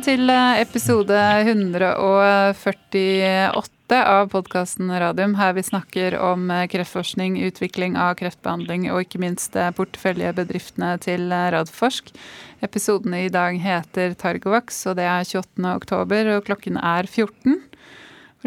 Velkommen 0.00 0.24
til 0.24 0.30
eh, 0.32 0.62
episode 0.62 1.16
148 1.44 3.98
av 4.00 4.30
podkasten 4.32 4.88
Radium, 4.88 5.36
her 5.36 5.52
vi 5.52 5.60
snakker 5.66 6.16
om 6.16 6.48
eh, 6.48 6.64
kreftforskning, 6.72 7.36
utvikling 7.44 8.00
av 8.00 8.16
kreftbehandling 8.16 8.88
og 8.94 9.02
ikke 9.04 9.20
minst 9.20 9.52
eh, 9.60 9.68
porteføljebedriftene 9.76 10.96
til 11.04 11.28
Radforsk. 11.28 12.08
Episoden 12.64 13.12
i 13.18 13.28
dag 13.28 13.60
heter 13.60 14.16
Targovax, 14.16 14.88
og 14.88 14.96
det 14.96 15.04
er 15.04 15.20
28. 15.20 15.68
oktober, 15.74 16.32
og 16.38 16.48
klokken 16.48 16.80
er 16.80 17.04
14. 17.04 17.60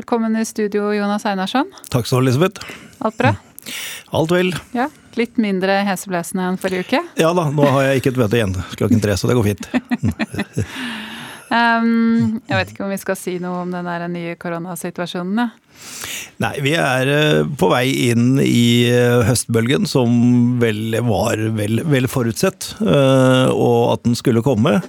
Velkommen 0.02 0.34
i 0.42 0.50
studio, 0.50 0.90
Jonas 0.98 1.30
Einarsson. 1.30 1.70
Takk 1.94 2.10
skal 2.10 2.18
du 2.18 2.22
ha, 2.24 2.26
Elisabeth. 2.32 2.66
Alt 3.06 3.22
bra? 3.22 3.38
Alt 4.10 4.34
vel. 4.34 4.58
Ja, 4.74 4.90
Litt 5.22 5.38
mindre 5.38 5.86
heseblesende 5.86 6.50
enn 6.50 6.58
forrige 6.58 6.82
uke? 6.88 7.06
Ja 7.22 7.30
da, 7.38 7.46
nå 7.54 7.62
har 7.76 7.92
jeg 7.92 8.02
ikke 8.02 8.10
et 8.16 8.22
møte 8.26 8.42
igjen 8.42 8.58
klokken 8.74 8.98
tre, 9.06 9.14
så 9.14 9.30
det 9.30 9.38
går 9.38 9.54
fint. 9.54 9.70
um, 11.54 12.40
jeg 12.50 12.60
vet 12.60 12.74
ikke 12.74 12.88
om 12.88 12.94
vi 12.94 13.02
skal 13.02 13.20
si 13.20 13.38
noe 13.44 13.64
om 13.64 13.74
den 13.74 13.90
nye 14.18 14.38
koronasituasjonen? 14.42 15.46
Ja. 15.46 15.52
Nei, 16.42 16.56
vi 16.66 16.74
er 16.80 17.10
eh, 17.12 17.46
på 17.60 17.70
vei 17.72 17.86
inn 18.10 18.40
i 18.42 18.90
eh, 18.90 19.22
høstbølgen, 19.28 19.86
som 19.90 20.58
vel 20.62 20.98
var 21.06 21.40
vel, 21.56 21.84
vel 21.88 22.10
forutsett, 22.12 22.74
eh, 22.82 23.48
og 23.54 23.94
at 23.94 24.04
den 24.08 24.18
skulle 24.18 24.44
komme. 24.46 24.80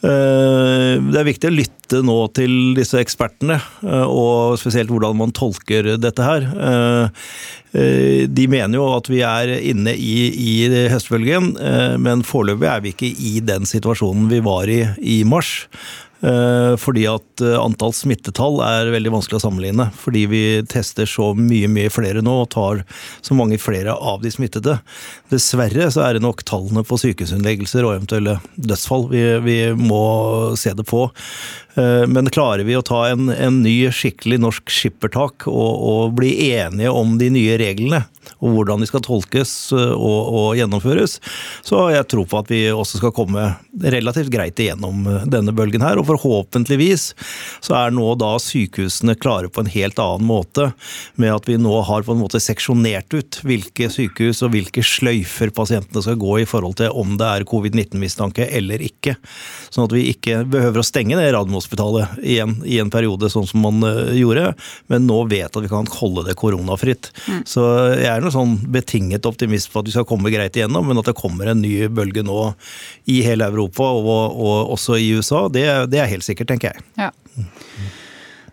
Eh, 0.00 0.96
det 1.12 1.18
er 1.20 1.26
viktig 1.26 1.50
å 1.50 1.52
lytte 1.52 2.00
nå 2.06 2.16
til 2.32 2.72
disse 2.78 2.96
ekspertene, 3.02 3.58
eh, 3.84 4.06
og 4.08 4.56
spesielt 4.60 4.88
hvordan 4.92 5.18
man 5.18 5.34
tolker 5.36 5.92
dette 6.00 6.24
her. 6.24 6.46
Eh, 6.56 8.26
de 8.26 8.46
mener 8.50 8.80
jo 8.80 8.88
at 8.96 9.10
vi 9.12 9.20
er 9.26 9.52
inne 9.60 9.92
i, 9.94 10.14
i 10.34 10.54
høstbølgen, 10.90 11.52
men 12.02 12.24
foreløpig 12.26 12.66
er 12.66 12.80
vi 12.82 12.90
ikke 12.96 13.10
i 13.14 13.36
den 13.46 13.68
situasjonen 13.68 14.26
vi 14.32 14.40
var 14.42 14.66
i 14.66 14.80
i 14.98 15.20
mars. 15.22 15.68
Eh, 16.20 16.74
fordi 16.76 17.06
at 17.08 17.42
eh, 17.44 17.56
antall 17.56 17.94
smittetall 17.96 18.58
er 18.64 18.90
veldig 18.92 19.12
vanskelig 19.14 19.38
å 19.38 19.44
sammenligne. 19.46 19.88
Fordi 19.96 20.26
vi 20.30 20.42
tester 20.68 21.08
så 21.08 21.30
mye 21.36 21.70
mye 21.72 21.92
flere 21.92 22.24
nå 22.24 22.34
og 22.42 22.50
tar 22.52 22.82
så 23.24 23.36
mange 23.38 23.60
flere 23.60 23.94
av 23.96 24.20
de 24.24 24.32
smittede. 24.32 24.76
Dessverre 25.32 25.88
så 25.92 26.04
er 26.04 26.16
det 26.16 26.24
nok 26.24 26.44
tallene 26.48 26.84
på 26.86 27.00
sykehusinnleggelser 27.00 27.86
og 27.86 27.96
eventuelle 27.96 28.38
dødsfall 28.56 29.08
vi, 29.12 29.24
vi 29.46 29.58
må 29.78 30.04
se 30.60 30.74
det 30.76 30.86
på. 30.88 31.06
Eh, 31.74 32.06
men 32.06 32.30
klarer 32.30 32.64
vi 32.66 32.76
å 32.76 32.82
ta 32.82 33.04
en, 33.10 33.28
en 33.30 33.60
ny, 33.62 33.90
skikkelig 33.94 34.40
norsk 34.42 34.72
skippertak 34.72 35.46
og, 35.50 35.70
og, 35.78 36.16
bli 36.18 36.32
enige 36.50 36.90
om 36.90 37.16
de 37.20 37.30
nye 37.30 37.58
reglene, 37.60 38.02
og 38.40 38.56
hvordan 38.56 38.82
de 38.82 38.88
skal 38.88 39.02
tolkes 39.04 39.52
og, 39.74 39.94
og, 39.96 40.48
gjennomføres, 40.58 41.18
så 41.66 41.84
har 41.84 41.94
jeg 41.94 42.08
tro 42.12 42.24
på 42.28 42.40
at 42.40 42.50
vi 42.50 42.60
også 42.72 43.00
skal 43.00 43.14
komme 43.14 43.46
relativt 43.80 44.32
greit 44.32 44.60
igjennom 44.60 45.06
denne 45.30 45.54
bølgen 45.56 45.84
her. 45.84 46.00
Og 46.00 46.08
forhåpentligvis 46.08 47.10
så 47.64 47.76
er 47.78 47.94
nå 47.94 48.12
da 48.20 48.32
sykehusene 48.42 49.16
klare 49.20 49.50
på 49.52 49.64
en 49.64 49.70
helt 49.72 50.00
annen 50.02 50.26
måte, 50.28 50.70
med 51.20 51.34
at 51.36 51.48
vi 51.48 51.58
nå 51.60 51.74
har 51.86 52.06
på 52.06 52.14
en 52.16 52.22
måte 52.22 52.42
seksjonert 52.42 53.14
ut 53.14 53.40
hvilke 53.46 53.90
sykehus 53.92 54.42
og 54.46 54.54
hvilke 54.56 54.84
sløyfer 54.84 55.52
pasientene 55.54 56.04
skal 56.04 56.18
gå 56.20 56.40
i 56.42 56.48
forhold 56.48 56.78
til 56.80 56.94
om 57.00 57.16
det 57.20 57.28
er 57.28 57.48
covid-19-mistanke 57.48 58.48
eller 58.58 58.82
ikke. 58.84 59.16
Sånn 59.70 59.86
at 59.86 59.96
vi 59.96 60.08
ikke 60.12 60.42
behøver 60.50 60.82
å 60.82 60.86
stenge 60.86 61.18
ned 61.18 61.30
Radiumhospitalet 61.60 62.24
igjen 62.26 62.56
i 62.66 62.80
en 62.82 62.90
periode, 62.90 63.30
sånn 63.30 63.46
som 63.46 63.62
man 63.62 63.84
eh, 63.86 64.16
gjorde, 64.18 64.54
men 64.90 65.06
nå 65.06 65.22
vet 65.30 65.54
at 65.54 65.62
vi 65.62 65.70
kan 65.70 65.86
holde 66.00 66.26
det 66.26 66.36
koronafritt. 66.40 67.12
Mm. 67.28 67.44
Så 67.46 67.66
jeg 67.94 68.10
er 68.10 68.24
noe 68.24 68.34
sånn 68.34 68.58
betinget 68.72 69.28
optimist 69.28 69.70
på 69.70 69.80
at 69.80 69.88
vi 69.88 69.94
skal 69.94 70.08
komme 70.08 70.32
greit 70.32 70.58
igjennom, 70.58 70.90
men 70.90 70.98
at 70.98 71.06
det 71.06 71.18
kommer 71.18 71.52
en 71.52 71.62
ny 71.62 71.86
bølge 71.88 72.24
nå 72.26 72.52
i 73.10 73.20
hele 73.26 73.46
Europa 73.46 73.86
og, 73.86 74.10
og 74.34 74.74
også 74.74 74.98
i 74.98 75.12
USA, 75.14 75.46
det, 75.48 75.66
det 75.90 76.00
det 76.00 76.06
er 76.06 76.14
helt 76.14 76.24
sikkert, 76.24 76.48
tenker 76.48 76.72
jeg. 76.72 76.86
Ja. 76.96 77.10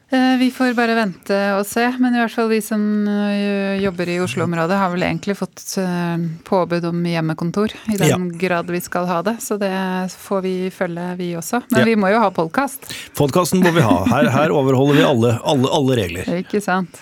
Eh, 0.09 0.37
vi 0.39 0.51
får 0.51 0.71
bare 0.73 0.93
vente 0.95 1.37
og 1.57 1.65
se, 1.67 1.83
men 1.99 2.15
i 2.15 2.19
hvert 2.21 2.31
fall 2.31 2.47
vi 2.47 2.61
som 2.63 2.79
eh, 3.11 3.75
jobber 3.83 4.07
i 4.07 4.19
Oslo-området 4.23 4.77
har 4.79 4.91
vel 4.93 5.03
egentlig 5.03 5.33
fått 5.35 5.63
eh, 5.81 6.21
påbud 6.47 6.85
om 6.87 7.01
hjemmekontor, 7.03 7.73
i 7.91 7.97
den 7.99 8.13
ja. 8.13 8.19
grad 8.39 8.71
vi 8.71 8.79
skal 8.79 9.09
ha 9.09 9.17
det. 9.27 9.35
Så 9.43 9.57
det 9.59 9.73
får 10.15 10.45
vi 10.45 10.53
følge, 10.71 11.09
vi 11.19 11.33
også. 11.35 11.59
Men 11.73 11.83
ja. 11.83 11.87
vi 11.89 11.97
må 11.99 12.11
jo 12.13 12.21
ha 12.23 12.29
podkast. 12.31 12.87
Podkasten 13.19 13.59
må 13.65 13.73
vi 13.75 13.83
ha. 13.83 13.97
Her, 14.07 14.29
her 14.31 14.53
overholder 14.55 14.95
vi 14.95 15.03
alle, 15.09 15.33
alle, 15.43 15.71
alle, 15.75 15.97
regler. 15.99 16.31
Ikke 16.45 16.61
sant. 16.63 17.01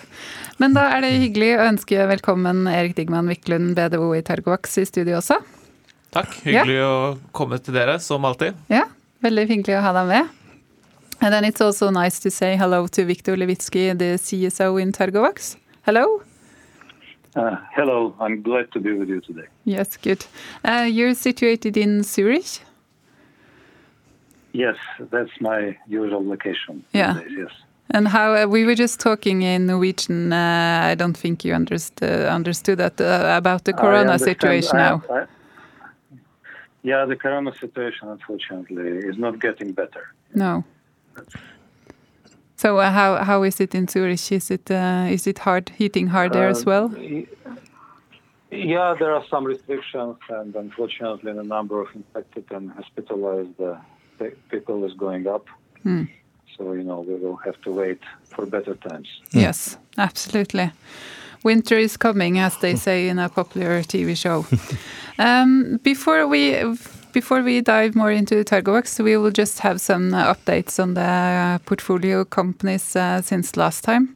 Men 0.58 0.74
da 0.74 0.88
er 0.96 1.04
det 1.04 1.12
hyggelig 1.20 1.52
å 1.60 1.68
ønske 1.68 2.08
velkommen 2.10 2.64
Erik 2.72 2.96
Digman 2.98 3.30
Wiklund, 3.30 3.76
BDO 3.78 4.08
i 4.18 4.24
Targovax, 4.26 4.80
i 4.82 4.86
studio 4.88 5.20
også. 5.20 5.38
Takk. 6.16 6.34
Hyggelig 6.42 6.80
ja. 6.80 6.90
å 6.90 7.30
komme 7.36 7.60
til 7.62 7.78
dere, 7.78 8.00
som 8.02 8.26
alltid. 8.26 8.58
Ja, 8.72 8.82
veldig 9.22 9.46
hyggelig 9.52 9.78
å 9.78 9.84
ha 9.86 9.94
deg 10.00 10.10
med. 10.10 10.34
And 11.20 11.32
then 11.32 11.44
it's 11.44 11.60
also 11.60 11.90
nice 11.90 12.18
to 12.20 12.30
say 12.30 12.56
hello 12.56 12.86
to 12.88 13.04
Viktor 13.04 13.36
Levitsky, 13.36 13.96
the 13.98 14.18
CSO 14.18 14.80
in 14.80 14.92
Targovax. 14.92 15.56
Hello. 15.82 16.22
Uh, 17.34 17.56
hello, 17.74 18.14
I'm 18.18 18.42
glad 18.42 18.72
to 18.72 18.80
be 18.80 18.92
with 18.92 19.08
you 19.08 19.20
today. 19.20 19.46
Yes, 19.64 19.96
good. 19.96 20.24
Uh, 20.64 20.88
you're 20.90 21.14
situated 21.14 21.76
in 21.76 22.02
Zurich? 22.02 22.60
Yes, 24.52 24.76
that's 25.10 25.30
my 25.40 25.76
usual 25.86 26.26
location. 26.26 26.82
Yeah. 26.94 27.14
Days, 27.20 27.32
yes. 27.36 27.50
And 27.90 28.08
how 28.08 28.34
uh, 28.34 28.46
we 28.46 28.64
were 28.64 28.74
just 28.74 29.00
talking 29.00 29.42
in 29.42 29.66
Norwegian. 29.66 30.32
Uh, 30.32 30.92
I 30.92 30.94
don't 30.94 31.16
think 31.16 31.44
you 31.44 31.54
understood 31.54 32.26
understood 32.26 32.78
that 32.78 33.00
uh, 33.00 33.36
about 33.36 33.64
the 33.64 33.72
corona 33.72 34.18
situation 34.18 34.76
now. 34.78 35.02
I, 35.10 35.12
I, 35.12 35.26
yeah, 36.82 37.04
the 37.04 37.16
corona 37.16 37.52
situation, 37.52 38.08
unfortunately, 38.08 39.08
is 39.08 39.18
not 39.18 39.40
getting 39.40 39.72
better. 39.72 40.14
No. 40.34 40.64
So 42.56 42.78
uh, 42.78 42.90
how 42.90 43.22
how 43.22 43.42
is 43.42 43.60
it 43.60 43.74
in 43.74 43.86
Zurich? 43.86 44.32
Is 44.32 44.50
it 44.50 44.70
uh, 44.70 45.06
is 45.10 45.26
it 45.26 45.38
hard 45.38 45.68
hitting 45.68 46.08
hard 46.08 46.32
there 46.32 46.48
as 46.48 46.62
uh, 46.62 46.70
well? 46.70 46.94
Yeah, 48.50 48.94
there 48.98 49.12
are 49.12 49.24
some 49.28 49.44
restrictions, 49.44 50.16
and 50.28 50.54
unfortunately, 50.54 51.32
the 51.32 51.42
number 51.42 51.80
of 51.80 51.88
infected 51.94 52.44
and 52.50 52.70
hospitalized 52.70 53.60
uh, 53.60 53.76
people 54.50 54.84
is 54.84 54.94
going 54.94 55.26
up. 55.26 55.46
Hmm. 55.82 56.04
So 56.56 56.72
you 56.72 56.82
know 56.82 57.00
we 57.00 57.14
will 57.16 57.36
have 57.36 57.60
to 57.62 57.70
wait 57.70 58.00
for 58.24 58.46
better 58.46 58.74
times. 58.74 59.08
Yes, 59.32 59.76
absolutely. 59.98 60.72
Winter 61.44 61.76
is 61.76 61.96
coming, 61.96 62.38
as 62.38 62.56
they 62.58 62.74
say 62.86 63.08
in 63.08 63.18
a 63.18 63.28
popular 63.28 63.82
TV 63.82 64.16
show. 64.16 64.46
um, 65.18 65.78
before 65.82 66.26
we 66.26 66.54
before 67.16 67.40
we 67.40 67.62
dive 67.62 67.94
more 67.94 68.12
into 68.12 68.44
Targovax, 68.44 69.00
we 69.00 69.16
will 69.16 69.30
just 69.30 69.60
have 69.60 69.80
some 69.80 70.12
uh, 70.12 70.34
updates 70.34 70.78
on 70.78 70.94
the 70.94 71.60
portfolio 71.64 72.24
companies 72.24 72.94
uh, 72.96 73.22
since 73.22 73.56
last 73.56 73.84
time. 73.84 74.08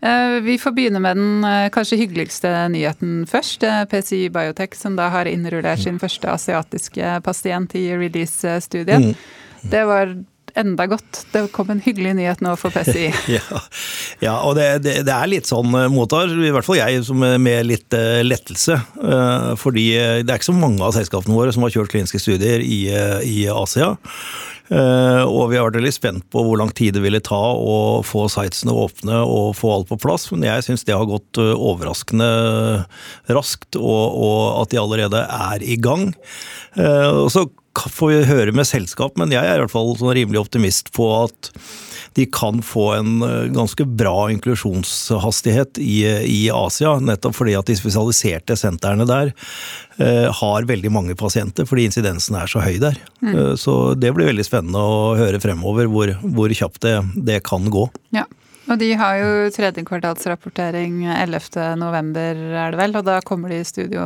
Uh, 0.00 0.40
vi 0.42 0.58
får 0.58 0.70
begynne 0.70 1.00
med 1.00 1.16
den 1.16 1.46
kanskje 1.74 1.98
hyggeligste 1.98 2.68
nyheten 2.68 3.26
først. 3.26 3.64
PCI 3.90 4.28
Biotech, 4.30 4.78
som 4.78 4.94
da 4.96 5.08
har 5.10 5.26
innrullert 5.26 5.82
sin 5.82 5.98
første 5.98 6.30
asiatiske 6.30 7.20
pasient 7.26 7.74
i 7.74 7.88
release-studien. 7.98 9.10
Mm. 9.10 9.14
Det 9.62 9.84
var 9.84 10.14
enda 10.58 10.86
godt. 10.90 11.22
Det 11.32 11.44
kom 11.54 11.70
en 11.72 11.82
hyggelig 11.84 12.14
nyhet 12.18 12.42
nå 12.44 12.54
for 12.60 12.74
PCI. 12.74 13.10
ja. 13.36 13.60
ja, 14.24 14.34
og 14.40 14.56
det, 14.58 14.68
det, 14.86 14.98
det, 15.06 15.14
er 15.14 15.30
litt 15.30 15.50
sånn 15.50 15.74
eh, 15.76 15.88
mottar, 15.92 16.32
i 16.32 16.52
hvert 16.54 16.66
fall 16.66 16.80
jeg, 16.80 17.04
som 17.06 17.20
med 17.20 17.68
litt 17.68 17.96
uh, 17.96 18.22
lettelse. 18.26 18.80
Uh, 18.98 19.52
fordi 19.60 19.88
det 19.96 20.26
er 20.26 20.36
ikke 20.38 20.52
så 20.52 20.56
mange 20.56 20.82
av 20.84 20.96
selskapene 20.96 21.36
våre 21.36 21.54
som 21.54 21.66
har 21.66 21.74
kjørt 21.74 21.92
kliniske 21.92 22.22
studier 22.22 22.64
i, 22.64 22.86
i 23.26 23.40
Asia. 23.52 23.94
Uh, 24.66 25.22
og 25.22 25.52
vi 25.52 25.58
har 25.58 25.68
vært 25.68 25.78
veldig 25.78 25.92
spent 25.94 26.24
på 26.34 26.42
hvor 26.42 26.58
lang 26.58 26.72
tid 26.74 26.96
det 26.96 27.02
ville 27.04 27.22
ta 27.22 27.38
å 27.38 28.02
få 28.02 28.24
sitesene 28.32 28.74
åpne 28.74 29.20
og 29.22 29.52
få 29.54 29.70
alt 29.76 29.90
på 29.92 29.98
plass, 30.02 30.26
men 30.32 30.42
jeg 30.42 30.64
syns 30.66 30.82
det 30.88 30.96
har 30.96 31.06
gått 31.06 31.38
overraskende 31.38 32.26
raskt, 33.30 33.78
og, 33.78 34.02
og, 34.10 34.40
at 34.64 34.74
de 34.74 34.82
allerede 34.82 35.22
er 35.22 35.62
i 35.62 35.78
gang. 35.78 36.08
Uh, 36.74 37.26
og 37.26 37.30
så 37.34 37.46
får 37.80 38.12
vi 38.12 38.22
høre 38.30 38.54
med 38.56 38.68
selskap, 38.68 39.16
men 39.20 39.34
jeg 39.34 39.44
er 39.44 39.58
i 39.58 39.64
hvert 39.64 39.74
fall 39.74 39.94
sånn 39.98 40.14
rimelig 40.16 40.42
optimist 40.46 40.92
på 40.96 41.10
at 41.24 41.52
de 42.16 42.24
kan 42.32 42.62
få 42.64 42.86
en 42.96 43.22
eh, 43.22 43.48
ganske 43.52 43.84
bra 43.84 44.30
inklusjonshastighet 44.32 45.80
i, 45.82 45.98
i 46.24 46.38
Asia. 46.54 46.94
Nettopp 47.02 47.36
fordi 47.36 47.56
at 47.58 47.68
de 47.68 47.76
spesialiserte 47.76 48.56
sentrene 48.56 49.04
der 49.08 49.34
eh, 50.00 50.24
har 50.40 50.68
veldig 50.70 50.92
mange 50.94 51.16
pasienter, 51.18 51.68
fordi 51.68 51.90
incidensen 51.90 52.38
er 52.40 52.48
så 52.48 52.64
høy 52.64 52.78
der. 52.80 52.96
Mm. 53.20 53.34
Eh, 53.34 53.52
så 53.60 53.94
det 53.98 54.14
blir 54.16 54.30
veldig 54.30 54.48
spennende 54.48 54.80
å 54.80 55.12
høre 55.18 55.42
fremover 55.42 55.90
hvor, 55.92 56.14
hvor 56.24 56.56
kjapt 56.56 56.80
det, 56.86 56.96
det 57.28 57.42
kan 57.44 57.68
gå. 57.72 57.84
Ja. 58.16 58.24
Og 58.66 58.78
de 58.80 58.88
har 58.98 59.18
jo 59.20 59.50
tredje 59.54 59.84
kvartalsrapportering 59.86 61.04
11. 61.06 61.76
november, 61.78 62.34
er 62.34 62.74
det 62.74 62.80
vel. 62.80 62.96
Og 62.98 63.06
da 63.06 63.20
kommer 63.26 63.52
de 63.52 63.60
i 63.62 63.68
studio 63.68 64.04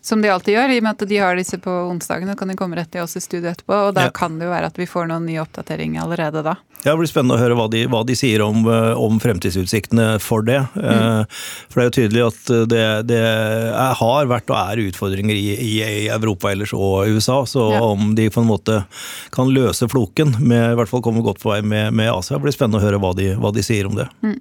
som 0.00 0.22
de 0.22 0.30
alltid 0.30 0.54
gjør. 0.54 0.74
I 0.74 0.80
og 0.80 0.86
med 0.86 0.96
at 0.96 1.08
de 1.10 1.18
har 1.18 1.38
disse 1.38 1.58
på 1.58 1.74
onsdagene, 1.90 2.36
kan 2.38 2.50
de 2.50 2.58
komme 2.58 2.78
rett 2.78 2.92
til 2.94 3.02
oss 3.02 3.18
i 3.18 3.24
studio 3.24 3.50
etterpå. 3.50 3.88
Og 3.88 3.94
da 3.98 4.08
ja. 4.08 4.14
kan 4.14 4.38
det 4.38 4.46
jo 4.46 4.54
være 4.54 4.70
at 4.70 4.78
vi 4.78 4.88
får 4.90 5.10
noen 5.10 5.26
ny 5.26 5.40
oppdatering 5.42 5.98
allerede 6.02 6.44
da. 6.46 6.58
Ja, 6.80 6.94
Det 6.94 7.02
blir 7.02 7.10
spennende 7.10 7.36
å 7.36 7.40
høre 7.42 7.56
hva 7.58 7.66
de, 7.68 7.82
hva 7.92 8.00
de 8.08 8.14
sier 8.16 8.40
om, 8.40 8.62
eh, 8.64 8.96
om, 8.96 9.18
fremtidsutsiktene 9.20 10.14
for 10.22 10.46
det. 10.46 10.62
Mm. 10.72 11.26
For 11.68 11.76
det 11.76 11.82
er 11.82 11.88
jo 11.88 11.96
tydelig 11.98 12.22
at 12.24 12.52
det, 12.72 12.84
det 13.10 13.18
er, 13.20 13.92
har 13.98 14.30
vært 14.30 14.48
og 14.48 14.56
er 14.56 14.80
utfordringer 14.86 15.36
i, 15.36 15.50
i, 15.60 15.74
Europa 16.08 16.54
ellers 16.54 16.72
og 16.72 17.10
USA. 17.12 17.42
Så 17.44 17.66
ja. 17.74 17.82
om 17.84 18.14
de 18.16 18.30
på 18.32 18.40
en 18.40 18.48
måte 18.48 18.80
kan 19.34 19.52
løse 19.52 19.90
floken, 19.92 20.38
med, 20.40 20.72
i 20.72 20.78
hvert 20.78 20.88
fall 20.88 21.04
komme 21.04 21.24
godt 21.26 21.42
på 21.42 21.52
vei 21.52 21.60
med, 21.60 21.92
med 21.92 22.08
Asia, 22.14 22.38
det 22.38 22.46
blir 22.46 22.56
spennende 22.56 22.80
å 22.80 22.86
høre 22.86 23.00
hva 23.02 23.12
de, 23.18 23.34
hva 23.36 23.52
de 23.52 23.64
sier 23.66 23.79
sier 23.80 23.90
om 23.90 23.98
det. 23.98 24.08
Mm. 24.22 24.38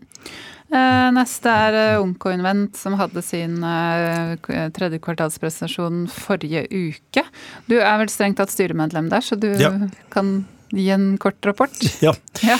Uh, 0.69 1.07
neste 1.15 1.49
er 1.49 1.75
uh, 1.95 2.03
Oncoinvent, 2.03 2.77
som 2.77 2.93
hadde 2.99 3.23
sin 3.25 3.57
uh, 3.65 4.35
tredje 4.75 4.99
kvartalspresentasjon 5.01 6.03
forrige 6.13 6.67
uke. 6.69 7.23
Du 7.65 7.79
er 7.79 7.95
vel 8.03 8.11
strengt 8.13 8.37
tatt 8.37 8.53
styremedlem 8.53 9.09
der, 9.09 9.25
så 9.25 9.39
du 9.39 9.49
ja. 9.57 9.73
kan 10.13 10.43
gi 10.75 10.89
en 10.95 11.11
kort 11.21 11.45
rapport? 11.45 11.83
Ja. 12.05 12.13
ja. 12.45 12.57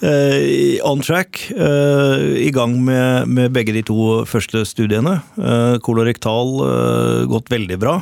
Uh, 0.00 0.80
on 0.88 1.02
track. 1.04 1.52
Uh, 1.52 2.32
I 2.40 2.48
gang 2.56 2.78
med, 2.84 3.28
med, 3.28 3.52
begge 3.52 3.74
de 3.76 3.82
to 3.84 4.22
første 4.28 4.62
studiene. 4.64 5.18
Uh, 5.36 5.76
kolorektal 5.84 6.54
gått 7.28 7.52
veldig 7.52 7.76
bra. 7.80 7.98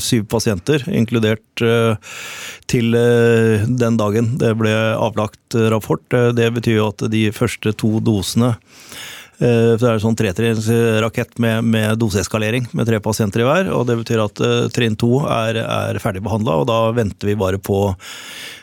syv 0.00 0.24
pasienter, 0.32 0.84
inkludert 0.88 1.62
til 2.72 2.96
den 2.96 3.98
dagen 4.00 4.36
det 4.40 4.54
ble 4.56 4.72
avlagt 4.72 5.56
rapport. 5.72 6.02
det 6.08 6.48
betyr 6.56 6.78
jo 6.78 6.88
at 6.92 7.04
de 7.12 7.26
første 7.34 7.74
to 7.76 8.00
dosene 8.00 8.54
det 9.42 9.88
er 9.88 10.00
sånn 10.02 10.16
tretrinnsrakett 10.18 11.38
med, 11.42 11.66
med 11.66 11.98
doseeskalering 11.98 12.68
med 12.76 12.86
tre 12.88 13.00
pasienter 13.02 13.42
i 13.42 13.46
hver. 13.48 13.70
og 13.74 13.86
Det 13.88 13.98
betyr 14.02 14.22
at 14.22 14.42
trinn 14.76 14.98
to 15.00 15.24
er, 15.26 15.58
er 15.62 15.98
ferdig 16.02 16.22
og 16.22 16.66
da 16.68 16.80
venter 16.94 17.32
vi 17.32 17.38
bare 17.38 17.58
på 17.58 17.88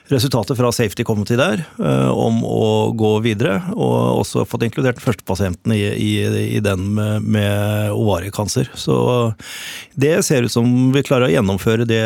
resultatet 0.10 0.58
fra 0.58 0.72
Safety 0.72 1.04
Committee 1.04 1.38
der 1.38 1.64
eh, 1.78 2.10
om 2.10 2.42
å 2.46 2.92
gå 2.98 3.12
videre, 3.26 3.60
og 3.76 4.24
også 4.24 4.46
fått 4.50 4.66
inkludert 4.66 4.98
den 4.98 5.06
første 5.06 5.26
pasienten 5.28 5.74
i, 5.76 5.84
i, 5.86 6.14
i 6.58 6.62
den 6.64 6.88
med, 6.98 7.28
med 7.30 7.94
ovariekancer. 7.94 8.72
Så 8.74 8.98
det 9.94 10.16
ser 10.26 10.48
ut 10.48 10.54
som 10.54 10.90
vi 10.96 11.06
klarer 11.06 11.30
å 11.30 11.34
gjennomføre 11.34 11.88
det 11.90 12.04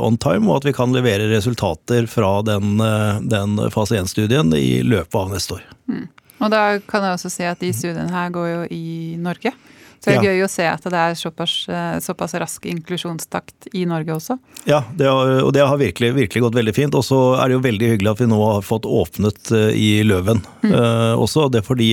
on 0.00 0.18
time, 0.20 0.48
og 0.48 0.62
at 0.62 0.70
vi 0.70 0.76
kan 0.76 0.96
levere 0.96 1.28
resultater 1.32 2.08
fra 2.10 2.38
den, 2.46 2.80
eh, 2.80 3.20
den 3.34 3.60
fase 3.74 4.00
1-studien 4.00 4.54
i 4.56 4.80
løpet 4.86 5.20
av 5.20 5.32
neste 5.34 5.58
år. 5.58 5.70
Mm. 5.92 6.08
Og 6.42 6.50
da 6.52 6.64
kan 6.88 7.06
jeg 7.06 7.18
også 7.18 7.30
si 7.32 7.46
at 7.46 7.62
de 7.62 7.70
studiene 7.76 8.10
her 8.12 8.32
går 8.34 8.48
jo 8.50 8.64
i 8.74 8.84
Norge. 9.22 9.54
Så 10.02 10.10
det 10.10 10.16
er 10.16 10.24
ja. 10.26 10.30
gøy 10.34 10.42
å 10.42 10.50
se 10.50 10.64
at 10.66 10.86
det 10.90 10.98
er 10.98 11.12
såpass, 11.14 11.52
eh, 11.70 12.00
såpass, 12.02 12.32
rask 12.42 12.64
inklusjonstakt 12.66 13.68
i 13.78 13.84
Norge 13.86 14.16
også. 14.16 14.34
Ja, 14.66 14.80
det 14.98 15.06
har, 15.06 15.30
og 15.46 15.52
det 15.54 15.62
har 15.62 15.78
virkelig, 15.78 16.08
virkelig, 16.16 16.42
gått 16.42 16.56
veldig 16.58 16.74
fint. 16.74 16.96
Og 16.98 17.06
så 17.06 17.20
er 17.38 17.46
det 17.46 17.54
jo 17.54 17.62
veldig 17.68 17.90
hyggelig 17.92 18.10
at 18.10 18.22
vi 18.24 18.28
nå 18.32 18.40
har 18.42 18.66
fått 18.66 18.88
åpnet 18.90 19.52
eh, 19.54 19.68
i 19.78 19.86
Løven 20.02 20.42
mm. 20.64 20.74
uh, 20.74 21.14
også. 21.22 21.46
Det 21.54 21.62
er 21.62 21.68
fordi, 21.68 21.90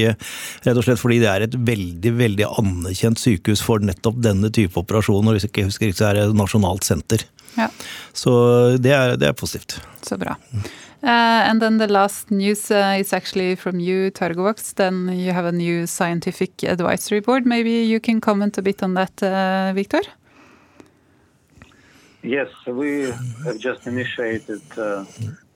rett 0.65 0.81
og 0.81 0.87
slett 0.87 1.03
fordi 1.03 1.19
det 1.21 1.29
er 1.29 1.45
et 1.45 1.59
veldig 1.69 2.15
veldig 2.23 2.49
anerkjent 2.49 3.21
sykehus 3.21 3.61
for 3.61 3.85
nettopp 3.85 4.17
denne 4.25 4.49
type 4.57 4.81
operasjoner. 4.81 5.37
Hvis 5.37 5.45
jeg 5.45 5.53
ikke 5.53 5.69
husker 5.69 5.91
riktig, 5.91 6.01
så 6.01 6.09
er 6.09 6.17
det 6.17 6.27
et 6.31 6.41
nasjonalt 6.41 6.89
senter. 6.89 7.29
Ja. 7.59 7.69
Så 8.17 8.33
det 8.81 8.97
er, 8.97 9.19
det 9.21 9.29
er 9.29 9.37
positivt. 9.37 9.77
Så 10.01 10.17
bra. 10.17 10.33
Uh, 11.01 11.47
and 11.47 11.61
then 11.61 11.77
the 11.77 11.87
last 11.87 12.29
news 12.29 12.69
uh, 12.71 12.97
is 12.99 13.13
actually 13.13 13.55
from 13.55 13.79
you, 13.79 14.11
Targovax. 14.11 14.73
Then 14.75 15.07
you 15.07 15.31
have 15.31 15.45
a 15.45 15.51
new 15.51 15.87
scientific 15.87 16.61
advisory 16.63 17.21
board. 17.21 17.45
Maybe 17.45 17.71
you 17.71 18.01
can 18.01 18.19
comment 18.19 18.57
a 18.57 18.61
bit 18.61 18.83
on 18.83 18.95
that, 18.95 19.23
uh, 19.23 19.71
Victor? 19.73 20.01
Yes, 22.21 22.49
we 22.67 23.11
have 23.45 23.57
just 23.57 23.87
initiated 23.87 24.61
uh, 24.77 25.05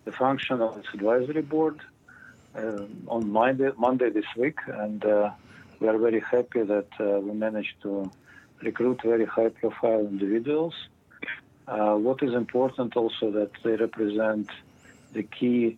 the 0.06 0.14
function 0.14 0.62
of 0.62 0.76
this 0.76 0.86
advisory 0.94 1.42
board 1.42 1.82
uh, 2.56 2.86
on 3.08 3.30
Monday, 3.30 3.72
Monday, 3.78 4.10
this 4.12 4.26
week, 4.38 4.60
and 4.68 5.04
uh, 5.04 5.30
we 5.82 5.90
are 5.90 5.98
very 5.98 6.22
happy 6.22 6.64
that 6.64 6.88
we 7.00 7.34
managed 7.34 7.82
to 7.82 8.10
recruit 8.62 9.02
very 9.04 9.26
high-profile 9.26 10.08
individuals. 10.08 10.74
what 11.66 12.24
is 12.24 12.34
important 12.34 12.96
also 12.96 13.30
that 13.32 13.52
they 13.66 13.76
represent 13.76 14.48
the 15.14 15.24
key 15.24 15.78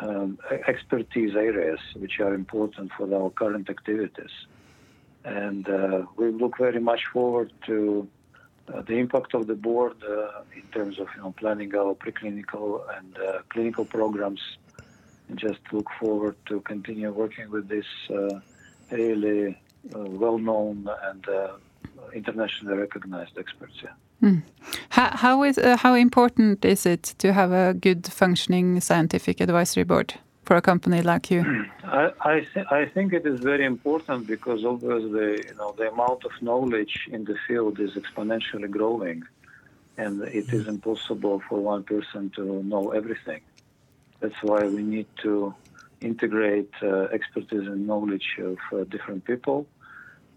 um, 0.00 0.38
expertise 0.66 1.34
areas 1.34 1.80
which 1.96 2.20
are 2.20 2.34
important 2.34 2.92
for 2.96 3.12
our 3.14 3.30
current 3.30 3.70
activities. 3.70 4.30
And 5.24 5.68
uh, 5.68 6.02
we 6.16 6.30
look 6.30 6.58
very 6.58 6.80
much 6.80 7.06
forward 7.12 7.52
to 7.66 8.08
uh, 8.72 8.82
the 8.82 8.94
impact 8.94 9.34
of 9.34 9.46
the 9.46 9.54
board 9.54 9.96
uh, 10.02 10.42
in 10.54 10.62
terms 10.72 10.98
of 10.98 11.08
you 11.16 11.22
know, 11.22 11.32
planning 11.32 11.74
our 11.74 11.94
preclinical 11.94 12.82
and 12.96 13.16
uh, 13.18 13.38
clinical 13.48 13.84
programs. 13.84 14.40
And 15.28 15.38
just 15.38 15.60
look 15.72 15.88
forward 16.00 16.36
to 16.46 16.60
continue 16.60 17.10
working 17.10 17.50
with 17.50 17.68
this 17.68 17.86
uh, 18.10 18.40
really 18.90 19.60
uh, 19.94 19.98
well-known 20.00 20.88
and 21.02 21.26
internationally 22.14 22.76
recognized 22.78 23.36
experts. 23.36 23.74
Yeah. 23.82 23.90
Mm. 24.22 24.42
How, 24.90 25.10
how, 25.16 25.42
is, 25.44 25.58
uh, 25.58 25.76
how 25.76 25.94
important 25.94 26.64
is 26.64 26.86
it 26.86 27.14
to 27.18 27.32
have 27.32 27.52
a 27.52 27.74
good 27.74 28.06
functioning 28.06 28.80
scientific 28.80 29.40
advisory 29.40 29.84
board 29.84 30.14
for 30.44 30.56
a 30.56 30.62
company 30.62 31.02
like 31.02 31.30
you? 31.30 31.44
I, 31.84 32.10
I, 32.20 32.40
th 32.40 32.66
I 32.70 32.86
think 32.94 33.12
it 33.12 33.24
is 33.26 33.38
very 33.40 33.64
important 33.64 34.26
because 34.26 34.64
obviously 34.64 35.46
you 35.48 35.54
know, 35.58 35.70
the 35.78 35.88
amount 35.94 36.24
of 36.24 36.32
knowledge 36.42 37.08
in 37.10 37.24
the 37.24 37.36
field 37.46 37.78
is 37.80 37.92
exponentially 38.02 38.70
growing 38.70 39.22
and 39.96 40.22
it 40.22 40.52
is 40.52 40.66
impossible 40.66 41.42
for 41.48 41.58
one 41.60 41.82
person 41.82 42.30
to 42.36 42.62
know 42.62 42.90
everything. 42.90 43.42
That's 44.20 44.40
why 44.42 44.60
we 44.76 44.82
need 44.82 45.08
to 45.22 45.54
integrate 46.00 46.72
uh, 46.82 47.16
expertise 47.18 47.66
and 47.72 47.86
knowledge 47.86 48.28
of 48.38 48.58
uh, 48.72 48.84
different 48.84 49.24
people 49.24 49.66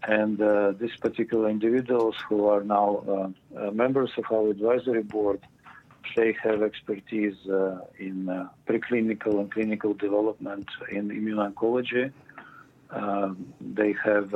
and 0.04 0.40
uh, 0.40 0.72
these 0.72 0.96
particular 1.00 1.48
individuals 1.48 2.16
who 2.28 2.46
are 2.46 2.64
now 2.64 3.04
uh, 3.56 3.58
uh, 3.58 3.70
members 3.70 4.10
of 4.16 4.24
our 4.32 4.50
advisory 4.50 5.02
board, 5.02 5.40
they 6.16 6.36
have 6.42 6.62
expertise 6.62 7.36
uh, 7.48 7.78
in 7.98 8.28
uh, 8.28 8.48
preclinical 8.66 9.38
and 9.38 9.52
clinical 9.52 9.94
development 9.94 10.68
in 10.90 11.08
immuno-oncology. 11.08 12.12
Um, 12.90 13.54
they 13.60 13.94
have 14.04 14.34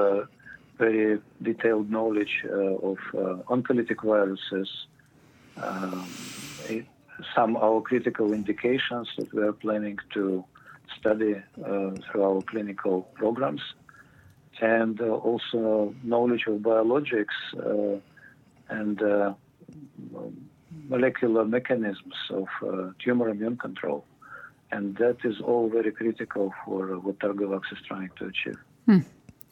very 0.79 1.21
detailed 1.43 1.91
knowledge 1.91 2.45
of 2.45 2.99
oncolytic 3.49 4.03
viruses, 4.03 4.87
um, 5.57 6.07
some 7.35 7.57
our 7.57 7.81
critical 7.81 8.33
indications 8.33 9.09
that 9.19 9.33
we 9.35 9.43
are 9.43 9.53
planning 9.53 9.99
to 10.15 10.45
study 10.99 11.43
through 11.57 12.23
our 12.23 12.43
clinical 12.43 13.03
programs 13.15 13.63
and 14.61 15.01
uh, 15.01 15.05
also 15.05 15.95
knowledge 16.03 16.45
of 16.47 16.61
biologics 16.61 17.39
uh, 17.59 17.99
and 18.69 19.03
uh, 19.03 19.33
molecular 20.89 21.45
mechanisms 21.45 22.15
of 22.31 22.49
tumor 22.99 23.29
immune 23.29 23.57
control. 23.57 24.05
And 24.73 24.97
that 24.97 25.19
is 25.25 25.41
all 25.41 25.69
very 25.69 25.93
critical 25.93 26.53
for 26.65 26.99
what 26.99 27.19
Targovax 27.21 27.63
is 27.73 27.79
trying 27.87 28.11
to 28.19 28.27
achieve. 28.27 28.59
Hmm. 28.87 28.99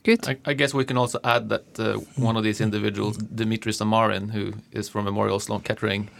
Good. 0.03 0.29
I, 0.29 0.37
I, 0.45 0.53
guess 0.53 0.75
we 0.75 0.85
can 0.85 0.99
also 0.99 1.19
add 1.25 1.49
that 1.49 1.81
uh, 1.81 1.95
one 2.17 2.37
of 2.37 2.45
these 2.45 2.61
individuals, 2.61 3.17
Dimitri 3.17 3.73
Zamarin, 3.73 4.31
who 4.31 4.53
is 4.71 4.89
from 4.89 5.07
Memorial 5.07 5.41
Sloan 5.41 5.61
Kettering, 5.61 6.11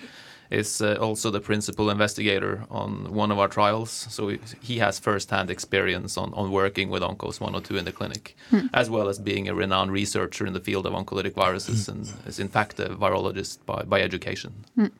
is 0.51 0.81
uh, 0.81 0.97
also 1.01 1.31
the 1.31 1.41
principal 1.41 1.91
investigator 1.91 2.65
on 2.71 3.13
one 3.13 3.31
of 3.31 3.39
our 3.39 3.49
trials. 3.49 3.91
So 3.91 4.37
he 4.61 4.79
has 4.79 4.99
first-hand 4.99 5.51
experience 5.51 6.17
on, 6.17 6.33
on 6.35 6.51
working 6.51 6.91
with 6.91 7.03
Oncos 7.03 7.41
102 7.41 7.77
in 7.77 7.85
the 7.85 7.93
clinic, 7.93 8.37
mm. 8.51 8.69
as 8.73 8.91
well 8.91 9.09
as 9.09 9.19
being 9.19 9.49
a 9.49 9.55
renowned 9.55 9.93
researcher 9.93 10.47
in 10.47 10.53
the 10.53 10.61
field 10.61 10.87
of 10.87 10.93
oncolytic 10.93 11.35
viruses, 11.35 11.87
mm. 11.87 11.93
and 11.93 12.13
is 12.27 12.39
in 12.39 12.49
fact 12.49 12.79
a 12.81 12.91
virologist 12.91 13.59
by, 13.67 13.83
by 13.83 14.01
education. 14.01 14.53
Mm. 14.79 14.91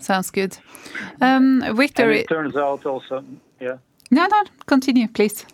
Sounds 0.00 0.30
good. 0.30 0.56
Um, 1.20 1.62
Victor, 1.76 2.10
and 2.10 2.20
it 2.20 2.28
turns 2.28 2.56
out 2.56 2.84
also, 2.84 3.24
yeah. 3.60 3.78
No, 4.10 4.26
no, 4.26 4.42
continue, 4.66 5.08
please. 5.08 5.46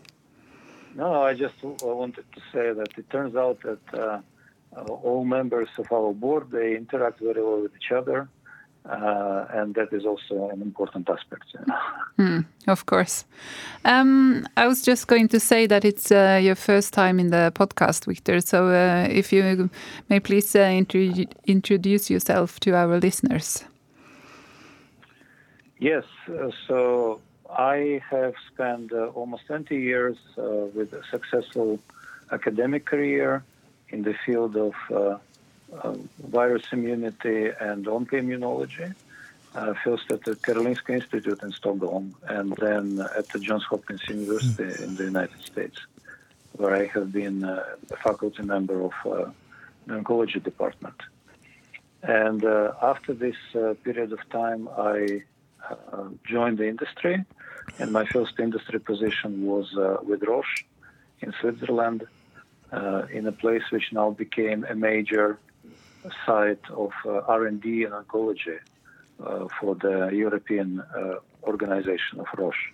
No, 0.94 1.22
I 1.22 1.34
just 1.34 1.54
wanted 1.62 2.24
to 2.34 2.40
say 2.52 2.72
that 2.72 2.98
it 2.98 3.08
turns 3.10 3.36
out 3.36 3.60
that 3.62 3.94
uh, 3.94 4.20
all 4.82 5.24
members 5.24 5.68
of 5.78 5.90
our 5.92 6.12
board 6.12 6.50
they 6.50 6.76
interact 6.76 7.20
very 7.20 7.42
well 7.42 7.62
with 7.62 7.72
each 7.76 7.92
other 7.92 8.28
uh, 8.88 9.46
and 9.52 9.74
that 9.74 9.92
is 9.92 10.04
also 10.06 10.50
an 10.50 10.62
important 10.62 11.08
aspect. 11.08 11.44
You 11.54 11.60
know? 11.66 11.78
mm, 12.18 12.46
of 12.66 12.86
course. 12.86 13.24
Um, 13.84 14.46
I 14.56 14.66
was 14.66 14.82
just 14.82 15.06
going 15.06 15.28
to 15.28 15.40
say 15.40 15.66
that 15.66 15.84
it's 15.84 16.10
uh, 16.10 16.40
your 16.42 16.54
first 16.54 16.92
time 16.94 17.20
in 17.20 17.30
the 17.30 17.52
podcast, 17.54 18.06
Victor. 18.06 18.40
So 18.40 18.68
uh, 18.68 19.06
if 19.10 19.32
you 19.32 19.70
may 20.08 20.20
please 20.20 20.54
uh, 20.56 20.60
intro 20.60 21.00
introduce 21.46 22.10
yourself 22.10 22.58
to 22.60 22.74
our 22.74 22.98
listeners. 22.98 23.64
Yes. 25.78 26.04
Uh, 26.28 26.50
so 26.66 27.20
I 27.50 28.02
have 28.10 28.34
spent 28.52 28.92
uh, 28.92 29.06
almost 29.08 29.46
20 29.46 29.76
years 29.76 30.16
uh, 30.38 30.42
with 30.74 30.92
a 30.92 31.02
successful 31.10 31.78
academic 32.32 32.86
career 32.86 33.42
in 33.88 34.02
the 34.02 34.14
field 34.24 34.56
of 34.56 35.20
virus 36.18 36.64
immunity 36.72 37.50
and 37.60 37.86
oncoimmunology. 37.86 38.94
Uh, 39.52 39.74
first 39.82 40.08
at 40.12 40.22
the 40.22 40.36
Karolinska 40.36 40.90
Institute 40.90 41.42
in 41.42 41.50
Stockholm, 41.50 42.14
and 42.28 42.52
then 42.58 43.04
at 43.16 43.28
the 43.30 43.40
Johns 43.40 43.64
Hopkins 43.64 44.08
University 44.08 44.84
in 44.84 44.94
the 44.94 45.02
United 45.02 45.42
States, 45.42 45.76
where 46.52 46.72
I 46.76 46.86
have 46.86 47.10
been 47.10 47.42
uh, 47.42 47.64
a 47.90 47.96
faculty 47.96 48.44
member 48.44 48.80
of 48.80 48.92
uh, 49.04 49.30
the 49.86 49.94
oncology 49.94 50.40
department. 50.40 50.94
And 52.04 52.44
uh, 52.44 52.74
after 52.80 53.12
this 53.12 53.34
uh, 53.56 53.74
period 53.82 54.12
of 54.12 54.20
time, 54.30 54.68
I 54.78 55.24
uh, 55.68 56.04
joined 56.24 56.58
the 56.58 56.68
industry, 56.68 57.24
and 57.80 57.90
my 57.90 58.06
first 58.06 58.38
industry 58.38 58.78
position 58.78 59.44
was 59.44 59.74
with 60.04 60.22
Roche 60.22 60.64
in 61.22 61.34
Switzerland, 61.40 62.06
in 63.12 63.26
a 63.26 63.32
place 63.32 63.64
which 63.70 63.92
now 63.92 64.10
became 64.10 64.64
a 64.64 64.76
major 64.76 65.40
site 66.26 66.64
of 66.70 66.92
R&D 67.04 67.84
in 67.84 67.90
oncology 67.90 68.58
uh, 69.24 69.46
for 69.60 69.74
the 69.74 70.08
European 70.12 70.80
uh, 70.80 71.16
organization 71.42 72.20
of 72.20 72.26
Roche. 72.36 72.72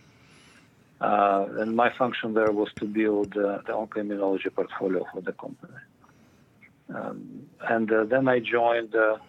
Uh, 1.00 1.46
and 1.58 1.76
my 1.76 1.90
function 1.90 2.34
there 2.34 2.52
was 2.52 2.68
to 2.76 2.86
build 2.86 3.32
the 3.32 3.62
oncoimmunology 3.68 4.54
portfolio 4.54 5.04
for 5.12 5.20
the 5.20 5.32
company. 5.32 5.74
Um, 6.94 7.48
and 7.68 7.88
then 7.88 8.28
I 8.28 8.38
joined 8.38 8.94
a, 8.94 9.20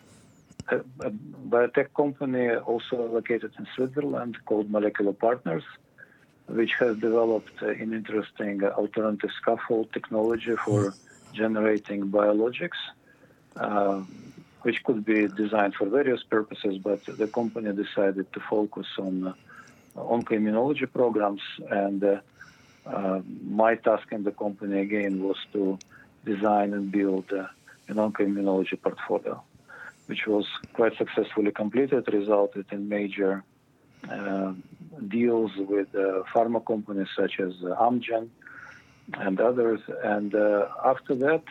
a, 0.70 1.10
biotech 1.50 1.94
company 1.96 2.52
also 2.52 3.08
located 3.08 3.52
in 3.58 3.68
Switzerland 3.76 4.38
called 4.46 4.70
Molecular 4.70 5.14
Partners, 5.14 5.64
which 6.48 6.74
has 6.80 6.98
developed 6.98 7.62
an 7.62 7.94
interesting 7.94 8.64
alternative 8.64 9.32
scaffold 9.42 9.92
technology 9.92 10.56
for 10.56 10.94
generating 11.34 12.10
biologics. 12.10 12.80
Uh, 13.60 14.02
which 14.64 14.84
could 14.84 15.06
be 15.06 15.28
designed 15.28 15.74
for 15.76 15.88
various 15.88 16.24
purposes, 16.24 16.78
but 16.78 17.00
the 17.06 17.28
company 17.28 17.72
decided 17.72 18.32
to 18.34 18.40
focus 18.50 18.88
on 19.00 19.28
uh, 19.28 19.34
oncoimmunology 19.96 20.92
programs. 20.92 21.42
And 21.70 22.04
uh, 22.04 22.20
uh, 22.86 23.22
my 23.44 23.76
task 23.76 24.08
in 24.12 24.24
the 24.24 24.32
company 24.32 24.82
again 24.82 25.24
was 25.24 25.38
to 25.54 25.80
design 26.26 26.74
and 26.74 26.92
build 26.92 27.32
uh, 27.32 27.48
an 27.88 27.96
oncoimmunology 27.96 28.82
portfolio, 28.82 29.42
which 30.08 30.28
was 30.28 30.46
quite 30.74 30.98
successfully 30.98 31.52
completed, 31.52 32.04
resulted 32.12 32.66
in 32.72 32.90
major 32.90 33.44
uh, 34.12 34.54
deals 35.08 35.52
with 35.56 35.88
uh, 35.96 36.24
pharma 36.34 36.66
companies 36.66 37.08
such 37.16 37.40
as 37.40 37.54
Amgen 37.88 38.30
and 39.14 39.40
others. 39.40 39.80
And 40.04 40.36
after 40.84 41.16
that, 41.16 41.44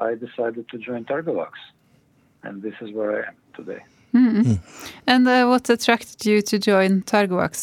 I 0.00 0.14
decided 0.14 0.68
to 0.68 0.78
join 0.78 1.04
Targovax 1.04 1.52
and 2.46 2.62
this 2.62 2.74
is 2.80 2.92
where 2.92 3.10
I 3.20 3.28
am 3.28 3.36
today. 3.58 3.82
Mm 4.12 4.28
-hmm. 4.34 4.58
And 5.12 5.26
uh, 5.26 5.32
what 5.50 5.70
attracted 5.70 6.18
you 6.28 6.36
to 6.50 6.56
join 6.70 6.90
Targovax? 7.12 7.54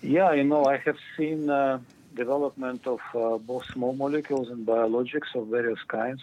Yeah, 0.00 0.30
you 0.38 0.46
know, 0.52 0.62
I 0.74 0.76
have 0.86 0.98
seen 1.16 1.38
uh, 1.50 1.78
development 2.22 2.86
of 2.86 3.00
uh, 3.14 3.20
both 3.50 3.64
small 3.74 3.94
molecules 4.04 4.48
and 4.52 4.60
biologics 4.66 5.30
of 5.38 5.42
various 5.58 5.82
kinds 5.98 6.22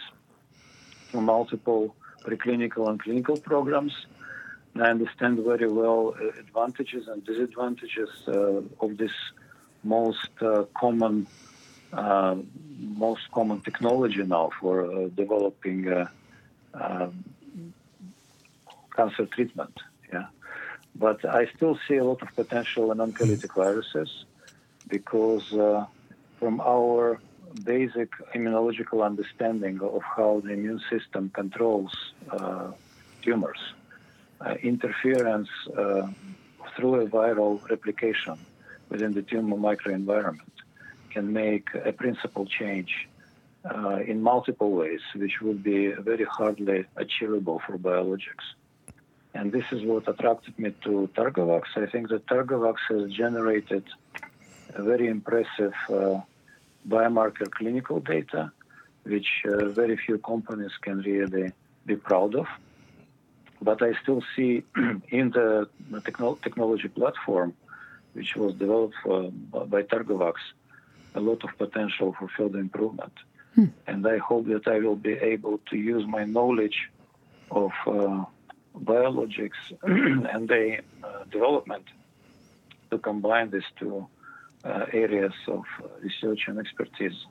from 1.10 1.24
multiple 1.24 1.82
preclinical 2.26 2.84
and 2.90 2.96
clinical 3.04 3.36
programs. 3.50 3.94
And 4.72 4.82
I 4.86 4.88
understand 4.96 5.32
very 5.52 5.70
well 5.80 6.02
uh, 6.06 6.44
advantages 6.44 7.02
and 7.10 7.18
disadvantages 7.30 8.10
uh, 8.28 8.84
of 8.84 8.90
this 9.02 9.16
most 9.84 10.30
uh, 10.40 10.64
common 10.76 11.26
uh, 11.92 12.36
most 12.78 13.30
common 13.32 13.60
technology 13.60 14.22
now 14.24 14.50
for 14.60 14.84
uh, 14.84 15.08
developing 15.14 15.88
uh, 15.88 16.06
um, 16.74 17.24
cancer 18.96 19.26
treatment. 19.26 19.76
Yeah, 20.12 20.26
but 20.96 21.24
I 21.24 21.46
still 21.56 21.78
see 21.86 21.96
a 21.96 22.04
lot 22.04 22.22
of 22.22 22.28
potential 22.34 22.90
in 22.92 22.98
oncolytic 22.98 23.54
viruses 23.54 24.10
because 24.88 25.44
from 26.38 26.60
our 26.60 27.20
basic 27.62 28.10
immunological 28.34 29.04
understanding 29.04 29.80
of 29.80 30.02
how 30.02 30.42
the 30.44 30.52
immune 30.52 30.80
system 30.90 31.30
controls 31.32 31.92
uh, 32.30 32.72
tumors. 33.22 33.58
Uh, 34.40 34.54
interference 34.62 35.48
uh, 35.78 36.06
through 36.76 36.96
a 36.96 37.06
viral 37.06 37.60
replication 37.70 38.36
within 38.88 39.12
the 39.12 39.22
tumor 39.22 39.56
microenvironment 39.56 40.54
can 41.10 41.32
make 41.32 41.68
a 41.84 41.92
principal 41.92 42.44
change 42.46 43.08
uh, 43.64 43.98
in 44.06 44.22
multiple 44.22 44.72
ways, 44.72 45.00
which 45.14 45.40
would 45.40 45.62
be 45.62 45.92
very 45.92 46.24
hardly 46.24 46.84
achievable 46.96 47.60
for 47.66 47.78
biologics. 47.78 48.46
And 49.32 49.50
this 49.50 49.64
is 49.72 49.82
what 49.82 50.06
attracted 50.08 50.58
me 50.58 50.74
to 50.84 51.08
Targovax. 51.16 51.62
I 51.76 51.86
think 51.86 52.08
that 52.10 52.26
Targovax 52.26 52.76
has 52.90 53.10
generated 53.10 53.84
a 54.74 54.82
very 54.82 55.08
impressive 55.08 55.74
uh, 55.88 56.20
biomarker 56.88 57.50
clinical 57.50 58.00
data, 58.00 58.52
which 59.04 59.28
uh, 59.46 59.68
very 59.70 59.96
few 59.96 60.18
companies 60.18 60.72
can 60.82 60.98
really 60.98 61.52
be 61.84 61.96
proud 61.96 62.34
of. 62.34 62.46
But 63.60 63.82
I 63.82 63.94
still 64.02 64.22
see 64.36 64.62
in 65.08 65.30
the 65.30 65.68
techno- 66.04 66.38
technology 66.42 66.88
platform, 66.88 67.54
which 68.14 68.36
was 68.36 68.54
developed 68.54 68.94
uh, 69.08 69.28
by 69.66 69.82
Targovax, 69.82 70.34
a 71.14 71.20
lot 71.20 71.44
of 71.44 71.50
potential 71.58 72.14
for 72.18 72.28
further 72.36 72.58
improvement. 72.58 73.12
Hmm. 73.54 73.66
And 73.86 74.06
I 74.06 74.18
hope 74.18 74.46
that 74.46 74.66
I 74.66 74.78
will 74.78 74.96
be 74.96 75.12
able 75.12 75.58
to 75.70 75.76
use 75.76 76.04
my 76.06 76.24
knowledge 76.24 76.90
of 77.50 77.72
uh, 77.86 78.24
biologics 78.76 79.60
and 79.82 80.48
the 80.48 80.78
uh, 81.02 81.24
development 81.30 81.84
to 82.90 82.98
combine 82.98 83.50
these 83.50 83.70
two 83.78 84.06
uh, 84.64 84.86
areas 84.92 85.34
of 85.46 85.64
research 86.02 86.42
and 86.48 86.58
expertise 86.58 87.26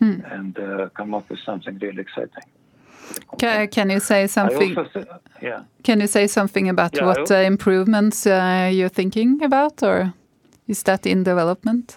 hmm. 0.00 0.20
and 0.26 0.58
uh, 0.58 0.88
come 0.90 1.14
up 1.14 1.28
with 1.30 1.40
something 1.40 1.78
really 1.78 2.02
exciting. 2.02 2.44
Can, 3.38 3.68
can 3.68 3.90
you 3.90 4.00
say 4.00 4.26
something? 4.26 4.74
Say, 4.94 5.04
yeah. 5.42 5.64
Can 5.82 6.00
you 6.00 6.06
say 6.06 6.26
something 6.26 6.68
about 6.68 6.94
yeah, 6.96 7.04
what 7.04 7.30
uh, 7.30 7.34
improvements 7.34 8.26
uh, 8.26 8.70
you're 8.72 8.88
thinking 8.88 9.42
about, 9.42 9.82
or 9.82 10.14
is 10.68 10.82
that 10.84 11.06
in 11.06 11.22
development? 11.22 11.96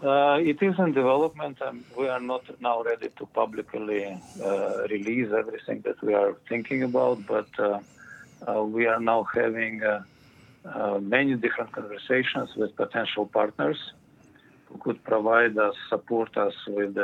Uh, 0.00 0.38
it 0.40 0.62
is 0.62 0.78
in 0.78 0.92
development, 0.92 1.58
and 1.60 1.84
we 1.98 2.08
are 2.08 2.20
not 2.20 2.42
now 2.60 2.82
ready 2.82 3.10
to 3.18 3.26
publicly 3.26 4.18
uh, 4.42 4.86
release 4.90 5.30
everything 5.32 5.82
that 5.82 6.02
we 6.02 6.14
are 6.14 6.34
thinking 6.48 6.82
about. 6.82 7.26
But 7.26 7.48
uh, 7.58 7.80
uh 8.48 8.64
we 8.64 8.86
are 8.86 9.00
now 9.00 9.24
having 9.34 9.82
uh, 9.82 10.02
uh, 10.64 10.98
many 10.98 11.34
different 11.34 11.72
conversations 11.72 12.56
with 12.56 12.74
potential 12.74 13.26
partners 13.26 13.92
who 14.66 14.78
could 14.78 15.04
provide 15.04 15.58
us, 15.58 15.74
support 15.90 16.36
us 16.38 16.54
with 16.66 16.96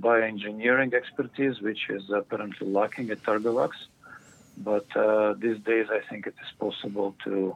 bioengineering 0.00 0.94
expertise, 0.94 1.60
which 1.60 1.90
is 1.90 2.08
apparently 2.10 2.66
lacking 2.66 3.10
at 3.10 3.22
Targovax. 3.22 3.72
But 4.56 4.88
these 5.40 5.58
days, 5.58 5.88
I 5.90 6.00
think 6.08 6.26
it 6.26 6.36
is 6.42 6.52
possible 6.58 7.14
to 7.24 7.54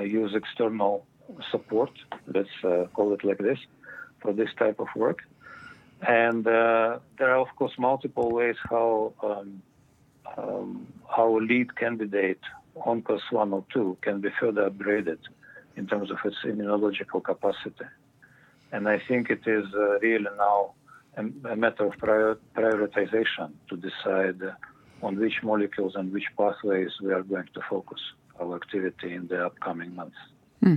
use 0.00 0.34
external 0.34 1.06
support, 1.50 1.90
let's 2.26 2.48
uh, 2.64 2.86
call 2.94 3.12
it 3.12 3.24
like 3.24 3.38
this, 3.38 3.58
for 4.20 4.32
this 4.32 4.48
type 4.58 4.80
of 4.80 4.88
work. 4.96 5.20
And 6.06 6.46
uh, 6.46 6.98
there 7.18 7.30
are, 7.30 7.38
of 7.38 7.54
course, 7.56 7.72
multiple 7.78 8.30
ways 8.30 8.56
how 8.68 9.12
um, 9.22 9.62
um, 10.36 10.86
our 11.16 11.40
lead 11.40 11.76
candidate, 11.76 12.40
ONCOS 12.74 13.20
102, 13.30 13.98
can 14.00 14.20
be 14.20 14.30
further 14.40 14.68
upgraded 14.68 15.18
in 15.76 15.86
terms 15.86 16.10
of 16.10 16.18
its 16.24 16.36
immunological 16.44 17.22
capacity. 17.22 17.84
And 18.72 18.88
I 18.88 19.00
think 19.06 19.30
it 19.30 19.46
is 19.46 19.66
uh, 19.74 20.00
really 20.00 20.26
now 20.36 20.72
a, 21.16 21.52
a 21.52 21.56
matter 21.56 21.86
of 21.86 21.92
prior, 21.98 22.36
prioritization 22.56 23.52
to 23.68 23.76
decide 23.76 24.40
on 25.02 25.18
which 25.18 25.42
molecules 25.42 25.94
and 25.94 26.12
which 26.12 26.26
pathways 26.36 26.90
we 27.02 27.12
are 27.12 27.22
going 27.22 27.48
to 27.54 27.60
focus 27.68 28.00
activity 28.54 29.14
in 29.14 29.26
the 29.28 29.46
upcoming 29.46 29.94
months. 29.94 30.20
Hmm. 30.62 30.76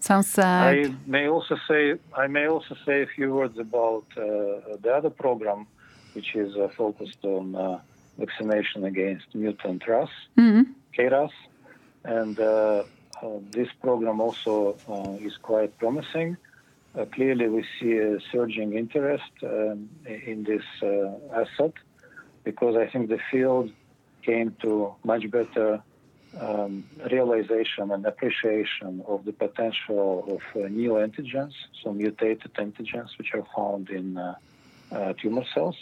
Sounds. 0.00 0.38
Uh... 0.38 0.42
I 0.42 0.94
may 1.06 1.28
also 1.28 1.56
say 1.68 1.94
I 2.16 2.26
may 2.28 2.46
also 2.46 2.76
say 2.86 3.02
a 3.02 3.06
few 3.06 3.34
words 3.34 3.58
about 3.58 4.04
uh, 4.16 4.76
the 4.84 4.92
other 4.98 5.10
program, 5.10 5.66
which 6.12 6.34
is 6.34 6.56
uh, 6.56 6.68
focused 6.76 7.22
on 7.24 7.54
uh, 7.54 7.80
vaccination 8.18 8.84
against 8.84 9.26
mutant 9.34 9.86
RAS, 9.86 10.08
mm-hmm. 10.36 10.62
KRAS, 10.96 11.30
and 12.04 12.38
uh, 12.38 12.84
uh, 13.22 13.28
this 13.50 13.68
program 13.82 14.20
also 14.20 14.76
is 15.20 15.36
quite 15.36 15.76
promising. 15.78 16.36
clearly, 17.12 17.46
we 17.48 17.64
see 17.78 17.94
a 17.96 18.18
surging 18.32 18.70
interest 18.82 19.32
um, 19.42 19.88
in 20.06 20.44
this 20.50 20.66
asset 21.42 21.74
because 22.44 22.74
I 22.76 22.86
think 22.90 23.08
the 23.08 23.20
field 23.30 23.70
came 24.22 24.56
to 24.62 24.94
much 25.04 25.24
better 25.30 25.82
um, 26.40 26.84
realization 27.10 27.90
and 27.90 28.04
appreciation 28.06 29.02
of 29.06 29.24
the 29.24 29.32
potential 29.32 30.24
of 30.28 30.62
uh, 30.62 30.68
neoantigens, 30.68 31.54
so 31.82 31.92
mutated 31.92 32.52
antigens 32.54 33.16
which 33.18 33.34
are 33.34 33.44
found 33.56 33.90
in 33.90 34.18
uh, 34.18 34.34
uh, 34.92 35.12
tumor 35.14 35.44
cells. 35.54 35.76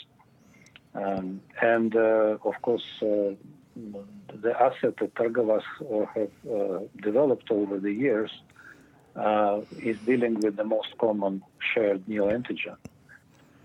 Um, 0.95 1.41
and 1.61 1.95
uh, 1.95 2.39
of 2.45 2.55
course, 2.63 2.87
uh, 3.03 3.35
the 4.43 4.55
asset 4.59 4.97
that 4.97 5.15
Targovax 5.15 5.63
uh, 5.81 6.07
have 6.15 6.91
developed 7.03 7.51
over 7.51 7.79
the 7.79 7.93
years 7.93 8.31
is 9.79 9.99
dealing 10.01 10.35
with 10.41 10.57
the 10.57 10.65
most 10.65 10.97
common 10.99 11.43
shared 11.59 12.07
neoantigen. 12.07 12.77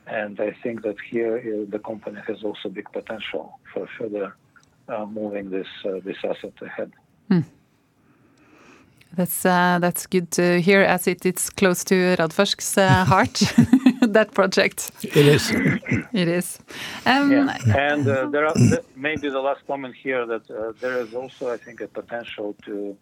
And 0.08 0.40
I 0.42 0.52
think 0.52 0.82
that 0.82 0.98
here 1.00 1.66
the 1.66 1.80
company 1.80 2.20
has 2.28 2.44
also 2.44 2.68
big 2.70 2.92
potential 2.92 3.60
for 3.74 3.88
further 3.98 4.36
moving 4.90 5.50
this 5.50 5.68
uh, 5.86 6.00
this 6.04 6.18
asset 6.24 6.54
ahead. 6.62 6.92
Hmm. 7.28 7.42
That's 9.16 9.46
uh, 9.46 9.80
that's 9.82 10.08
good 10.08 10.32
to 10.32 10.62
hear, 10.62 10.82
as 10.82 11.06
it 11.08 11.26
it's 11.26 11.50
close 11.50 11.84
to 11.86 12.16
Radforsk's 12.18 12.78
uh, 12.78 13.04
heart. 13.06 13.42
that 14.02 14.32
project. 14.34 14.92
It 15.04 15.28
is. 15.28 15.52
it 16.14 16.28
is. 16.28 16.60
Um, 17.06 17.32
yeah. 17.32 17.58
And 17.76 18.08
uh, 18.08 18.28
there 18.28 18.48
are 18.48 18.54
th 18.54 18.80
maybe 18.96 19.30
the 19.30 19.42
last 19.42 19.62
comment 19.68 19.96
here 19.96 20.26
that 20.26 20.50
uh, 20.50 20.72
there 20.80 20.98
is 21.02 21.14
also, 21.14 21.54
I 21.54 21.58
think, 21.58 21.82
a 21.82 21.88
potential 21.88 22.56
to 22.66 22.96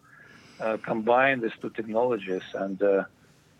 combine 0.83 1.39
these 1.41 1.57
two 1.61 1.69
technologies 1.69 2.43
and 2.53 2.81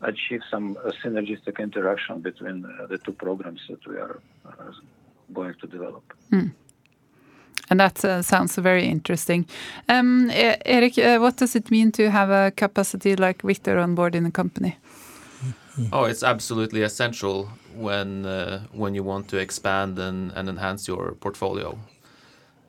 achieve 0.01 0.41
some 0.51 0.75
synergistic 1.01 1.59
interaction 1.59 2.19
between 2.21 2.57
the 2.89 2.97
two 2.97 3.13
programs 3.13 3.61
that 3.69 3.81
we 3.88 3.95
are 3.95 4.19
going 5.31 5.53
to 5.61 5.67
develop. 5.67 6.03
And 7.69 7.79
that 7.79 8.03
uh, 8.03 8.21
sounds 8.21 8.55
very 8.55 8.85
interesting. 8.88 9.45
Um, 9.88 10.29
Erik, 10.31 10.97
uh, 10.97 11.19
what 11.19 11.38
does 11.38 11.55
it 11.55 11.69
mean 11.69 11.91
to 11.91 12.09
have 12.09 12.29
a 12.29 12.51
capacity 12.51 13.15
like 13.15 13.43
Victor 13.43 13.77
on 13.77 13.95
board 13.95 14.15
in 14.15 14.23
the 14.23 14.31
company? 14.31 14.77
Oh, 15.93 16.03
it's 16.05 16.23
absolutely 16.23 16.81
essential 16.81 17.49
when 17.75 18.25
uh, 18.25 18.65
when 18.73 18.95
you 18.95 19.03
want 19.03 19.29
to 19.29 19.38
expand 19.38 19.97
and, 19.99 20.31
and 20.35 20.49
enhance 20.49 20.88
your 20.88 21.13
portfolio. 21.13 21.77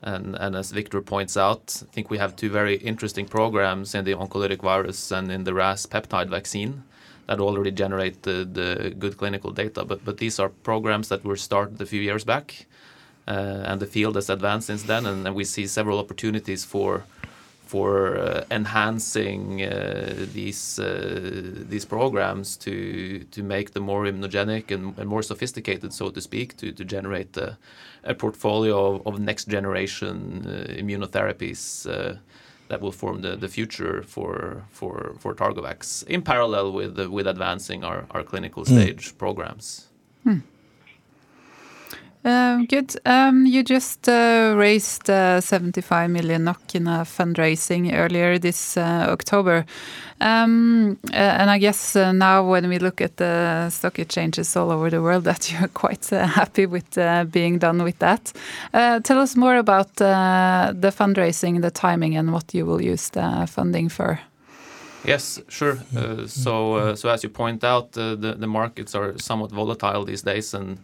And, 0.03 0.35
and 0.35 0.55
as 0.55 0.71
Victor 0.71 1.01
points 1.01 1.37
out, 1.37 1.83
I 1.83 1.93
think 1.93 2.09
we 2.09 2.17
have 2.17 2.35
two 2.35 2.49
very 2.49 2.75
interesting 2.75 3.27
programs 3.27 3.93
in 3.93 4.03
the 4.05 4.15
oncolytic 4.15 4.61
virus 4.61 5.11
and 5.11 5.31
in 5.31 5.43
the 5.43 5.53
RAS 5.53 5.85
peptide 5.85 6.29
vaccine 6.29 6.83
that 7.27 7.39
already 7.39 7.71
generate 7.71 8.23
the, 8.23 8.47
the 8.51 8.95
good 8.97 9.17
clinical 9.17 9.51
data. 9.51 9.85
But, 9.85 10.03
but 10.03 10.17
these 10.17 10.39
are 10.39 10.49
programs 10.49 11.09
that 11.09 11.23
were 11.23 11.35
started 11.35 11.79
a 11.81 11.85
few 11.85 12.01
years 12.01 12.23
back 12.23 12.65
uh, 12.65 12.80
and 13.27 13.79
the 13.79 13.85
field 13.85 14.15
has 14.15 14.29
advanced 14.29 14.67
since 14.67 14.83
then, 14.83 15.05
and, 15.05 15.25
and 15.27 15.35
we 15.35 15.43
see 15.43 15.67
several 15.67 15.99
opportunities 15.99 16.65
for 16.65 17.03
for 17.71 18.17
uh, 18.17 18.43
enhancing 18.51 19.61
uh, 19.63 20.25
these 20.33 20.77
uh, 20.77 20.85
these 21.69 21.85
programs 21.85 22.57
to 22.57 22.73
to 23.31 23.41
make 23.43 23.71
them 23.71 23.83
more 23.83 24.03
immunogenic 24.11 24.71
and, 24.71 24.99
and 24.99 25.07
more 25.07 25.23
sophisticated, 25.23 25.93
so 25.93 26.09
to 26.09 26.19
speak, 26.19 26.57
to 26.57 26.73
to 26.73 26.83
generate 26.83 27.37
a, 27.37 27.57
a 28.03 28.13
portfolio 28.13 28.75
of, 28.95 29.07
of, 29.07 29.19
next 29.19 29.47
generation 29.47 30.17
uh, 30.45 30.81
immunotherapies 30.81 31.61
uh, 31.87 32.17
that 32.67 32.81
will 32.81 32.91
form 32.91 33.21
the, 33.21 33.37
the 33.37 33.47
future 33.47 34.03
for 34.03 34.63
for 34.71 35.15
for 35.19 35.33
Targovax 35.33 36.05
in 36.07 36.21
parallel 36.21 36.73
with 36.73 36.99
with 37.17 37.27
advancing 37.27 37.85
our, 37.85 38.05
our 38.11 38.23
clinical 38.23 38.63
hmm. 38.65 38.73
stage 38.75 39.03
mm. 39.13 39.17
programs. 39.17 39.87
Hmm. 40.23 40.39
Um, 42.23 42.65
good. 42.67 42.95
Um, 43.05 43.47
you 43.47 43.63
just 43.63 44.07
uh, 44.07 44.53
raised 44.55 45.09
uh, 45.09 45.41
75 45.41 46.11
million 46.11 46.43
NOK 46.43 46.75
in 46.75 46.87
a 46.87 47.03
fundraising 47.03 47.93
earlier 47.93 48.37
this 48.37 48.77
uh, 48.77 49.07
October. 49.09 49.65
Um, 50.19 50.99
and 51.11 51.49
I 51.49 51.57
guess 51.57 51.95
now 51.95 52.47
when 52.47 52.69
we 52.69 52.77
look 52.77 53.01
at 53.01 53.17
the 53.17 53.71
stock 53.71 53.97
exchanges 53.97 54.55
all 54.55 54.69
over 54.69 54.91
the 54.91 55.01
world 55.01 55.23
that 55.31 55.51
you're 55.51 55.67
quite 55.69 56.05
happy 56.09 56.67
with 56.67 56.95
being 57.31 57.57
done 57.57 57.83
with 57.83 57.97
that. 57.99 58.31
tell 58.71 59.19
us 59.19 59.35
more 59.35 59.55
about 59.55 59.95
the 59.95 60.93
fundraising, 60.95 61.61
the 61.61 61.71
timing 61.71 62.15
and 62.15 62.33
what 62.33 62.53
you 62.53 62.67
will 62.67 62.81
use 62.81 63.09
the 63.09 63.47
funding 63.49 63.89
for. 63.89 64.19
Yes, 65.03 65.41
sure. 65.47 65.79
as 67.09 67.23
you 67.23 67.29
point 67.29 67.63
out, 67.63 67.93
the, 67.93 68.15
the 68.37 68.47
markets 68.47 68.93
are 68.93 69.17
somewhat 69.17 69.49
volatile 69.49 70.05
these 70.05 70.21
days 70.21 70.53
and 70.53 70.77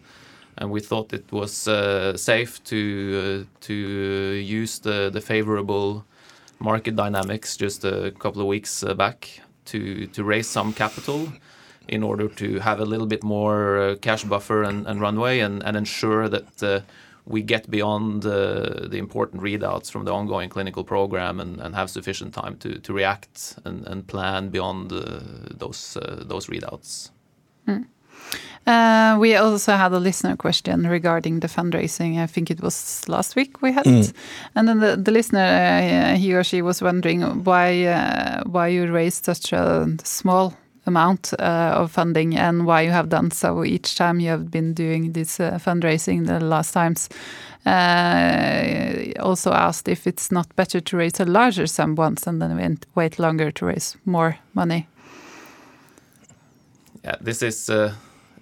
and 0.58 0.72
we 0.72 0.80
thought 0.80 1.14
it 1.14 1.32
was 1.32 1.68
uh, 1.68 2.18
safe 2.18 2.64
to 2.64 3.46
uh, 3.48 3.58
to 3.62 3.74
use 3.74 4.80
the 4.80 5.10
the 5.12 5.22
favorable 5.22 6.06
market 6.60 6.96
dynamics 6.96 7.58
just 7.58 7.86
a 7.86 8.12
couple 8.20 8.42
of 8.42 8.48
weeks 8.48 8.84
uh, 8.84 8.94
back 8.94 9.42
to 9.66 10.08
to 10.08 10.24
raise 10.24 10.48
some 10.48 10.74
capital 10.74 11.28
in 11.88 12.04
order 12.04 12.28
to 12.28 12.60
have 12.60 12.80
a 12.82 12.86
little 12.86 13.08
bit 13.08 13.24
more 13.24 13.96
cash 14.02 14.24
buffer 14.26 14.64
and, 14.64 15.00
runway 15.00 15.40
and, 15.40 15.64
ensure 15.64 16.28
that 16.28 16.84
we 17.26 17.42
get 17.42 17.72
beyond 17.72 18.24
the 18.24 18.98
important 18.98 19.42
readouts 19.42 19.90
from 19.90 20.04
the 20.04 20.12
ongoing 20.12 20.50
clinical 20.50 20.84
program 20.84 21.40
and, 21.40 21.76
have 21.76 21.90
sufficient 21.90 22.34
time 22.34 22.58
to, 22.58 22.78
to 22.80 22.92
react 22.92 23.58
and, 23.64 23.88
and 23.88 24.06
plan 24.06 24.50
beyond 24.50 24.90
those 24.92 25.98
those 26.04 26.48
readouts. 26.48 27.12
Mm. 28.68 29.16
Uh, 29.16 29.20
we 29.20 29.36
also 29.36 29.74
had 29.74 29.94
a 29.94 30.00
listener 30.00 30.36
question 30.36 30.88
regarding 30.88 31.40
the 31.40 31.48
fundraising. 31.48 32.20
I 32.20 32.28
think 32.28 32.52
it 32.52 32.62
was 32.62 33.08
last 33.08 33.36
week 33.36 33.62
we 33.62 33.72
had 33.72 33.86
mm. 33.86 34.04
it. 34.04 34.14
And 34.56 34.68
then 34.68 34.80
the, 34.80 34.98
the 34.98 35.12
listener, 35.12 35.40
uh, 35.40 36.16
he 36.18 36.34
or 36.34 36.44
she 36.44 36.62
was 36.62 36.82
wondering 36.82 37.44
why 37.44 37.86
uh, 37.86 38.44
why 38.44 38.68
you 38.68 38.92
raised 38.92 39.26
such 39.26 39.54
a 39.54 39.88
small 40.04 40.54
amount 40.86 41.34
uh, 41.40 41.74
of 41.76 41.92
funding 41.92 42.38
and 42.38 42.66
why 42.66 42.82
you 42.82 42.92
have 42.92 43.10
done 43.10 43.32
so 43.32 43.64
each 43.64 43.96
time 43.96 44.20
you 44.20 44.30
have 44.30 44.50
been 44.50 44.74
doing 44.74 45.14
this 45.14 45.40
uh, 45.40 45.60
fundraising 45.60 46.28
the 46.28 46.40
last 46.40 46.74
times. 46.74 47.10
Uh, 47.66 49.12
also 49.20 49.52
asked 49.52 49.90
if 49.90 50.08
it's 50.08 50.32
not 50.32 50.56
better 50.56 50.80
to 50.80 50.98
raise 50.98 51.20
a 51.20 51.26
larger 51.26 51.68
sum 51.68 51.96
once 51.96 52.26
and 52.28 52.42
then 52.42 52.80
wait 52.96 53.20
longer 53.20 53.52
to 53.52 53.66
raise 53.66 53.98
more 54.06 54.38
money. 54.54 54.88
Yeah, 57.04 57.16
this 57.22 57.42
is 57.42 57.70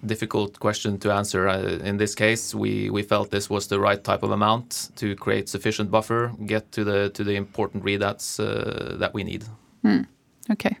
difficult 0.04 0.58
question 0.60 0.98
to 0.98 1.12
answer. 1.12 1.48
Uh, 1.48 1.78
in 1.84 1.96
this 1.96 2.14
case, 2.14 2.54
we, 2.54 2.90
we 2.90 3.02
felt 3.02 3.30
this 3.30 3.48
was 3.48 3.66
the 3.68 3.78
right 3.80 4.02
type 4.02 4.22
of 4.22 4.30
amount 4.30 4.90
to 4.96 5.14
create 5.16 5.48
sufficient 5.48 5.90
buffer, 5.90 6.32
get 6.46 6.72
to 6.72 6.84
the 6.84 7.10
to 7.10 7.24
the 7.24 7.34
important 7.36 7.84
readouts 7.84 8.40
uh, 8.40 8.96
that 8.98 9.14
we 9.14 9.24
need. 9.24 9.44
Mm. 9.84 10.06
Okay. 10.50 10.76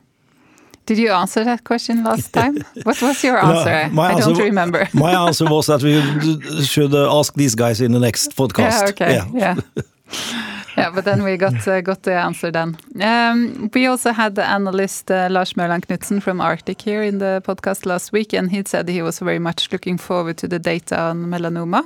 Did 0.86 0.98
you 0.98 1.10
answer 1.10 1.44
that 1.44 1.64
question 1.64 2.04
last 2.04 2.32
time? 2.40 2.58
what 2.84 3.02
was 3.02 3.24
your 3.24 3.38
answer? 3.38 3.94
No, 3.94 4.02
I 4.02 4.12
answer, 4.12 4.30
don't 4.30 4.38
remember. 4.38 4.88
my 4.92 5.12
answer 5.26 5.44
was 5.46 5.66
that 5.66 5.82
we 5.82 6.62
should 6.64 6.94
uh, 6.94 7.18
ask 7.18 7.34
these 7.34 7.56
guys 7.56 7.80
in 7.80 7.92
the 7.92 7.98
next 7.98 8.36
podcast. 8.36 8.82
Yeah, 8.82 8.88
okay. 8.90 9.14
Yeah. 9.14 9.56
yeah. 9.74 9.82
yeah, 10.76 10.90
but 10.94 11.04
then 11.04 11.22
we 11.22 11.36
got 11.36 11.66
uh, 11.66 11.80
got 11.80 12.02
the 12.02 12.12
answer 12.12 12.50
then. 12.50 12.76
Um, 13.00 13.70
we 13.74 13.86
also 13.86 14.12
had 14.12 14.34
the 14.34 14.44
analyst 14.44 15.10
uh, 15.10 15.28
Lars 15.30 15.54
Mørland 15.54 15.86
Knutsen 15.86 16.22
from 16.22 16.40
Arctic 16.40 16.80
here 16.82 17.02
in 17.02 17.18
the 17.18 17.42
podcast 17.44 17.86
last 17.86 18.12
week, 18.12 18.32
and 18.32 18.50
he 18.50 18.62
said 18.66 18.88
he 18.88 19.02
was 19.02 19.18
very 19.18 19.38
much 19.38 19.72
looking 19.72 19.98
forward 19.98 20.36
to 20.38 20.48
the 20.48 20.58
data 20.58 20.98
on 20.98 21.26
melanoma. 21.26 21.84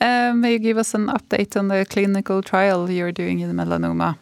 Um, 0.00 0.40
may 0.40 0.52
you 0.52 0.58
give 0.58 0.78
us 0.78 0.94
an 0.94 1.06
update 1.08 1.56
on 1.56 1.68
the 1.68 1.84
clinical 1.84 2.42
trial 2.42 2.90
you're 2.90 3.12
doing 3.12 3.40
in 3.40 3.52
melanoma? 3.56 4.16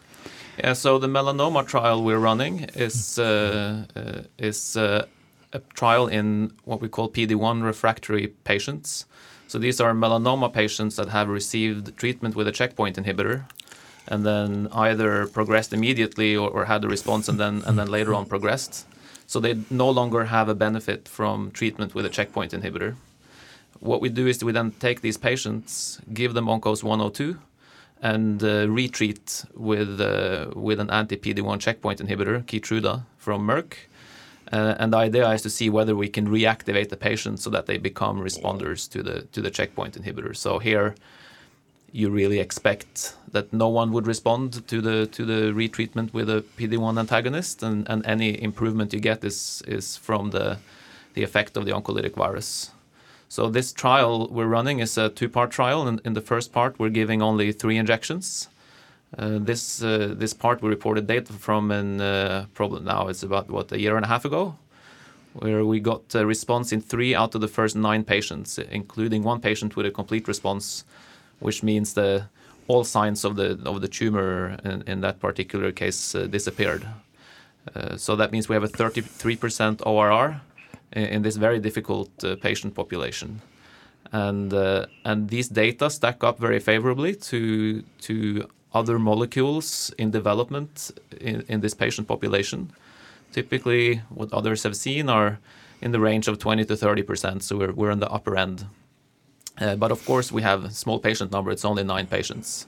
Yeah, 0.57 0.73
so 0.73 0.97
the 0.97 1.07
melanoma 1.07 1.67
trial 1.67 2.03
we're 2.03 2.19
running 2.19 2.65
is 2.75 3.19
uh, 3.19 3.85
uh 3.95 4.23
is 4.37 4.75
uh, 4.75 5.05
a 5.53 5.59
trial 5.73 6.07
in 6.07 6.51
what 6.65 6.81
we 6.81 6.89
call 6.89 7.09
PD-1 7.09 7.63
refractory 7.63 8.27
patients. 8.43 9.05
So 9.47 9.57
these 9.57 9.79
are 9.79 9.93
melanoma 9.93 10.51
patients 10.51 10.97
that 10.97 11.09
have 11.09 11.29
received 11.29 11.95
treatment 11.97 12.35
with 12.35 12.47
a 12.47 12.51
checkpoint 12.51 12.97
inhibitor 12.97 13.45
and 14.07 14.25
then 14.25 14.67
either 14.71 15.27
progressed 15.27 15.73
immediately 15.73 16.35
or, 16.35 16.49
or 16.49 16.65
had 16.65 16.83
a 16.83 16.87
response 16.87 17.27
and 17.27 17.39
then 17.39 17.63
and 17.65 17.77
then 17.79 17.87
later 17.87 18.13
on 18.13 18.25
progressed. 18.25 18.85
So 19.25 19.39
they 19.39 19.59
no 19.69 19.89
longer 19.89 20.25
have 20.25 20.47
a 20.47 20.55
benefit 20.55 21.07
from 21.07 21.51
treatment 21.51 21.93
with 21.93 22.05
a 22.05 22.09
checkpoint 22.09 22.51
inhibitor. 22.53 22.95
What 23.79 24.01
we 24.01 24.09
do 24.09 24.25
is 24.27 24.43
we 24.43 24.53
then 24.53 24.71
take 24.79 25.01
these 25.01 25.17
patients, 25.17 25.99
give 26.13 26.33
them 26.33 26.45
Oncos 26.45 26.83
102, 26.83 27.37
and 28.01 28.43
uh, 28.43 28.69
retreat 28.69 29.45
with 29.53 29.99
uh, 29.99 30.47
with 30.55 30.79
an 30.79 30.89
anti-PD-1 30.89 31.59
checkpoint 31.59 31.99
inhibitor, 31.99 32.43
Keytruda 32.43 33.03
from 33.17 33.45
Merck. 33.47 33.73
Uh, 34.51 34.75
and 34.79 34.93
the 34.93 34.97
idea 34.97 35.29
is 35.31 35.41
to 35.41 35.49
see 35.49 35.69
whether 35.69 35.95
we 35.95 36.07
can 36.07 36.27
reactivate 36.27 36.89
the 36.89 36.97
patient 36.97 37.39
so 37.39 37.49
that 37.49 37.65
they 37.65 37.77
become 37.77 38.19
responders 38.19 38.89
to 38.89 39.03
the 39.03 39.21
to 39.33 39.41
the 39.41 39.51
checkpoint 39.51 40.01
inhibitor. 40.01 40.35
So 40.35 40.59
here 40.59 40.95
you 41.91 42.09
really 42.09 42.39
expect 42.39 43.15
that 43.31 43.51
no 43.51 43.67
one 43.67 43.91
would 43.91 44.07
respond 44.07 44.67
to 44.67 44.81
the 44.81 45.07
to 45.07 45.25
the 45.25 45.51
retreatment 45.53 46.13
with 46.13 46.29
a 46.29 46.43
PD-1 46.57 46.99
antagonist, 46.99 47.63
and, 47.63 47.87
and 47.89 48.05
any 48.05 48.41
improvement 48.41 48.93
you 48.93 48.99
get 48.99 49.23
is 49.23 49.61
is 49.67 49.97
from 49.97 50.31
the 50.31 50.57
the 51.13 51.23
effect 51.23 51.57
of 51.57 51.65
the 51.65 51.71
oncolytic 51.71 52.15
virus. 52.15 52.71
So 53.29 53.49
this 53.49 53.73
trial 53.73 54.27
we're 54.29 54.47
running 54.47 54.79
is 54.79 54.97
a 54.97 55.09
two-part 55.09 55.51
trial, 55.51 55.87
and 55.87 55.99
in 56.05 56.13
the 56.13 56.21
first 56.21 56.53
part 56.53 56.79
we're 56.79 56.89
giving 56.89 57.21
only 57.21 57.51
three 57.51 57.77
injections, 57.77 58.47
Uh, 59.15 59.39
this 59.39 59.81
uh, 59.81 60.13
this 60.17 60.33
part 60.33 60.61
we 60.61 60.69
reported 60.69 61.07
data 61.07 61.31
from 61.31 61.71
in 61.71 62.01
uh, 62.01 62.45
probably 62.53 62.81
now 62.81 63.07
it's 63.07 63.23
about 63.23 63.49
what 63.49 63.71
a 63.71 63.79
year 63.79 63.95
and 63.95 64.03
a 64.03 64.07
half 64.07 64.25
ago, 64.25 64.55
where 65.33 65.63
we 65.63 65.79
got 65.79 66.13
a 66.13 66.25
response 66.25 66.73
in 66.73 66.81
three 66.81 67.15
out 67.15 67.33
of 67.33 67.39
the 67.39 67.47
first 67.47 67.75
nine 67.75 68.03
patients, 68.03 68.57
including 68.57 69.23
one 69.23 69.39
patient 69.39 69.77
with 69.77 69.85
a 69.85 69.91
complete 69.91 70.27
response, 70.27 70.83
which 71.39 71.63
means 71.63 71.93
the 71.93 72.25
all 72.67 72.83
signs 72.83 73.23
of 73.23 73.37
the 73.37 73.57
of 73.65 73.79
the 73.79 73.87
tumor 73.87 74.57
in, 74.65 74.83
in 74.87 75.01
that 75.01 75.21
particular 75.21 75.71
case 75.71 76.13
uh, 76.13 76.27
disappeared. 76.27 76.85
Uh, 77.73 77.95
so 77.95 78.17
that 78.17 78.33
means 78.33 78.49
we 78.49 78.55
have 78.55 78.63
a 78.63 78.69
33% 78.69 79.85
ORR 79.85 80.41
in, 80.93 81.03
in 81.03 81.21
this 81.21 81.37
very 81.37 81.59
difficult 81.59 82.09
uh, 82.25 82.35
patient 82.35 82.75
population, 82.75 83.41
and 84.11 84.53
and 85.05 85.29
these 85.29 85.47
data 85.47 85.89
stack 85.89 86.25
up 86.25 86.39
very 86.39 86.59
favorably 86.59 87.15
to 87.15 87.83
to 88.01 88.49
other 88.73 88.99
molecules 88.99 89.93
in 89.97 90.11
development 90.11 90.91
in, 91.19 91.43
in 91.47 91.61
this 91.61 91.73
patient 91.73 92.07
population. 92.07 92.71
Typically, 93.31 94.01
what 94.09 94.31
others 94.33 94.63
have 94.63 94.75
seen 94.75 95.09
are 95.09 95.39
in 95.81 95.91
the 95.91 95.99
range 95.99 96.27
of 96.27 96.39
20 96.39 96.65
to 96.65 96.75
30 96.75 97.03
percent, 97.03 97.43
so 97.43 97.57
we're, 97.57 97.71
we're 97.71 97.91
in 97.91 97.99
the 97.99 98.09
upper 98.09 98.37
end. 98.37 98.65
Uh, 99.59 99.75
but 99.75 99.91
of 99.91 100.05
course, 100.05 100.31
we 100.31 100.41
have 100.41 100.65
a 100.65 100.71
small 100.71 100.99
patient 100.99 101.31
number, 101.31 101.51
it's 101.51 101.65
only 101.65 101.83
nine 101.83 102.07
patients. 102.07 102.67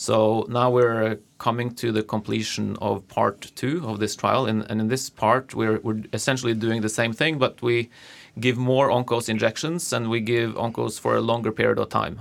So 0.00 0.46
now 0.48 0.70
we're 0.70 1.18
coming 1.38 1.74
to 1.74 1.90
the 1.90 2.04
completion 2.04 2.76
of 2.80 3.06
part 3.08 3.50
two 3.56 3.82
of 3.84 3.98
this 3.98 4.14
trial. 4.14 4.46
And, 4.46 4.64
and 4.70 4.80
in 4.80 4.86
this 4.86 5.10
part, 5.10 5.56
we're, 5.56 5.80
we're 5.80 6.04
essentially 6.12 6.54
doing 6.54 6.82
the 6.82 6.88
same 6.88 7.12
thing, 7.12 7.36
but 7.38 7.60
we 7.62 7.90
give 8.38 8.56
more 8.56 8.90
oncos 8.90 9.28
injections 9.28 9.92
and 9.92 10.08
we 10.08 10.20
give 10.20 10.54
oncos 10.54 11.00
for 11.00 11.16
a 11.16 11.20
longer 11.20 11.50
period 11.50 11.80
of 11.80 11.88
time. 11.88 12.20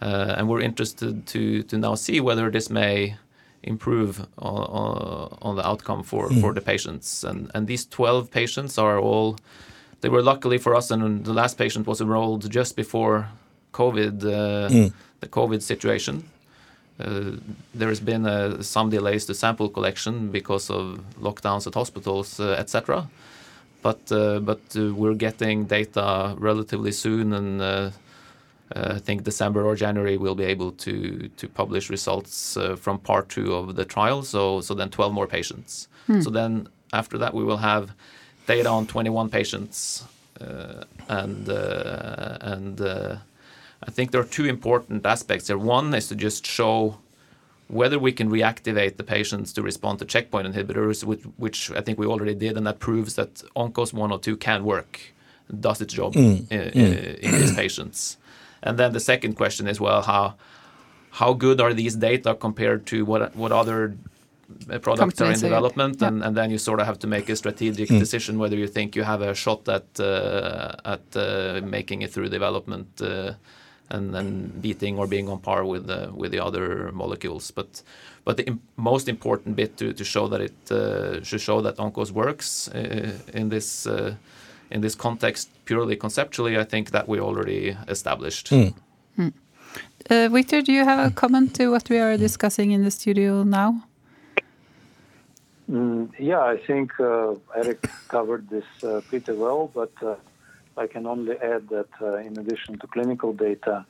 Uh, 0.00 0.34
and 0.36 0.48
we're 0.48 0.60
interested 0.60 1.26
to, 1.26 1.62
to 1.64 1.76
now 1.76 1.94
see 1.94 2.20
whether 2.20 2.50
this 2.50 2.70
may 2.70 3.16
improve 3.62 4.26
on, 4.38 5.36
on 5.42 5.56
the 5.56 5.66
outcome 5.66 6.02
for, 6.02 6.28
mm. 6.28 6.40
for 6.40 6.54
the 6.54 6.60
patients. 6.60 7.22
And, 7.24 7.50
and 7.54 7.66
these 7.66 7.84
12 7.86 8.30
patients 8.30 8.78
are 8.78 8.98
all, 8.98 9.36
they 10.00 10.08
were 10.08 10.22
luckily 10.22 10.58
for 10.58 10.74
us, 10.74 10.90
and 10.90 11.24
the 11.24 11.34
last 11.34 11.58
patient 11.58 11.86
was 11.86 12.00
enrolled 12.00 12.50
just 12.50 12.76
before 12.76 13.28
COVID, 13.72 14.22
uh, 14.22 14.68
mm. 14.70 14.92
the 15.20 15.28
COVID 15.28 15.60
situation. 15.62 16.24
Uh, 16.98 17.36
there 17.74 17.88
has 17.88 18.00
been 18.00 18.26
uh, 18.26 18.62
some 18.62 18.90
delays 18.90 19.24
to 19.26 19.34
sample 19.34 19.68
collection 19.68 20.30
because 20.30 20.70
of 20.70 21.00
lockdowns 21.18 21.66
at 21.66 21.74
hospitals, 21.74 22.38
uh, 22.40 22.50
etc. 22.58 23.08
But 23.82 24.12
uh, 24.12 24.40
but 24.40 24.60
we're 24.74 25.14
getting 25.14 25.64
data 25.64 26.34
relatively 26.36 26.92
soon, 26.92 27.32
and 27.32 27.62
uh, 27.62 27.90
I 28.72 28.98
think 28.98 29.24
December 29.24 29.64
or 29.64 29.74
January 29.74 30.16
we'll 30.16 30.34
be 30.34 30.44
able 30.44 30.72
to 30.72 31.28
to 31.36 31.48
publish 31.48 31.90
results 31.90 32.56
uh, 32.56 32.76
from 32.76 32.98
part 32.98 33.28
two 33.28 33.54
of 33.54 33.76
the 33.76 33.84
trial. 33.84 34.22
So 34.22 34.60
so 34.60 34.74
then 34.74 34.90
12 34.90 35.12
more 35.12 35.26
patients. 35.26 35.88
Hmm. 36.06 36.20
So 36.20 36.30
then 36.30 36.68
after 36.92 37.18
that 37.18 37.34
we 37.34 37.44
will 37.44 37.58
have 37.58 37.92
data 38.46 38.68
on 38.68 38.86
21 38.86 39.28
patients, 39.30 40.04
uh, 40.40 40.84
and 41.08 41.48
uh, 41.48 42.38
and 42.40 42.80
uh, 42.80 43.16
I 43.82 43.90
think 43.90 44.10
there 44.10 44.20
are 44.20 44.32
two 44.38 44.44
important 44.44 45.06
aspects 45.06 45.48
here. 45.48 45.58
One 45.58 45.94
is 45.94 46.08
to 46.08 46.14
just 46.14 46.46
show 46.46 46.98
whether 47.68 47.98
we 47.98 48.12
can 48.12 48.28
reactivate 48.28 48.96
the 48.96 49.04
patients 49.04 49.52
to 49.52 49.62
respond 49.62 50.00
to 50.00 50.04
checkpoint 50.04 50.52
inhibitors, 50.52 51.04
which, 51.04 51.22
which 51.36 51.70
I 51.70 51.80
think 51.80 51.98
we 51.98 52.06
already 52.06 52.34
did, 52.34 52.56
and 52.56 52.66
that 52.66 52.80
proves 52.80 53.14
that 53.14 53.42
ONCOS 53.54 53.92
102 53.92 54.36
can 54.38 54.64
work, 54.64 54.98
does 55.60 55.80
its 55.80 55.94
job 55.94 56.14
mm. 56.14 56.50
in, 56.50 56.60
mm. 56.72 57.18
in 57.20 57.30
these 57.30 57.54
patients. 57.54 58.16
And 58.62 58.78
then 58.78 58.92
the 58.92 59.00
second 59.00 59.34
question 59.34 59.66
is, 59.66 59.80
well, 59.80 60.02
how 60.02 60.34
how 61.12 61.32
good 61.32 61.60
are 61.60 61.74
these 61.74 61.96
data 61.96 62.34
compared 62.34 62.86
to 62.86 63.04
what 63.04 63.34
what 63.34 63.52
other 63.52 63.96
uh, 64.70 64.78
products 64.78 65.00
Companies 65.00 65.42
are 65.42 65.46
in 65.46 65.52
development? 65.52 66.02
And, 66.02 66.22
and 66.22 66.36
then 66.36 66.50
you 66.50 66.58
sort 66.58 66.80
of 66.80 66.86
have 66.86 66.98
to 67.00 67.06
make 67.06 67.28
a 67.28 67.36
strategic 67.36 67.88
mm. 67.88 67.98
decision 67.98 68.38
whether 68.38 68.56
you 68.56 68.68
think 68.68 68.96
you 68.96 69.02
have 69.02 69.22
a 69.22 69.34
shot 69.34 69.68
at 69.68 70.00
uh, 70.00 70.72
at 70.84 71.16
uh, 71.16 71.60
making 71.64 72.02
it 72.02 72.12
through 72.12 72.28
development. 72.28 72.88
Uh, 73.00 73.32
and, 73.90 74.14
and 74.14 74.62
beating 74.62 74.98
or 74.98 75.06
being 75.06 75.28
on 75.28 75.38
par 75.40 75.64
with 75.64 75.86
the 75.86 76.10
with 76.14 76.30
the 76.30 76.38
other 76.38 76.92
molecules. 76.92 77.50
But 77.50 77.82
but 78.24 78.36
the 78.36 78.46
Im 78.46 78.60
most 78.76 79.08
important 79.08 79.56
bit 79.56 79.76
to, 79.78 79.92
to 79.92 80.04
show 80.04 80.28
that 80.28 80.40
it 80.40 80.70
uh, 80.70 81.22
should 81.22 81.40
show 81.40 81.60
that 81.62 81.76
Oncos 81.76 82.10
works 82.12 82.68
uh, 82.68 83.18
in 83.34 83.48
this 83.48 83.86
uh, 83.86 84.14
in 84.70 84.80
this 84.80 84.94
context, 84.94 85.50
purely 85.64 85.96
conceptually, 85.96 86.58
I 86.58 86.64
think 86.64 86.90
that 86.90 87.08
we 87.08 87.20
already 87.20 87.76
established. 87.88 88.50
Mm. 88.50 88.74
Mm. 89.18 89.32
Uh, 90.08 90.28
Victor, 90.28 90.62
do 90.62 90.72
you 90.72 90.84
have 90.84 91.06
a 91.06 91.14
comment 91.14 91.54
to 91.56 91.68
what 91.68 91.88
we 91.90 91.98
are 91.98 92.16
discussing 92.16 92.70
in 92.70 92.84
the 92.84 92.90
studio 92.90 93.42
now? 93.42 93.84
Mm, 95.70 96.10
yeah, 96.18 96.40
I 96.40 96.56
think 96.56 96.98
uh, 96.98 97.34
Eric 97.54 97.88
covered 98.08 98.48
this 98.48 98.64
uh, 98.82 99.00
pretty 99.08 99.32
well, 99.32 99.70
but 99.72 99.92
uh, 100.02 100.16
I 100.76 100.86
can 100.88 101.06
only 101.06 101.36
add 101.38 101.68
that 101.68 101.90
uh, 102.02 102.16
in 102.16 102.36
addition 102.38 102.78
to 102.78 102.86
clinical 102.88 103.32
data, 103.32 103.86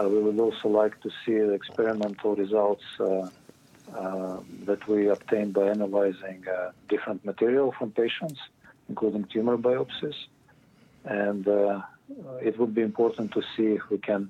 uh, 0.00 0.08
we 0.08 0.18
would 0.20 0.40
also 0.40 0.68
like 0.68 1.00
to 1.02 1.10
see 1.24 1.38
the 1.38 1.52
experimental 1.52 2.34
results 2.34 2.84
that 4.64 4.88
we 4.88 5.08
obtained 5.08 5.52
by 5.52 5.68
analyzing 5.68 6.44
different 6.88 7.24
material 7.24 7.72
from 7.78 7.90
patients 7.90 8.40
including 8.92 9.24
tumor 9.32 9.56
biopsies. 9.56 10.18
And 11.04 11.44
uh, 11.48 11.80
it 12.48 12.54
would 12.58 12.74
be 12.74 12.82
important 12.82 13.32
to 13.36 13.42
see 13.54 13.68
if 13.78 13.82
we 13.90 13.98
can 14.10 14.22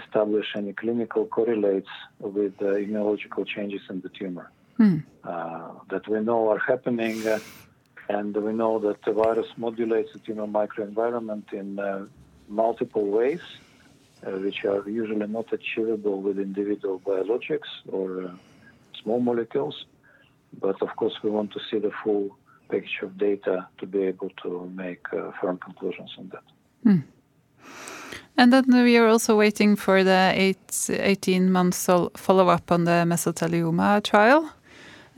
establish 0.00 0.48
any 0.60 0.72
clinical 0.72 1.26
correlates 1.26 1.92
with 2.18 2.54
uh, 2.62 2.66
immunological 2.82 3.44
changes 3.54 3.82
in 3.92 4.00
the 4.00 4.10
tumor 4.18 4.46
hmm. 4.78 4.98
uh, 5.24 5.70
that 5.92 6.04
we 6.08 6.18
know 6.28 6.40
are 6.52 6.62
happening. 6.72 7.16
Uh, 7.26 7.38
and 8.08 8.30
we 8.46 8.52
know 8.52 8.74
that 8.86 8.98
the 9.06 9.12
virus 9.12 9.50
modulates 9.64 10.10
the 10.14 10.20
tumor 10.26 10.48
microenvironment 10.60 11.46
in 11.52 11.78
uh, 11.78 12.06
multiple 12.48 13.06
ways, 13.18 13.44
uh, 14.26 14.30
which 14.44 14.64
are 14.64 14.82
usually 14.88 15.28
not 15.38 15.48
achievable 15.58 16.18
with 16.26 16.36
individual 16.48 16.98
biologics 17.10 17.70
or 17.96 18.32
small 19.00 19.20
molecules. 19.20 19.76
But 20.64 20.76
of 20.82 20.90
course, 20.96 21.16
we 21.22 21.30
want 21.30 21.52
to 21.56 21.60
see 21.68 21.78
the 21.86 21.92
full 22.02 22.36
package 22.70 22.98
of 23.02 23.18
data 23.18 23.68
to 23.78 23.86
be 23.86 24.02
able 24.02 24.30
to 24.42 24.70
make 24.74 25.04
uh, 25.12 25.30
firm 25.40 25.58
conclusions 25.58 26.10
on 26.18 26.30
that. 26.32 26.44
Hmm. 26.84 27.00
And 28.36 28.52
then 28.52 28.64
we 28.84 28.96
are 28.96 29.06
also 29.06 29.36
waiting 29.36 29.76
for 29.76 30.02
the 30.02 30.32
eight, 30.34 30.88
18 30.88 31.50
months 31.52 31.88
follow 32.16 32.48
up 32.48 32.72
on 32.72 32.84
the 32.84 33.04
mesothelioma 33.06 34.02
trial. 34.02 34.50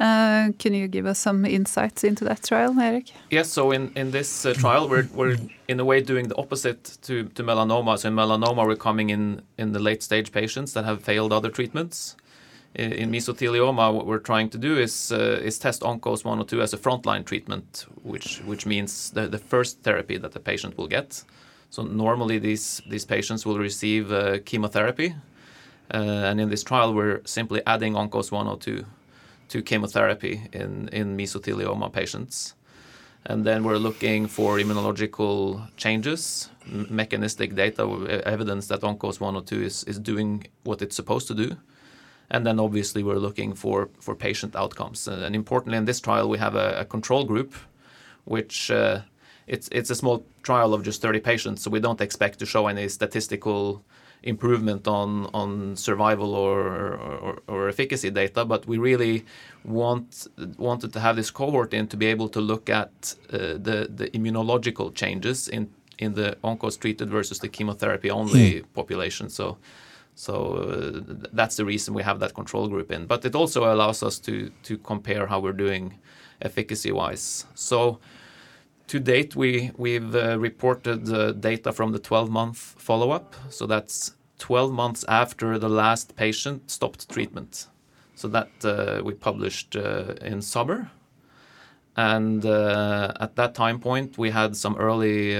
Uh, 0.01 0.51
can 0.59 0.75
you 0.75 0.88
give 0.88 1.07
us 1.07 1.19
some 1.19 1.45
insights 1.45 2.03
into 2.03 2.25
that 2.25 2.43
trial, 2.43 2.75
Eric? 2.81 3.12
Yes, 3.31 3.49
so 3.51 3.71
in, 3.71 3.93
in 3.95 4.11
this 4.11 4.45
uh, 4.45 4.53
trial, 4.55 4.88
we're, 4.88 5.07
we're 5.15 5.37
in 5.69 5.79
a 5.79 5.85
way 5.85 6.01
doing 6.01 6.27
the 6.27 6.37
opposite 6.37 6.99
to, 7.03 7.25
to 7.25 7.45
melanoma. 7.45 7.97
So 7.99 8.09
in 8.09 8.17
melanoma, 8.17 8.67
we're 8.67 8.75
coming 8.75 9.11
in 9.11 9.43
in 9.59 9.73
the 9.73 9.79
late 9.79 10.03
stage 10.03 10.33
patients 10.33 10.73
that 10.73 10.85
have 10.85 11.05
failed 11.05 11.33
other 11.33 11.51
treatments 11.51 12.17
in 12.75 13.11
mesothelioma, 13.11 13.93
what 13.93 14.07
we're 14.07 14.19
trying 14.19 14.49
to 14.51 14.59
do 14.59 14.79
is 14.79 15.13
uh, 15.13 15.41
is 15.45 15.59
test 15.59 15.83
ONCOS 15.83 16.25
102 16.25 16.63
as 16.63 16.73
a 16.73 16.79
frontline 16.79 17.25
treatment, 17.25 17.87
which 18.03 18.41
which 18.47 18.65
means 18.67 19.11
the, 19.11 19.29
the 19.29 19.39
first 19.39 19.83
therapy 19.83 20.17
that 20.17 20.33
the 20.33 20.41
patient 20.41 20.79
will 20.79 20.89
get. 20.89 21.23
So 21.71 21.83
normally 21.83 22.39
these 22.39 22.81
these 22.89 23.05
patients 23.05 23.45
will 23.45 23.59
receive 23.59 24.11
uh, 24.11 24.39
chemotherapy, 24.45 25.15
uh, 25.93 26.31
and 26.31 26.41
in 26.41 26.49
this 26.49 26.63
trial 26.63 26.95
we're 26.95 27.21
simply 27.25 27.61
adding 27.67 27.95
ONCOS 27.95 28.33
102 28.33 28.87
to 29.49 29.63
chemotherapy 29.63 30.49
in 30.53 30.89
in 30.93 31.17
mesothelioma 31.17 31.93
patients, 31.93 32.55
and 33.27 33.45
then 33.45 33.65
we're 33.65 33.79
looking 33.79 34.27
for 34.27 34.57
immunological 34.59 35.61
changes, 35.77 36.49
mechanistic 36.89 37.55
data, 37.55 37.83
evidence 38.25 38.69
that 38.69 38.81
ONCOS 38.81 39.21
102 39.21 39.63
is 39.63 39.85
is 39.85 39.99
doing 39.99 40.47
what 40.65 40.81
it's 40.81 40.97
supposed 40.97 41.29
to 41.29 41.35
do 41.35 41.57
and 42.33 42.47
then 42.47 42.59
obviously 42.59 43.03
we're 43.05 43.21
looking 43.21 43.55
for 43.55 43.88
for 44.01 44.16
patient 44.16 44.57
outcomes. 44.57 45.07
And 45.07 45.35
importantly, 45.37 45.79
in 45.79 45.85
this 45.85 46.01
trial, 46.01 46.29
we 46.29 46.38
have 46.38 46.57
a, 46.57 46.81
a 46.81 46.85
control 46.85 47.25
group, 47.25 47.55
which 48.25 48.71
uh, 48.71 49.03
it's 49.47 49.68
it's 49.71 49.90
a 49.90 49.95
small 49.95 50.25
trial 50.42 50.75
of 50.75 50.83
just 50.83 51.03
30 51.03 51.21
patients, 51.21 51.62
so 51.62 51.71
we 51.71 51.81
don't 51.81 52.01
expect 52.01 52.38
to 52.38 52.47
show 52.47 52.66
any 52.66 52.88
statistical 52.88 53.85
improvement 54.23 54.88
on 54.88 55.27
on 55.35 55.77
survival 55.77 56.35
or, 56.35 56.95
or, 56.95 57.38
or 57.49 57.68
efficacy 57.68 58.11
data, 58.11 58.45
but 58.45 58.66
we 58.66 58.79
really 58.79 59.25
want 59.64 60.27
wanted 60.59 60.92
to 60.92 61.01
have 61.01 61.16
this 61.16 61.31
cohort 61.31 61.75
in 61.75 61.87
to 61.87 61.97
be 61.97 62.07
able 62.07 62.29
to 62.29 62.40
look 62.40 62.71
at 62.71 63.14
uh, 63.33 63.38
the 63.66 63.88
the 63.95 64.09
immunological 64.14 64.95
changes 64.95 65.49
in 65.49 65.68
in 65.99 66.14
the 66.14 66.37
oncos 66.42 66.79
treated 66.79 67.11
versus 67.11 67.38
the 67.40 67.49
chemotherapy 67.49 68.11
only 68.11 68.51
mm. 68.51 68.64
population. 68.73 69.29
So 69.29 69.59
so 70.14 70.55
uh, 70.55 71.01
that's 71.33 71.57
the 71.57 71.64
reason 71.64 71.94
we 71.94 72.03
have 72.03 72.20
that 72.20 72.35
control 72.35 72.68
group 72.68 72.92
in. 72.92 73.07
But 73.07 73.25
it 73.25 73.35
also 73.35 73.72
allows 73.72 74.03
us 74.03 74.18
to 74.20 74.51
to 74.64 74.79
compare 74.79 75.27
how 75.27 75.40
we're 75.40 75.53
doing 75.53 75.98
efficacy 76.40 76.92
wise. 76.92 77.46
So 77.55 77.98
to 78.88 79.01
date, 79.01 79.35
we 79.35 79.70
we've 79.77 80.14
uh, 80.14 80.38
reported 80.38 81.09
uh, 81.09 81.33
data 81.33 81.72
from 81.72 81.92
the 81.92 81.98
12 81.98 82.31
month 82.31 82.59
follow 82.79 83.11
up. 83.11 83.35
So 83.48 83.66
that's 83.66 84.14
12 84.38 84.72
months 84.72 85.05
after 85.09 85.59
the 85.59 85.68
last 85.68 86.14
patient 86.16 86.70
stopped 86.70 87.09
treatment. 87.09 87.68
So 88.14 88.29
that 88.29 89.03
we 89.05 89.14
published 89.14 89.75
in 89.75 90.42
summer. 90.42 90.90
And 91.96 92.44
at 92.44 93.35
that 93.35 93.55
time 93.55 93.81
point, 93.81 94.16
we 94.16 94.31
had 94.31 94.57
some 94.57 94.77
early 94.77 95.35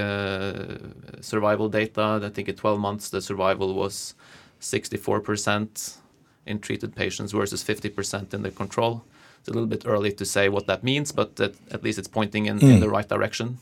survival 1.21 1.69
data. 1.69 2.19
I 2.21 2.29
think 2.29 2.49
at 2.49 2.57
12 2.57 2.79
months, 2.79 3.09
the 3.09 3.21
survival 3.21 3.73
was 3.73 4.15
64% 4.63 5.97
in 6.45 6.59
treated 6.59 6.95
patients 6.95 7.31
versus 7.31 7.63
50% 7.63 8.33
in 8.33 8.41
the 8.41 8.51
control. 8.51 9.03
It's 9.39 9.49
a 9.49 9.51
little 9.51 9.67
bit 9.67 9.83
early 9.85 10.11
to 10.13 10.25
say 10.25 10.49
what 10.49 10.67
that 10.67 10.83
means, 10.83 11.11
but 11.11 11.39
at 11.39 11.83
least 11.83 11.99
it's 11.99 12.07
pointing 12.07 12.45
in 12.45 12.59
mm. 12.59 12.79
the 12.79 12.89
right 12.89 13.07
direction. 13.07 13.59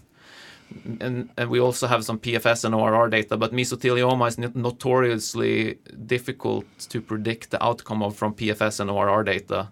And 1.00 1.30
we 1.50 1.60
also 1.60 1.88
have 1.88 2.06
some 2.06 2.20
PFS 2.20 2.64
and 2.64 2.74
ORR 2.74 3.10
data, 3.10 3.36
but 3.36 3.52
mesothelioma 3.52 4.28
is 4.30 4.38
notoriously 4.56 5.80
difficult 6.06 6.66
to 6.90 7.02
predict 7.02 7.52
the 7.52 7.62
outcome 7.64 8.02
of 8.04 8.16
from 8.16 8.34
PFS 8.34 8.80
and 8.80 8.90
ORR 8.90 9.24
data. 9.24 9.70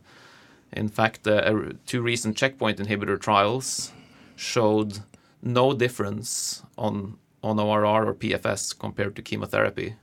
In 0.74 0.90
fact, 0.90 1.28
uh, 1.28 1.54
two 1.86 2.02
recent 2.02 2.36
checkpoint 2.36 2.80
inhibitor 2.80 3.20
trials 3.20 3.92
showed 4.36 5.00
no 5.42 5.74
difference 5.74 6.64
on 6.78 7.18
ORR 7.44 8.08
or 8.08 8.14
PFS 8.14 8.78
compared 8.78 9.16
to 9.16 9.22
chemotherapy, 9.22 9.96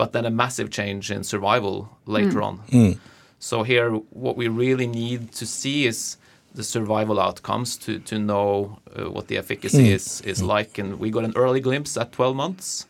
but 0.00 0.14
then 0.14 0.24
a 0.24 0.30
massive 0.30 0.70
change 0.70 1.10
in 1.10 1.22
survival 1.22 1.76
later 2.06 2.40
hmm. 2.40 2.48
on. 2.48 2.54
Hmm. 2.74 2.92
So 3.38 3.64
here, 3.64 3.90
what 4.24 4.34
we 4.34 4.48
really 4.48 4.86
need 4.86 5.32
to 5.32 5.44
see 5.44 5.84
is 5.84 6.16
the 6.54 6.64
survival 6.64 7.20
outcomes 7.20 7.76
to 7.84 7.98
to 8.10 8.18
know 8.30 8.78
uh, 8.96 9.10
what 9.14 9.26
the 9.28 9.36
efficacy 9.36 9.86
hmm. 9.88 9.96
is 9.98 10.22
is 10.22 10.38
like. 10.54 10.72
And 10.80 10.88
we 11.02 11.10
got 11.10 11.24
an 11.30 11.34
early 11.36 11.60
glimpse 11.60 11.92
at 12.02 12.12
12 12.12 12.34
months. 12.34 12.86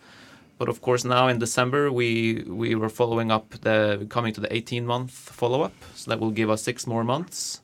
But 0.58 0.68
of 0.68 0.80
course, 0.86 1.02
now 1.04 1.26
in 1.32 1.38
December, 1.40 1.82
we 2.00 2.44
we 2.62 2.76
were 2.76 2.92
following 3.00 3.32
up, 3.36 3.46
the 3.68 4.06
coming 4.08 4.32
to 4.34 4.40
the 4.40 4.52
18-month 4.60 5.10
follow-up. 5.40 5.76
So 5.96 6.04
that 6.10 6.20
will 6.20 6.34
give 6.40 6.48
us 6.54 6.62
six 6.62 6.86
more 6.86 7.04
months. 7.04 7.60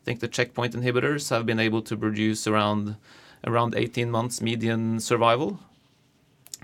I 0.00 0.02
think 0.04 0.20
the 0.20 0.28
checkpoint 0.36 0.74
inhibitors 0.74 1.30
have 1.30 1.44
been 1.46 1.60
able 1.68 1.82
to 1.90 1.96
produce 1.96 2.50
around 2.50 2.96
around 3.50 3.74
18 3.74 4.10
months 4.10 4.42
median 4.42 5.00
survival. 5.00 5.50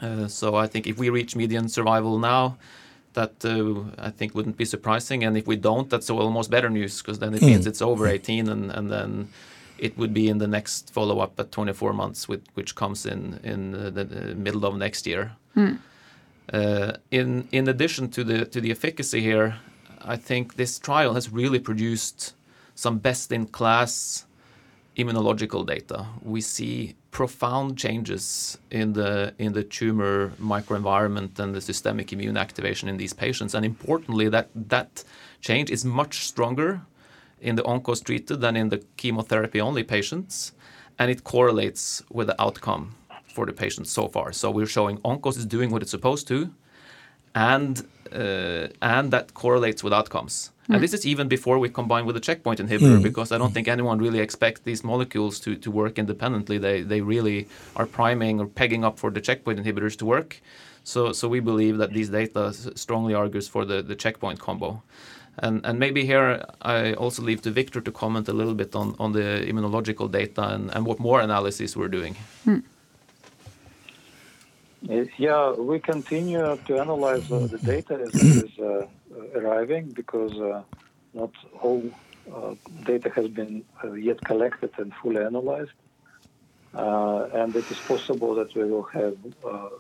Uh, 0.01 0.29
so 0.29 0.55
I 0.55 0.67
think 0.67 0.87
if 0.87 0.99
we 0.99 1.11
reach 1.11 1.37
median 1.37 1.69
survival 1.69 2.19
now, 2.19 2.57
that 3.15 3.45
uh, 3.45 4.05
I 4.07 4.11
think 4.11 4.35
wouldn't 4.35 4.57
be 4.57 4.65
surprising. 4.65 5.25
And 5.25 5.37
if 5.37 5.47
we 5.47 5.57
don't, 5.57 5.91
that's 5.91 6.11
almost 6.11 6.51
better 6.51 6.71
news 6.71 7.03
because 7.03 7.19
then 7.19 7.35
it 7.35 7.43
means 7.43 7.65
mm. 7.65 7.69
it's 7.69 7.83
over 7.83 8.07
mm. 8.07 8.13
18, 8.13 8.49
and 8.49 8.71
and 8.71 8.91
then 8.91 9.29
it 9.79 9.97
would 9.97 10.13
be 10.13 10.29
in 10.29 10.39
the 10.39 10.47
next 10.47 10.93
follow-up 10.93 11.39
at 11.41 11.53
24 11.53 11.93
months, 11.93 12.29
which 12.29 12.75
comes 12.75 13.07
in 13.07 13.41
in 13.43 13.75
uh, 13.75 13.91
the 13.91 14.05
middle 14.35 14.65
of 14.65 14.77
next 14.77 15.07
year. 15.07 15.33
Hmm. 15.55 15.77
In 17.11 17.49
In 17.53 17.69
addition 17.69 18.09
to 18.11 18.25
the 18.25 18.45
to 18.47 18.61
the 18.61 18.71
efficacy 18.71 19.21
here, 19.21 19.57
I 20.15 20.17
think 20.17 20.55
this 20.55 20.79
trial 20.79 21.15
has 21.15 21.31
really 21.33 21.59
produced 21.59 22.35
some 22.75 22.99
best-in-class 22.99 24.27
immunological 24.97 25.67
data. 25.67 26.07
We 26.23 26.41
see 26.41 26.95
profound 27.11 27.79
changes 27.79 28.59
in 28.71 28.93
the 28.93 29.35
in 29.39 29.53
the 29.53 29.65
tumor 29.65 30.33
microenvironment 30.41 31.39
and 31.39 31.55
the 31.55 31.61
systemic 31.61 32.13
immune 32.13 32.37
activation 32.37 32.89
in 32.89 32.97
these 32.97 33.15
patients. 33.15 33.55
And 33.55 33.65
importantly, 33.65 34.29
that 34.29 34.49
that 34.55 35.05
change 35.41 35.71
is 35.71 35.85
much 35.85 36.27
stronger 36.27 36.81
in 37.41 37.57
the 37.57 37.63
oncos-treated 37.63 38.41
than 38.41 38.57
in 38.57 38.69
the 38.69 38.79
chemotherapy-only 38.97 39.85
patients. 39.85 40.53
And 40.99 41.11
it 41.11 41.23
correlates 41.23 42.03
with 42.11 42.27
the 42.27 42.43
outcome 42.43 42.95
for 43.35 43.47
the 43.47 43.53
patients 43.53 43.91
so 43.91 44.09
far. 44.09 44.33
So 44.33 44.51
we're 44.51 44.67
showing 44.67 44.99
oncos 44.99 45.39
is 45.39 45.47
doing 45.47 45.71
what 45.71 45.81
it's 45.83 45.93
supposed 45.93 46.27
to, 46.29 46.53
and 47.35 47.87
Uh, 48.13 49.03
that 49.11 49.35
correlates 49.35 49.83
with 49.85 49.93
outcomes. 49.93 50.51
And 50.69 50.77
hmm. 50.77 50.83
this 50.83 50.93
is 50.93 51.07
even 51.07 51.29
before 51.29 51.59
we 51.59 51.69
combine 51.71 52.05
with 52.05 52.17
a 52.17 52.21
checkpoint 52.21 52.61
inhibitor 52.61 52.97
hmm. 52.97 53.03
because 53.03 53.33
I 53.33 53.39
don't 53.39 53.55
think 53.55 53.69
anyone 53.69 53.99
really 53.99 54.21
expects 54.21 54.61
these 54.61 54.85
molecules 54.85 55.41
to 55.41 55.57
to 55.57 55.71
work 55.71 55.99
independently. 55.99 56.59
They 56.59 56.83
they 56.83 57.01
really 57.01 57.49
are 57.77 57.87
priming 57.87 58.41
or 58.41 58.47
pegging 58.47 58.85
up 58.85 58.99
for 58.99 59.11
the 59.11 59.21
checkpoint 59.21 59.59
inhibitors 59.59 59.97
to 59.99 60.07
work. 60.07 60.41
So 60.85 61.13
so 61.13 61.29
we 61.29 61.41
believe 61.41 61.79
that 61.79 61.93
these 61.93 62.11
data 62.11 62.53
strongly 62.53 63.15
argues 63.15 63.49
for 63.49 63.65
the 63.65 63.83
the 63.83 63.95
checkpoint 63.95 64.41
combo. 64.41 64.83
And 65.41 65.65
and 65.65 65.79
maybe 65.79 66.05
here, 66.05 66.45
I 66.63 66.95
also 66.95 67.23
leave 67.23 67.41
to 67.43 67.51
Victor 67.51 67.81
to 67.81 67.93
comment 67.93 68.29
a 68.29 68.33
little 68.33 68.55
bit 68.55 68.75
on 68.75 68.95
on 68.99 69.13
the 69.13 69.45
immunological 69.49 70.11
data 70.11 70.43
and 70.75 70.87
what 70.87 70.99
more 70.99 71.21
analysis 71.21 71.77
we're 71.77 71.93
doing. 71.99 72.17
Hmm. 72.45 72.61
Yeah, 74.89 75.53
we 75.53 75.81
continue 75.81 76.59
to 76.65 76.79
analyze 76.79 77.31
uh, 77.31 77.47
the 77.47 77.59
data 77.59 78.01
as 78.01 78.15
it 78.15 78.45
is 78.47 78.59
uh, 78.59 78.87
arriving 79.39 79.91
because 79.91 80.33
uh, 80.41 80.63
not 81.13 81.31
all 81.61 81.83
data 82.85 83.11
has 83.15 83.29
been 83.29 83.65
yet 83.99 84.25
collected 84.25 84.71
and 84.79 84.95
fully 85.03 85.23
analyzed. 85.23 85.73
And 86.73 87.55
it 87.55 87.71
is 87.71 87.77
possible 87.87 88.35
that 88.37 88.55
we 88.55 88.65
will 88.65 88.85
have 88.85 89.17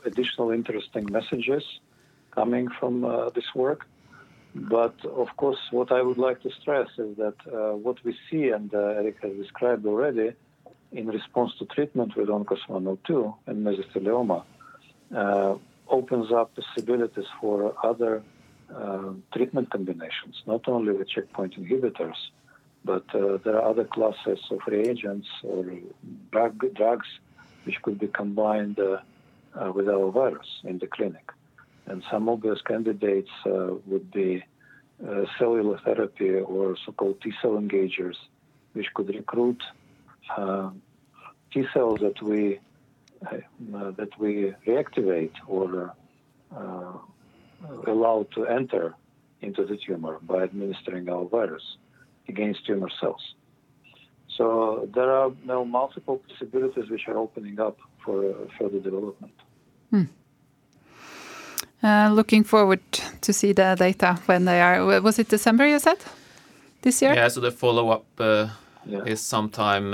additional 0.04 0.50
interesting 0.50 1.10
messages 1.10 1.64
coming 2.32 2.68
from 2.68 3.00
this 3.34 3.54
work. 3.54 3.86
But 4.54 5.02
of 5.06 5.34
course, 5.38 5.60
what 5.70 5.90
I 5.90 6.02
would 6.02 6.18
like 6.18 6.42
to 6.42 6.50
stress 6.60 6.88
is 6.98 7.16
that 7.16 7.36
what 7.82 7.96
we 8.04 8.14
see, 8.30 8.50
and 8.50 8.72
Eric 8.74 9.16
has 9.22 9.32
described 9.36 9.86
already, 9.86 10.34
in 10.92 11.06
response 11.06 11.52
to 11.60 11.64
treatment 11.64 12.14
with 12.14 12.28
ONCOS-102 12.28 13.34
and 13.46 13.66
mesothelioma, 13.66 14.44
Uh, 15.14 15.56
opens 15.90 16.30
up 16.30 16.54
possibilities 16.54 17.24
for 17.40 17.74
other 17.82 18.22
uh, 18.74 19.12
treatment 19.32 19.70
combinations, 19.70 20.42
not 20.46 20.68
only 20.68 20.92
with 20.92 21.08
checkpoint 21.08 21.54
inhibitors, 21.58 22.16
but 22.84 23.04
uh, 23.14 23.38
there 23.42 23.56
are 23.56 23.70
other 23.70 23.84
classes 23.84 24.38
of 24.50 24.58
reagents 24.66 25.26
or 25.42 25.64
drug, 26.30 26.62
drugs 26.74 27.06
which 27.64 27.80
could 27.82 27.98
be 27.98 28.06
combined 28.08 28.78
with 29.74 29.88
our 29.88 30.10
virus 30.10 30.46
in 30.64 30.78
the 30.78 30.86
clinic. 30.86 31.32
And 31.86 32.04
some 32.10 32.28
obvious 32.28 32.60
candidates 32.60 33.30
would 33.44 34.10
be 34.10 34.44
cellular 35.38 35.78
therapy 35.78 36.34
or 36.34 36.76
so-called 36.84 37.22
T-cell 37.22 37.52
engagers, 37.52 38.16
which 38.74 38.92
could 38.92 39.08
recruit 39.08 39.62
T-cells 41.52 42.00
that 42.00 42.22
we 42.22 42.60
Uh, 43.26 43.36
reactivate 44.66 45.32
or 45.48 45.94
uh, 46.54 46.56
uh, 46.56 46.92
allow 47.86 48.26
to 48.34 48.46
enter 48.46 48.94
into 49.40 49.64
the 49.66 49.76
tumor 49.76 50.18
by 50.22 50.42
administering 50.44 51.08
our 51.08 51.24
virus 51.24 51.62
against 52.28 52.64
tumor 52.64 52.88
cells. 53.00 53.34
So 54.36 54.88
there 54.94 55.10
are 55.10 55.32
now 55.44 55.64
multiple 55.64 56.22
possibilities 56.28 56.88
which 56.90 57.08
are 57.08 57.18
opening 57.18 57.58
up 57.58 57.76
for 58.04 58.34
further 58.56 58.78
development. 58.78 59.32
Hmm. 59.90 60.04
Looking 62.14 62.44
forward 62.44 62.80
to 63.20 63.32
see 63.32 63.52
the 63.52 63.74
data 63.76 64.20
when 64.26 64.44
they 64.44 64.60
are. 64.60 64.84
Was 65.00 65.18
it 65.18 65.28
December, 65.28 65.66
you 65.66 65.80
said, 65.80 65.98
this 66.82 67.02
year? 67.02 67.14
Yeah, 67.14 67.28
so 67.28 67.40
the 67.40 67.50
follow-up 67.50 68.06
is 68.86 69.20
sometime 69.20 69.92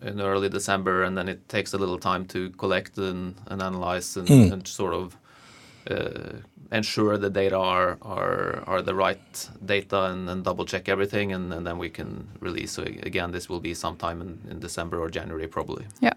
in 0.00 0.20
early 0.20 0.48
December, 0.48 1.02
and 1.02 1.16
then 1.16 1.28
it 1.28 1.48
takes 1.48 1.74
a 1.74 1.78
little 1.78 1.98
time 1.98 2.24
to 2.26 2.50
collect 2.50 2.98
and 2.98 3.34
analyze 3.48 4.14
hmm. 4.14 4.52
and 4.52 4.66
sort 4.66 4.94
of 4.94 5.16
uh, 5.90 6.38
ensure 6.72 7.18
the 7.18 7.30
data 7.30 7.56
are 7.56 7.98
are 8.02 8.82
the 8.82 8.94
right 8.94 9.50
data 9.64 10.04
and 10.04 10.44
double-check 10.44 10.88
everything, 10.88 11.32
and 11.32 11.66
then 11.66 11.78
we 11.78 11.88
can 11.88 12.28
release. 12.40 12.72
So 12.72 12.82
again, 12.82 13.32
this 13.32 13.48
will 13.48 13.60
be 13.60 13.74
sometime 13.74 14.20
in 14.50 14.60
December 14.60 14.98
or 14.98 15.10
January, 15.10 15.46
probably. 15.46 15.86
Yeah. 16.00 16.14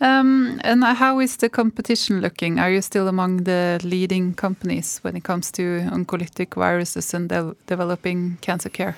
Um, 0.00 0.60
and 0.64 0.82
how 0.82 1.20
is 1.20 1.36
the 1.36 1.48
competition 1.48 2.20
looking? 2.20 2.58
Are 2.58 2.70
you 2.70 2.82
still 2.82 3.06
among 3.06 3.44
the 3.44 3.78
leading 3.84 4.34
companies 4.34 4.98
when 5.02 5.16
it 5.16 5.22
comes 5.22 5.52
to 5.52 5.62
oncolytic 5.92 6.54
viruses 6.54 7.14
and 7.14 7.28
developing 7.66 8.38
cancer 8.40 8.68
care? 8.68 8.96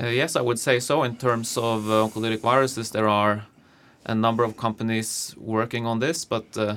Uh, 0.00 0.06
yes, 0.06 0.36
I 0.36 0.40
would 0.40 0.60
say 0.60 0.78
so. 0.78 1.02
In 1.02 1.16
terms 1.16 1.56
of 1.56 1.90
uh, 1.90 2.06
oncolytic 2.06 2.40
viruses, 2.40 2.90
there 2.90 3.08
are 3.08 3.46
a 4.04 4.14
number 4.14 4.44
of 4.44 4.56
companies 4.56 5.34
working 5.36 5.86
on 5.86 5.98
this, 5.98 6.24
but 6.24 6.56
uh, 6.56 6.76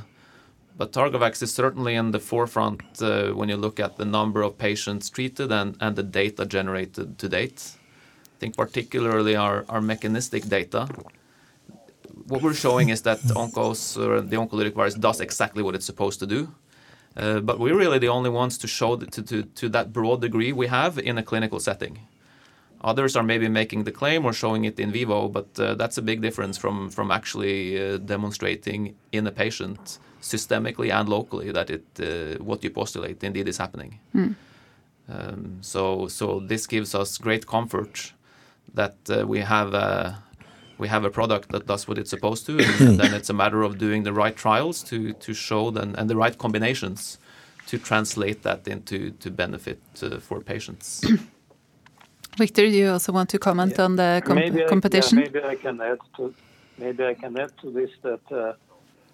but 0.75 0.91
Targovax 0.91 1.43
is 1.43 1.53
certainly 1.53 1.93
in 1.93 2.11
the 2.11 2.19
forefront 2.19 2.81
when 2.99 3.49
you 3.49 3.57
look 3.57 3.79
at 3.79 3.97
the 3.97 4.05
number 4.05 4.41
of 4.41 4.57
patients 4.57 5.09
treated 5.09 5.51
and 5.51 5.77
and 5.79 5.95
the 5.95 6.03
data 6.03 6.45
generated 6.45 7.19
to 7.19 7.29
date. 7.29 7.77
I 8.35 8.37
think 8.39 8.57
particularly 8.57 9.35
our 9.35 9.65
our 9.69 9.81
mechanistic 9.81 10.47
data. 10.47 10.87
What 12.27 12.41
we're 12.41 12.55
showing 12.55 12.89
is 12.89 13.01
that 13.03 13.21
the 13.27 13.35
oncolytic 13.35 14.73
virus 14.73 14.95
does 14.95 15.21
exactly 15.21 15.61
what 15.61 15.75
it's 15.75 15.85
supposed 15.85 16.19
to 16.21 16.25
do. 16.25 16.47
But 17.13 17.59
we're 17.59 17.77
really 17.77 17.99
the 17.99 18.09
only 18.09 18.31
ones 18.31 18.57
to 18.57 18.67
show 18.67 18.95
that 18.95 19.11
to 19.55 19.69
that 19.69 19.93
broad 19.93 20.21
degree 20.21 20.51
we 20.53 20.67
have 20.67 20.97
in 20.97 21.17
a 21.19 21.23
clinical 21.23 21.59
setting. 21.59 21.99
Others 22.83 23.15
are 23.15 23.23
maybe 23.23 23.47
making 23.47 23.83
the 23.83 23.91
claim 23.91 24.25
or 24.25 24.33
showing 24.33 24.65
it 24.65 24.79
in 24.79 24.91
vivo, 24.91 25.27
but 25.27 25.53
that's 25.53 25.97
a 25.97 26.01
big 26.01 26.21
difference 26.21 26.57
from 26.57 26.89
from 26.89 27.11
actually 27.11 27.99
demonstrating 27.99 28.95
in 29.11 29.27
a 29.27 29.31
patient 29.31 29.99
systemically 30.21 30.91
and 30.91 31.07
locally 31.07 31.51
that 31.51 31.69
it 31.69 32.41
what 32.41 32.63
you 32.63 32.71
postulate 32.71 33.23
indeed 33.23 33.47
is 33.47 33.57
happening. 33.57 33.99
Um, 35.11 35.57
so, 35.61 36.07
so 36.07 36.39
this 36.39 36.67
gives 36.67 36.95
us 36.95 37.17
great 37.17 37.45
comfort 37.47 38.13
that 38.73 38.95
uh, 39.09 39.27
we 39.27 39.39
have 39.39 39.73
a 39.73 40.23
we 40.77 40.87
have 40.87 41.03
a 41.05 41.09
product 41.09 41.51
that 41.51 41.67
does 41.67 41.87
what 41.87 41.97
it's 41.97 42.09
supposed 42.09 42.45
to, 42.47 42.57
and, 42.57 42.81
and 42.81 42.99
then 42.99 43.13
it's 43.13 43.29
a 43.29 43.33
matter 43.33 43.61
of 43.61 43.77
doing 43.77 44.03
the 44.03 44.13
right 44.13 44.35
trials 44.35 44.81
to 44.83 45.13
to 45.13 45.33
show 45.33 45.71
then 45.71 45.95
and 45.95 46.09
the 46.09 46.15
right 46.15 46.37
combinations 46.37 47.17
to 47.67 47.77
translate 47.77 48.43
that 48.43 48.67
into 48.67 49.11
to 49.11 49.29
benefit 49.29 49.81
uh, 50.01 50.19
for 50.19 50.39
patients. 50.41 51.03
Victor, 52.37 52.63
do 52.69 52.77
you 52.77 52.89
also 52.91 53.11
want 53.11 53.29
to 53.29 53.39
comment 53.39 53.73
Yeah. 53.77 53.85
on 53.85 53.95
the 53.95 54.21
maybe 54.27 54.63
competition? 54.67 55.17
Yeah, 55.17 55.25
maybe 55.25 55.43
I 55.43 55.55
can 55.55 55.81
add 55.81 55.99
to 56.17 56.33
maybe 56.77 57.05
I 57.05 57.13
can 57.13 57.37
add 57.37 57.51
to 57.61 57.71
this 57.71 57.91
that 58.01 58.25
uh, 58.31 58.53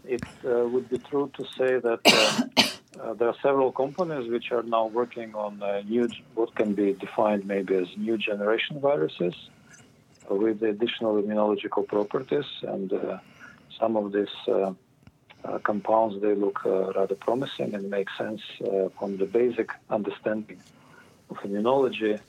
it 0.05 0.23
uh, 0.45 0.67
would 0.71 0.87
be 0.89 0.99
true 1.09 1.29
to 1.37 1.43
say 1.57 1.79
that 1.79 2.01
uh, 2.05 3.01
uh, 3.01 3.13
there 3.15 3.27
are 3.27 3.39
several 3.41 3.71
companies 3.71 4.29
which 4.29 4.51
are 4.51 4.63
now 4.63 4.85
working 4.87 5.33
on 5.35 5.61
uh, 5.61 5.81
new 5.87 6.07
what 6.35 6.53
can 6.55 6.73
be 6.73 6.93
defined 6.93 7.45
maybe 7.45 7.75
as 7.75 7.87
new 7.97 8.17
generation 8.17 8.79
viruses 8.79 9.35
with 10.29 10.61
additional 10.63 11.21
immunological 11.21 11.87
properties 11.87 12.45
and 12.63 12.93
uh, 12.93 13.17
some 13.79 13.95
of 13.95 14.11
these 14.11 14.35
uh, 14.47 14.73
uh, 15.43 15.57
compounds 15.59 16.21
they 16.21 16.35
look 16.35 16.65
uh, 16.65 16.91
rather 16.93 17.15
promising 17.15 17.73
and 17.73 17.89
make 17.89 18.09
sense 18.17 18.41
uh, 18.61 18.89
from 18.97 19.17
the 19.17 19.25
basic 19.25 19.69
understanding 19.89 20.61
of 21.29 21.37
immunology 21.37 22.19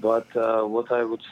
but 0.00 0.26
uh, 0.36 0.62
what 0.62 0.90
I 0.92 1.04
would 1.04 1.22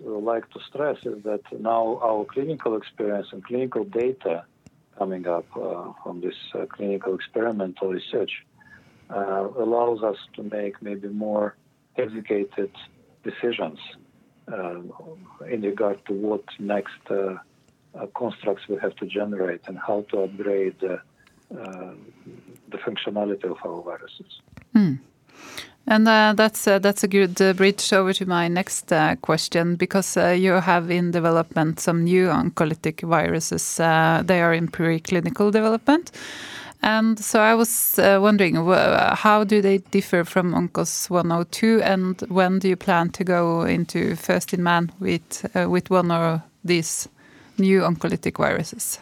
like 0.00 0.50
to 0.50 0.60
stress 0.68 0.98
is 1.04 1.22
that 1.24 1.42
now 1.58 1.98
our 2.02 2.24
clinical 2.24 2.76
experience 2.76 3.28
and 3.32 3.44
clinical 3.44 3.84
data 3.84 4.44
coming 4.98 5.26
up 5.26 5.46
uh, 5.56 5.92
from 6.02 6.20
this 6.20 6.34
uh, 6.54 6.66
clinical 6.66 7.14
experimental 7.14 7.88
research 7.88 8.44
allows 9.08 10.02
us 10.02 10.16
to 10.34 10.42
make 10.42 10.82
maybe 10.82 11.08
more 11.08 11.54
educated 11.96 12.72
decisions 13.22 13.78
in 14.48 15.62
regard 15.62 16.04
to 16.06 16.12
what 16.12 16.44
next 16.58 17.00
uh, 17.10 17.36
uh, 17.94 18.06
constructs 18.14 18.68
we 18.68 18.76
have 18.76 18.94
to 18.96 19.06
generate 19.06 19.60
and 19.68 19.78
how 19.78 20.04
to 20.10 20.18
upgrade 20.20 20.76
uh, 20.84 20.96
the 21.50 22.78
functionality 22.78 23.44
of 23.44 23.56
our 23.64 23.82
viruses. 23.82 24.40
And 25.88 26.08
uh, 26.08 26.34
that's 26.36 26.66
uh, 26.66 26.80
that's 26.80 27.04
a 27.04 27.08
good 27.08 27.40
uh, 27.40 27.52
bridge 27.52 27.92
over 27.92 28.12
to 28.12 28.26
my 28.26 28.48
next 28.48 28.92
uh, 28.92 29.14
question 29.22 29.76
because 29.76 30.16
uh, 30.16 30.30
you 30.30 30.52
have 30.54 30.90
in 30.90 31.12
development 31.12 31.78
some 31.78 32.02
new 32.02 32.26
oncolytic 32.26 33.02
viruses. 33.08 33.78
Uh, 33.78 34.22
they 34.24 34.42
are 34.42 34.52
in 34.52 34.66
preclinical 34.66 35.52
development, 35.52 36.10
and 36.82 37.16
so 37.20 37.38
I 37.38 37.54
was 37.54 37.94
wondering 37.98 38.56
how 38.56 39.44
do 39.44 39.62
they 39.62 39.78
differ 39.78 40.24
from 40.24 40.54
Oncos 40.54 41.08
102, 41.08 41.80
and 41.82 42.20
when 42.28 42.58
do 42.58 42.68
you 42.68 42.76
plan 42.76 43.10
to 43.10 43.22
go 43.22 43.62
into 43.62 44.16
first 44.16 44.52
in 44.52 44.64
man 44.64 44.90
with 44.98 45.46
with 45.54 45.88
one 45.88 46.10
of 46.10 46.40
these 46.64 47.08
new 47.58 47.82
oncolytic 47.82 48.38
viruses? 48.38 48.98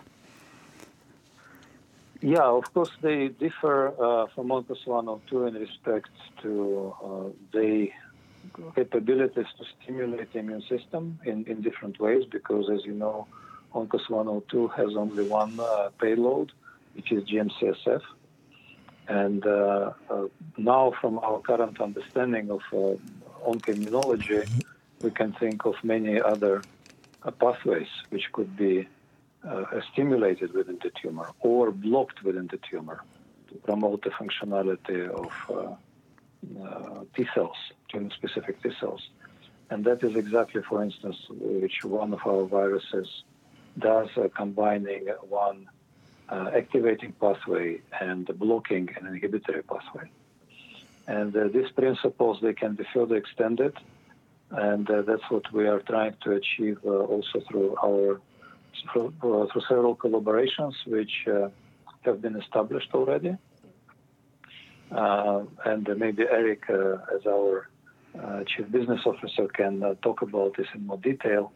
Yeah, 2.24 2.44
of 2.44 2.72
course, 2.72 2.90
they 3.02 3.28
differ 3.28 3.88
uh, 3.88 4.28
from 4.34 4.48
Oncos 4.48 4.86
102 4.86 5.46
in 5.46 5.54
respect 5.56 6.08
to 6.40 6.94
uh, 7.04 7.28
the 7.52 7.90
capabilities 8.74 9.44
to 9.58 9.64
stimulate 9.76 10.32
the 10.32 10.38
immune 10.38 10.62
system 10.62 11.18
in, 11.26 11.44
in 11.44 11.60
different 11.60 12.00
ways 12.00 12.24
because, 12.24 12.70
as 12.70 12.82
you 12.86 12.94
know, 12.94 13.26
Oncos 13.74 14.08
102 14.08 14.68
has 14.68 14.96
only 14.96 15.28
one 15.28 15.60
uh, 15.60 15.90
payload, 16.00 16.52
which 16.94 17.12
is 17.12 17.24
GM-CSF. 17.24 18.00
And 19.06 19.46
uh, 19.46 19.92
uh, 20.08 20.28
now, 20.56 20.94
from 21.02 21.18
our 21.18 21.40
current 21.40 21.78
understanding 21.78 22.50
of 22.50 22.62
uh, 22.72 22.96
oncoimmunology, 23.46 24.48
we 25.02 25.10
can 25.10 25.34
think 25.34 25.66
of 25.66 25.74
many 25.82 26.22
other 26.22 26.62
uh, 27.22 27.30
pathways 27.32 27.88
which 28.08 28.32
could 28.32 28.56
be 28.56 28.88
stimulated 29.92 30.52
within 30.54 30.78
the 30.82 30.90
tumor 31.00 31.28
or 31.40 31.70
blocked 31.70 32.22
within 32.22 32.46
the 32.46 32.58
tumor 32.70 33.02
to 33.48 33.54
promote 33.56 34.02
the 34.02 34.10
functionality 34.10 35.08
of 35.08 35.32
uh, 35.50 36.62
uh, 36.62 37.04
T 37.14 37.26
cells, 37.34 37.56
tumor-specific 37.90 38.62
T 38.62 38.70
cells. 38.80 39.08
And 39.70 39.84
that 39.84 40.02
is 40.02 40.14
exactly, 40.16 40.62
for 40.62 40.82
instance, 40.82 41.16
which 41.30 41.84
one 41.84 42.12
of 42.12 42.20
our 42.26 42.44
viruses 42.44 43.08
does, 43.78 44.08
uh, 44.16 44.28
combining 44.34 45.06
one 45.28 45.68
uh, 46.28 46.50
activating 46.54 47.12
pathway 47.12 47.80
and 48.00 48.26
blocking 48.38 48.88
an 48.98 49.06
inhibitory 49.06 49.62
pathway. 49.62 50.10
And 51.06 51.36
uh, 51.36 51.48
these 51.48 51.70
principles, 51.70 52.38
they 52.40 52.54
can 52.54 52.74
be 52.74 52.84
further 52.92 53.16
extended. 53.16 53.74
And 54.50 54.88
uh, 54.90 55.02
that's 55.02 55.28
what 55.30 55.52
we 55.52 55.66
are 55.66 55.80
trying 55.80 56.16
to 56.24 56.32
achieve 56.32 56.78
uh, 56.84 56.90
also 56.90 57.40
through 57.48 57.76
our 57.82 58.20
through, 58.92 59.12
through 59.20 59.62
several 59.68 59.96
collaborations 59.96 60.74
which 60.86 61.26
uh, 61.26 61.48
have 62.02 62.20
been 62.20 62.36
established 62.36 62.90
already. 62.94 63.36
Uh, 64.90 65.42
and 65.64 65.88
maybe 65.96 66.24
Eric, 66.30 66.64
uh, 66.68 66.96
as 67.14 67.26
our 67.26 67.68
chief 68.46 68.70
business 68.70 69.00
officer, 69.06 69.48
can 69.48 69.80
talk 70.02 70.22
about 70.22 70.56
this 70.56 70.68
in 70.74 70.86
more 70.86 70.98
detail. 70.98 71.52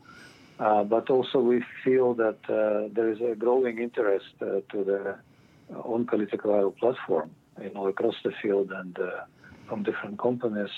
Uh, 0.59 0.83
but 0.83 1.09
also, 1.09 1.39
we 1.39 1.63
feel 1.85 2.15
that 2.15 2.39
uh, 2.49 2.89
there 2.93 3.11
is 3.11 3.21
a 3.21 3.37
growing 3.37 3.79
interest 3.79 4.35
uh, 4.43 4.61
to 4.71 4.83
the 4.85 5.17
oncolytic 5.73 6.41
viral 6.41 6.77
platform, 6.77 7.31
you 7.63 7.73
know, 7.73 7.87
across 7.87 8.17
the 8.25 8.33
field 8.43 8.73
and 8.73 8.99
from 9.69 9.83
different 9.85 10.19
companies. 10.19 10.71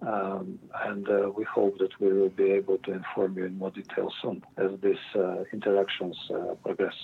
Um, 0.00 0.60
and 0.84 1.08
uh, 1.08 1.30
we 1.36 1.42
hope 1.44 1.78
that 1.78 1.98
we 2.00 2.12
will 2.12 2.28
be 2.28 2.52
able 2.52 2.78
to 2.78 2.92
inform 2.92 3.36
you 3.36 3.46
in 3.46 3.58
more 3.58 3.72
detail 3.72 4.12
soon 4.22 4.44
as 4.56 4.70
these 4.80 4.96
uh, 5.16 5.42
interactions 5.52 6.16
uh, 6.30 6.54
progress. 6.62 6.94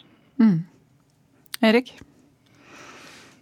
Eric, 1.62 1.92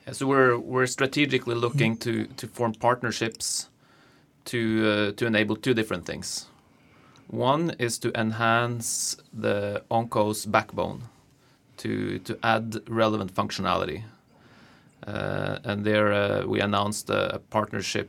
Yeah, 0.06 0.12
so 0.14 0.26
we're 0.26 0.58
we're 0.58 0.86
strategically 0.86 1.54
looking 1.54 1.96
to 1.98 2.26
to 2.36 2.46
form 2.46 2.72
partnerships 2.74 3.68
to 4.44 4.58
uh, 4.58 5.12
to 5.12 5.26
enable 5.26 5.56
two 5.56 5.74
different 5.74 6.06
things. 6.06 6.46
One 7.28 7.74
is 7.78 7.98
to 7.98 8.10
enhance 8.18 9.16
the 9.32 9.82
Onco's 9.90 10.46
backbone 10.46 11.02
to 11.78 12.18
to 12.20 12.38
add 12.42 12.80
relevant 12.88 13.34
functionality. 13.34 14.02
Uh, 15.06 15.58
and 15.64 15.84
there 15.84 16.12
uh, 16.12 16.46
we 16.46 16.60
announced 16.60 17.10
a, 17.10 17.34
a 17.34 17.38
partnership 17.38 18.08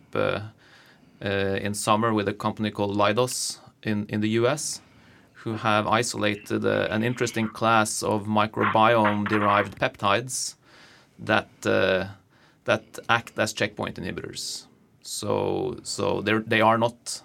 in 1.29 1.73
summer 1.73 2.13
with 2.13 2.27
a 2.27 2.33
company 2.33 2.71
called 2.71 2.95
Leidos 2.95 3.59
in, 3.83 4.05
in 4.09 4.21
the 4.21 4.29
US, 4.29 4.81
who 5.43 5.55
have 5.55 5.87
isolated 5.87 6.65
uh, 6.65 6.87
an 6.89 7.03
interesting 7.03 7.47
class 7.47 8.01
of 8.03 8.25
microbiome 8.25 9.27
derived 9.27 9.77
peptides 9.79 10.55
that 11.19 11.49
uh, 11.65 12.05
that 12.65 12.83
act 13.09 13.37
as 13.37 13.53
checkpoint 13.53 13.97
inhibitors. 13.97 14.67
So 15.01 15.77
so 15.83 16.21
they 16.21 16.33
they 16.39 16.61
are 16.61 16.77
not 16.77 17.21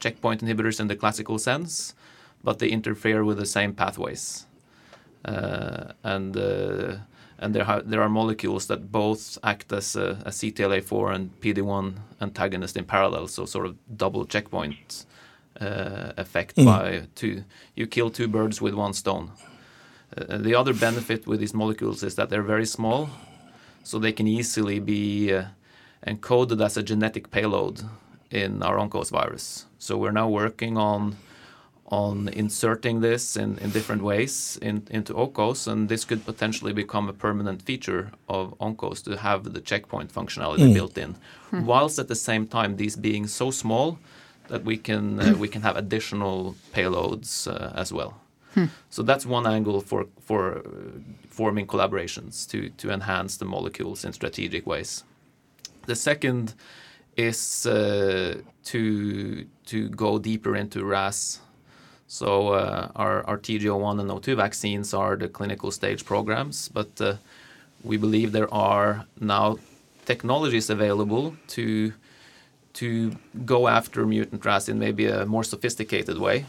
checkpoint 0.00 0.42
inhibitors 0.42 0.80
in 0.80 0.88
the 0.88 0.96
classical 0.96 1.38
sense, 1.38 1.94
but 2.42 2.58
they 2.58 2.68
interfere 2.68 3.24
with 3.24 3.38
the 3.38 3.46
same 3.46 3.72
pathways. 3.72 4.46
Uh, 5.24 5.92
and 6.02 6.36
uh, 6.36 6.96
and 7.40 7.54
there 7.54 7.64
ha- 7.64 7.82
there 7.84 8.02
are 8.02 8.08
molecules 8.08 8.66
that 8.66 8.92
both 8.92 9.38
act 9.42 9.72
as 9.72 9.96
a, 9.96 10.10
a 10.26 10.30
CTLA4 10.30 11.14
and 11.14 11.40
PD1 11.40 11.94
antagonist 12.20 12.76
in 12.76 12.84
parallel, 12.84 13.26
so 13.28 13.46
sort 13.46 13.66
of 13.66 13.76
double 13.96 14.26
checkpoint 14.26 15.06
uh, 15.60 16.12
effect 16.16 16.54
by 16.56 17.06
two. 17.14 17.44
You 17.74 17.86
kill 17.86 18.10
two 18.10 18.28
birds 18.28 18.60
with 18.60 18.74
one 18.74 18.92
stone. 18.92 19.32
Uh, 20.16 20.36
the 20.36 20.54
other 20.54 20.74
benefit 20.74 21.26
with 21.26 21.40
these 21.40 21.54
molecules 21.54 22.02
is 22.02 22.14
that 22.16 22.28
they're 22.28 22.42
very 22.42 22.66
small, 22.66 23.08
so 23.82 23.98
they 23.98 24.12
can 24.12 24.28
easily 24.28 24.78
be 24.78 25.32
uh, 25.32 25.44
encoded 26.06 26.62
as 26.64 26.76
a 26.76 26.82
genetic 26.82 27.30
payload 27.30 27.82
in 28.30 28.62
our 28.62 28.76
Oncos 28.76 29.10
virus. 29.10 29.64
So 29.78 29.96
we're 29.96 30.12
now 30.12 30.28
working 30.28 30.76
on 30.76 31.16
on 31.90 32.28
inserting 32.28 33.00
this 33.00 33.36
in, 33.36 33.58
in 33.58 33.70
different 33.70 34.02
ways 34.02 34.58
in, 34.62 34.86
into 34.90 35.12
Oncos, 35.14 35.66
and 35.66 35.88
this 35.88 36.04
could 36.04 36.24
potentially 36.24 36.72
become 36.72 37.08
a 37.08 37.12
permanent 37.12 37.62
feature 37.62 38.12
of 38.28 38.56
Oncos 38.60 39.02
to 39.04 39.16
have 39.16 39.52
the 39.52 39.60
checkpoint 39.60 40.12
functionality 40.12 40.72
built 40.74 40.96
in, 40.96 41.16
whilst 41.52 41.98
at 41.98 42.06
the 42.08 42.14
same 42.14 42.46
time 42.46 42.76
these 42.76 42.96
being 42.96 43.26
so 43.26 43.50
small 43.50 43.98
that 44.48 44.64
we 44.64 44.76
can 44.76 45.20
uh, 45.20 45.34
we 45.38 45.48
can 45.48 45.62
have 45.62 45.76
additional 45.76 46.54
payloads 46.72 47.46
uh, 47.48 47.72
as 47.74 47.92
well. 47.92 48.14
So 48.88 49.02
that's 49.02 49.24
one 49.26 49.46
angle 49.46 49.80
for 49.80 50.06
for 50.20 50.58
uh, 50.58 50.62
forming 51.28 51.66
collaborations 51.66 52.48
to 52.50 52.68
to 52.82 52.90
enhance 52.92 53.36
the 53.36 53.44
molecules 53.44 54.04
in 54.04 54.12
strategic 54.12 54.66
ways. 54.66 55.04
The 55.86 55.94
second 55.96 56.54
is 57.16 57.66
uh, 57.66 58.40
to 58.64 59.44
to 59.66 59.88
go 59.88 60.18
deeper 60.18 60.56
into 60.56 60.84
RAS. 60.84 61.40
So 62.10 62.48
uh, 62.48 62.88
our 62.96 63.24
our 63.28 63.38
TG01 63.38 64.00
and 64.00 64.10
O2 64.10 64.36
vaccines 64.36 64.92
are 64.92 65.14
the 65.14 65.28
clinical 65.28 65.70
stage 65.70 66.04
programs, 66.04 66.68
but 66.68 67.00
uh, 67.00 67.14
we 67.84 67.96
believe 67.98 68.32
there 68.32 68.52
are 68.52 69.06
now 69.20 69.58
technologies 70.06 70.70
available 70.70 71.36
to 71.54 71.92
to 72.72 73.12
go 73.44 73.68
after 73.68 74.04
mutant 74.06 74.44
RAS 74.44 74.68
in 74.68 74.76
maybe 74.80 75.06
a 75.06 75.24
more 75.24 75.44
sophisticated 75.44 76.18
way. 76.18 76.46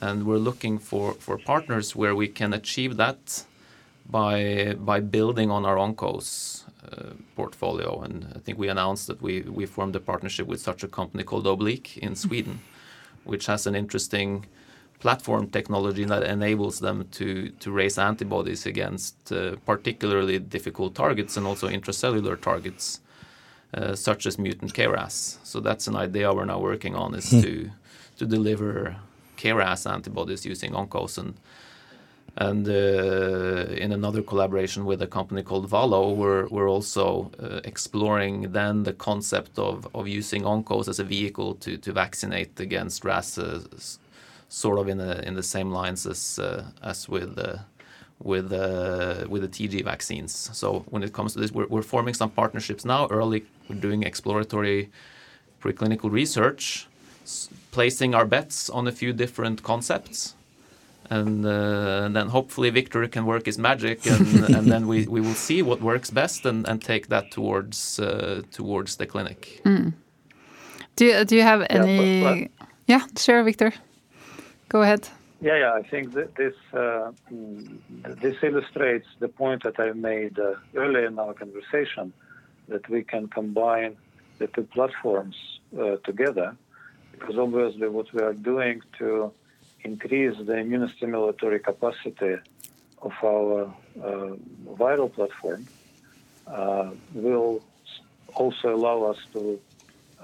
And 0.00 0.26
we're 0.26 0.44
looking 0.48 0.78
for, 0.80 1.14
for 1.14 1.38
partners 1.38 1.94
where 1.94 2.16
we 2.16 2.26
can 2.26 2.52
achieve 2.52 2.96
that 2.96 3.44
by 4.10 4.74
by 4.74 4.98
building 4.98 5.52
on 5.52 5.64
our 5.64 5.76
ONCOS 5.76 6.64
uh, 6.90 7.14
portfolio. 7.36 8.02
And 8.02 8.26
I 8.34 8.40
think 8.40 8.58
we 8.58 8.68
announced 8.68 9.06
that 9.06 9.22
we, 9.22 9.42
we 9.42 9.66
formed 9.66 9.94
a 9.94 10.00
partnership 10.00 10.48
with 10.48 10.60
such 10.60 10.82
a 10.82 10.88
company 10.88 11.22
called 11.22 11.46
Oblique 11.46 11.96
in 11.98 12.16
Sweden, 12.16 12.58
which 13.22 13.46
has 13.46 13.68
an 13.68 13.76
interesting 13.76 14.46
platform 15.00 15.48
technology 15.48 16.04
that 16.04 16.22
enables 16.22 16.78
them 16.80 17.08
to, 17.10 17.48
to 17.60 17.72
raise 17.72 17.98
antibodies 17.98 18.66
against 18.66 19.32
uh, 19.32 19.56
particularly 19.66 20.38
difficult 20.38 20.94
targets 20.94 21.36
and 21.36 21.46
also 21.46 21.68
intracellular 21.68 22.40
targets, 22.40 23.00
uh, 23.74 23.94
such 23.94 24.26
as 24.26 24.38
mutant 24.38 24.74
KRAS. 24.74 25.38
So 25.42 25.60
that's 25.60 25.86
an 25.88 25.96
idea 25.96 26.32
we're 26.32 26.44
now 26.44 26.60
working 26.60 26.94
on 26.94 27.14
is 27.14 27.32
mm. 27.32 27.42
to 27.42 27.70
to 28.18 28.26
deliver 28.26 28.96
KRAS 29.38 29.90
antibodies 29.90 30.44
using 30.44 30.72
ONCOS 30.72 31.16
and 31.16 31.34
and 32.36 32.68
uh, 32.68 33.74
in 33.84 33.92
another 33.92 34.22
collaboration 34.22 34.84
with 34.84 35.02
a 35.02 35.06
company 35.06 35.42
called 35.42 35.68
Valo, 35.68 36.14
we're, 36.14 36.46
we're 36.48 36.70
also 36.70 37.30
uh, 37.42 37.60
exploring 37.64 38.52
then 38.52 38.84
the 38.84 38.92
concept 38.92 39.58
of, 39.58 39.88
of 39.94 40.06
using 40.06 40.42
ONCOS 40.42 40.88
as 40.88 41.00
a 41.00 41.04
vehicle 41.04 41.54
to, 41.56 41.76
to 41.78 41.92
vaccinate 41.92 42.60
against 42.60 43.04
RAS, 43.04 43.36
uh, 43.36 43.60
sort 44.50 44.78
of 44.78 44.88
in 44.88 44.98
the 44.98 45.26
in 45.26 45.34
the 45.34 45.42
same 45.42 45.70
lines 45.70 46.06
as 46.06 46.38
uh, 46.38 46.64
as 46.82 47.08
with 47.08 47.38
uh, 47.38 47.56
with 48.18 48.52
uh, 48.52 49.24
with 49.28 49.42
the 49.42 49.48
TG 49.48 49.82
vaccines. 49.84 50.50
So 50.52 50.84
when 50.90 51.02
it 51.02 51.12
comes 51.12 51.32
to 51.32 51.40
this, 51.40 51.52
we're, 51.52 51.66
we're 51.66 51.82
forming 51.82 52.14
some 52.14 52.30
partnerships 52.30 52.84
now. 52.84 53.06
Early, 53.08 53.44
we're 53.68 53.80
doing 53.80 54.02
exploratory 54.02 54.90
preclinical 55.62 56.10
research, 56.10 56.86
placing 57.70 58.14
our 58.14 58.26
bets 58.26 58.68
on 58.68 58.86
a 58.86 58.92
few 58.92 59.12
different 59.12 59.62
concepts 59.62 60.34
and, 61.10 61.44
uh, 61.44 62.02
and 62.04 62.14
then 62.14 62.28
hopefully 62.28 62.70
Victor 62.70 63.06
can 63.08 63.26
work 63.26 63.46
his 63.46 63.58
magic, 63.58 64.06
and, 64.06 64.44
and 64.56 64.70
then 64.70 64.86
we, 64.86 65.06
we 65.06 65.20
will 65.20 65.34
see 65.34 65.60
what 65.60 65.82
works 65.82 66.10
best 66.10 66.46
and, 66.46 66.66
and 66.68 66.80
take 66.80 67.08
that 67.08 67.32
towards 67.32 67.98
uh, 67.98 68.42
towards 68.52 68.96
the 68.96 69.06
clinic. 69.06 69.60
Mm. 69.64 69.92
Do 70.96 71.04
you, 71.04 71.24
do 71.24 71.36
you 71.36 71.42
have 71.42 71.66
any? 71.68 72.20
Yeah, 72.20 72.22
but, 72.22 72.48
but, 72.58 72.68
yeah, 72.86 73.06
sure, 73.16 73.42
Victor. 73.42 73.72
Go 74.70 74.82
ahead. 74.82 75.08
Yeah, 75.40 75.58
yeah. 75.58 75.72
I 75.72 75.82
think 75.82 76.12
that 76.14 76.36
this 76.36 76.54
uh, 76.72 77.10
mm, 77.32 77.78
this 78.22 78.36
illustrates 78.42 79.08
the 79.18 79.28
point 79.28 79.64
that 79.64 79.80
I 79.80 79.92
made 79.92 80.38
uh, 80.38 80.54
earlier 80.76 81.06
in 81.06 81.18
our 81.18 81.34
conversation 81.34 82.12
that 82.68 82.88
we 82.88 83.02
can 83.02 83.26
combine 83.26 83.96
the 84.38 84.46
two 84.46 84.62
platforms 84.62 85.36
uh, 85.76 85.96
together, 86.04 86.56
because 87.12 87.36
obviously 87.36 87.88
what 87.88 88.12
we 88.14 88.20
are 88.22 88.32
doing 88.32 88.80
to 88.98 89.32
increase 89.82 90.36
the 90.38 90.56
immunostimulatory 90.64 91.60
capacity 91.64 92.36
of 93.02 93.12
our 93.24 93.64
uh, 93.64 94.36
viral 94.82 95.12
platform 95.12 95.66
uh, 96.46 96.90
will 97.14 97.60
also 98.34 98.74
allow 98.78 99.02
us 99.10 99.18
to 99.32 99.58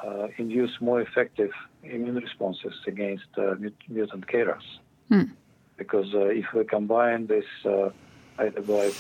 uh, 0.05 0.29
induce 0.37 0.81
more 0.81 1.01
effective 1.01 1.53
immune 1.91 2.17
responses 2.17 2.75
against 2.87 3.27
uh, 3.39 3.55
mutant 3.89 4.27
KRAS. 4.27 4.63
Mm. 5.11 5.31
Because 5.77 6.15
uh, 6.15 6.27
if 6.27 6.47
we 6.55 6.65
combine 6.65 7.27
this 7.27 7.45
uh, 7.65 7.91
either 8.39 8.63
by 8.63 8.91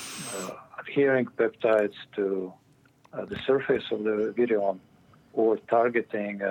adhering 0.78 1.26
peptides 1.26 1.98
to 2.14 2.52
the 3.12 3.38
surface 3.46 3.84
of 3.90 4.04
the 4.04 4.34
virion 4.36 4.78
or 5.32 5.56
targeting 5.68 6.42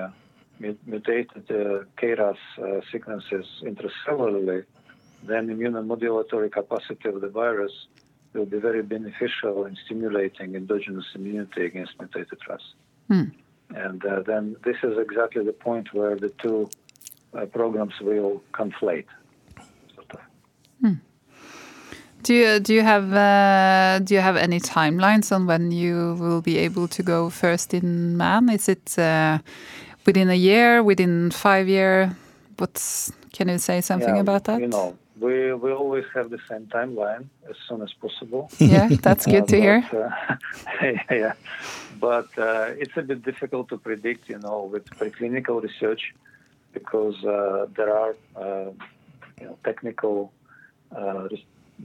mutated 0.59 1.45
uh, 1.49 1.83
KRAS 1.97 2.37
uh, 2.57 2.81
sequences 2.91 3.45
intracellularly, 3.63 4.63
then 5.23 5.47
the 5.47 5.53
immunomodulatory 5.53 6.51
capacity 6.51 7.09
of 7.09 7.21
the 7.21 7.29
virus 7.29 7.71
will 8.33 8.45
be 8.45 8.59
very 8.59 8.81
beneficial 8.81 9.65
in 9.65 9.77
stimulating 9.85 10.55
endogenous 10.55 11.05
immunity 11.15 11.65
against 11.65 11.93
mutated 11.99 12.39
RAS. 12.47 12.61
Mm. 13.09 13.31
And 13.73 14.05
uh, 14.05 14.21
then 14.21 14.55
this 14.63 14.77
is 14.83 14.97
exactly 14.97 15.43
the 15.43 15.53
point 15.53 15.93
where 15.93 16.15
the 16.15 16.29
two 16.41 16.69
uh, 17.33 17.45
programs 17.45 17.93
will 18.01 18.41
conflate. 18.53 19.05
Sort 19.95 20.11
of. 20.11 20.19
mm. 20.83 20.99
Do 22.23 22.33
you 22.33 22.59
do 22.59 22.73
you 22.73 22.81
have 22.81 23.13
uh, 23.13 23.99
do 24.03 24.15
you 24.15 24.21
have 24.21 24.35
any 24.35 24.59
timelines 24.59 25.31
on 25.31 25.45
when 25.45 25.71
you 25.71 26.15
will 26.19 26.41
be 26.41 26.57
able 26.57 26.87
to 26.87 27.03
go 27.03 27.29
first 27.29 27.73
in 27.73 28.17
man? 28.17 28.49
Is 28.49 28.67
it 28.67 28.97
uh, 28.97 29.39
within 30.05 30.29
a 30.29 30.35
year, 30.35 30.81
within 30.81 31.29
five 31.29 31.67
year? 31.67 32.17
What's 32.57 33.11
can 33.31 33.49
you 33.49 33.59
say 33.59 33.81
something 33.81 34.15
yeah, 34.15 34.21
about 34.21 34.45
that? 34.45 34.59
You 34.59 34.67
know, 34.67 34.97
we 35.19 35.53
we 35.53 35.71
always 35.71 36.05
have 36.13 36.29
the 36.29 36.39
same 36.49 36.67
timeline 36.67 37.25
as 37.49 37.55
soon 37.67 37.81
as 37.81 37.93
possible. 37.93 38.49
Yeah, 38.59 38.87
that's 39.01 39.25
good 39.25 39.43
uh, 39.47 39.53
to 39.53 39.61
hear. 39.61 39.77
Uh, 39.93 40.35
yeah, 41.11 41.33
but 41.99 42.29
uh, 42.37 42.81
it's 42.81 42.97
a 42.97 43.01
bit 43.01 43.23
difficult 43.23 43.69
to 43.69 43.77
predict, 43.77 44.29
you 44.29 44.39
know, 44.39 44.63
with 44.63 44.85
preclinical 44.99 45.61
research 45.61 46.13
because 46.73 47.17
uh, 47.23 47.67
there 47.75 47.95
are 47.97 48.15
uh, 48.35 48.71
you 49.39 49.45
know, 49.47 49.57
technical 49.63 50.31
uh, 50.95 51.27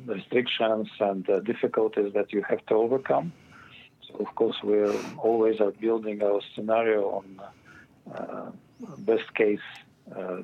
restrictions 0.07 0.89
and 1.01 1.25
difficulties 1.45 2.13
that 2.15 2.33
you 2.33 2.43
have 2.49 2.65
to 2.67 2.75
overcome. 2.75 3.33
So 4.07 4.25
of 4.25 4.35
course 4.35 4.57
we 4.63 4.77
always 5.19 5.61
are 5.61 5.73
building 5.73 6.23
our 6.23 6.41
scenario 6.55 7.03
on 7.19 7.41
uh, 8.15 8.51
best 8.99 9.33
case 9.35 9.61
uh, 10.17 10.43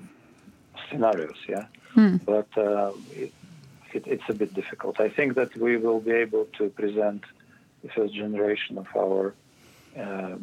scenarios. 0.88 1.36
Yeah, 1.48 1.66
hmm. 1.96 2.16
but 2.32 2.50
uh, 2.56 2.92
it, 3.22 3.32
it, 3.94 4.02
it's 4.06 4.28
a 4.28 4.36
bit 4.42 4.52
difficult. 4.54 4.94
I 5.00 5.08
think 5.08 5.34
that 5.40 5.56
we 5.56 5.72
will 5.84 6.00
be 6.00 6.12
able 6.12 6.44
to 6.58 6.64
present 6.80 7.22
the 7.82 7.90
first 7.96 8.12
generation 8.14 8.78
of 8.82 8.88
our 9.04 9.34
uh, 9.96 10.36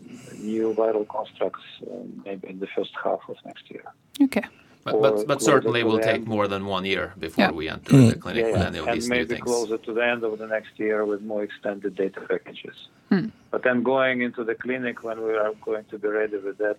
new 0.51 0.73
viral 0.73 1.07
constructs 1.07 1.63
uh, 1.83 1.85
maybe 2.25 2.45
in 2.53 2.59
the 2.59 2.67
first 2.75 2.93
half 3.03 3.21
of 3.29 3.37
next 3.45 3.65
year. 3.69 3.85
Okay. 4.21 4.45
But, 4.83 5.01
but, 5.01 5.27
but 5.27 5.41
certainly 5.41 5.81
will 5.83 5.99
take 5.99 6.27
more 6.27 6.47
than 6.53 6.65
one 6.65 6.83
year 6.83 7.13
before 7.17 7.45
yeah. 7.45 7.51
we 7.51 7.69
enter 7.69 7.93
mm. 7.93 8.09
the 8.09 8.19
clinic 8.19 8.45
yeah, 8.45 8.51
with 8.51 8.61
any 8.61 8.79
of 8.79 8.87
and 8.87 8.97
these 8.97 9.07
new 9.07 9.15
things. 9.15 9.29
maybe 9.29 9.41
closer 9.41 9.77
to 9.77 9.93
the 9.93 10.05
end 10.05 10.23
of 10.25 10.37
the 10.37 10.47
next 10.47 10.77
year 10.77 11.05
with 11.05 11.21
more 11.21 11.41
extended 11.41 11.95
data 11.95 12.19
packages. 12.19 12.75
Mm. 13.09 13.31
But 13.49 13.63
then 13.63 13.83
going 13.83 14.21
into 14.21 14.43
the 14.43 14.55
clinic 14.55 15.03
when 15.03 15.23
we 15.23 15.35
are 15.35 15.53
going 15.61 15.85
to 15.85 15.97
be 15.97 16.09
ready 16.09 16.37
with 16.37 16.57
that, 16.57 16.77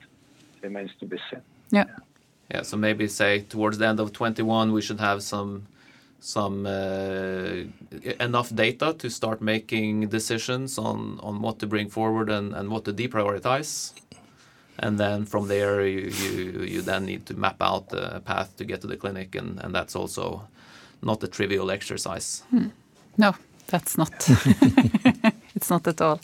remains 0.60 0.90
to 1.00 1.06
be 1.06 1.18
seen. 1.30 1.40
Yeah. 1.70 1.84
Yeah. 1.88 1.96
Yeah, 2.50 2.62
so 2.62 2.76
maybe 2.76 3.08
say 3.08 3.40
towards 3.40 3.78
the 3.78 3.86
end 3.86 4.00
of 4.00 4.12
21, 4.12 4.72
we 4.72 4.82
should 4.82 5.00
have 5.00 5.22
some 5.22 5.66
some 6.20 6.64
uh, 6.64 7.64
enough 8.18 8.54
data 8.54 8.94
to 8.94 9.10
start 9.10 9.42
making 9.42 10.08
decisions 10.08 10.78
on 10.78 11.20
on 11.22 11.42
what 11.42 11.58
to 11.58 11.66
bring 11.66 11.90
forward 11.90 12.30
and, 12.30 12.54
and 12.54 12.70
what 12.70 12.84
to 12.84 12.92
deprioritize. 12.92 13.92
And 14.78 14.98
then 14.98 15.24
from 15.24 15.48
there, 15.48 15.86
you, 15.86 16.08
you, 16.08 16.62
you 16.62 16.82
then 16.82 17.04
need 17.04 17.26
to 17.26 17.34
map 17.34 17.56
out 17.60 17.90
the 17.90 18.20
path 18.24 18.56
to 18.56 18.64
get 18.64 18.80
to 18.80 18.88
the 18.88 18.96
clinic, 18.96 19.34
and, 19.36 19.60
and 19.62 19.72
that's 19.72 19.94
also 19.94 20.48
not 21.00 21.22
a 21.22 21.28
trivial 21.28 21.70
exercise. 21.70 22.42
Hmm. 22.50 22.68
No, 23.16 23.36
that's 23.68 23.96
not. 23.96 24.12
it's 25.56 25.70
not 25.70 25.86
at 25.86 26.00
all. 26.00 26.20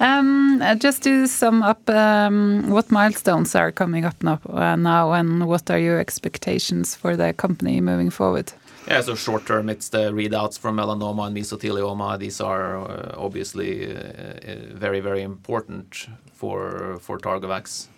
Um, 0.00 0.62
just 0.78 1.02
to 1.02 1.26
sum 1.26 1.62
up, 1.62 1.88
um, 1.90 2.70
what 2.70 2.90
milestones 2.90 3.54
are 3.54 3.72
coming 3.72 4.04
up 4.04 4.22
now, 4.22 4.40
uh, 4.48 4.76
now, 4.76 5.12
and 5.12 5.46
what 5.46 5.70
are 5.70 5.78
your 5.78 5.98
expectations 5.98 6.94
for 6.94 7.16
the 7.16 7.32
company 7.32 7.80
moving 7.80 8.10
forward? 8.10 8.52
Yeah, 8.86 9.02
so 9.02 9.14
short 9.14 9.44
term, 9.46 9.68
it's 9.68 9.90
the 9.90 10.12
readouts 10.12 10.58
from 10.58 10.76
melanoma 10.76 11.26
and 11.26 11.36
mesothelioma. 11.36 12.18
These 12.18 12.40
are 12.40 12.78
uh, 12.78 13.14
obviously 13.18 13.94
uh, 13.94 13.98
uh 13.98 14.56
very, 14.72 15.00
very 15.00 15.22
important 15.22 16.08
for 16.32 16.98
for 17.00 17.18
Targovax. 17.18 17.88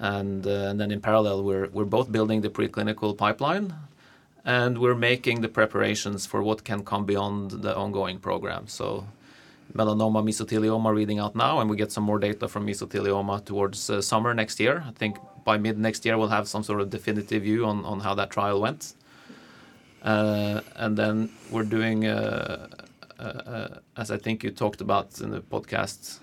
And, 0.00 0.46
uh, 0.46 0.70
and 0.70 0.80
then 0.80 0.92
in 0.92 1.00
parallel, 1.00 1.42
we're 1.42 1.68
we're 1.72 1.84
both 1.84 2.10
building 2.10 2.40
the 2.40 2.48
preclinical 2.48 3.16
pipeline, 3.18 3.74
and 4.44 4.78
we're 4.78 4.94
making 4.94 5.42
the 5.42 5.48
preparations 5.48 6.24
for 6.24 6.42
what 6.42 6.64
can 6.64 6.84
come 6.84 7.04
beyond 7.04 7.50
the 7.50 7.76
ongoing 7.76 8.18
program. 8.18 8.66
So 8.66 9.04
melanoma, 9.74 10.22
mesothelioma 10.22 10.94
reading 10.94 11.18
out 11.18 11.34
now, 11.34 11.60
and 11.60 11.68
we 11.68 11.76
get 11.76 11.92
some 11.92 12.04
more 12.04 12.18
data 12.18 12.48
from 12.48 12.66
mesothelioma 12.66 13.44
towards 13.44 13.90
uh, 13.90 14.00
summer 14.00 14.34
next 14.34 14.60
year. 14.60 14.84
I 14.86 14.92
think 14.92 15.18
by 15.44 15.58
mid 15.58 15.78
next 15.78 16.04
year 16.04 16.16
we'll 16.18 16.28
have 16.28 16.48
some 16.48 16.62
sort 16.62 16.80
of 16.80 16.90
definitive 16.90 17.42
view 17.42 17.66
on, 17.66 17.84
on 17.84 18.00
how 18.00 18.14
that 18.14 18.30
trial 18.30 18.60
went. 18.60 18.94
Uh, 20.02 20.60
and 20.76 20.96
then 20.96 21.30
we're 21.50 21.64
doing, 21.64 22.06
uh, 22.06 22.68
uh, 23.18 23.22
uh 23.22 23.78
as 23.96 24.10
I 24.10 24.16
think 24.16 24.44
you 24.44 24.50
talked 24.50 24.80
about 24.80 25.20
in 25.20 25.30
the 25.30 25.40
podcast 25.40 26.20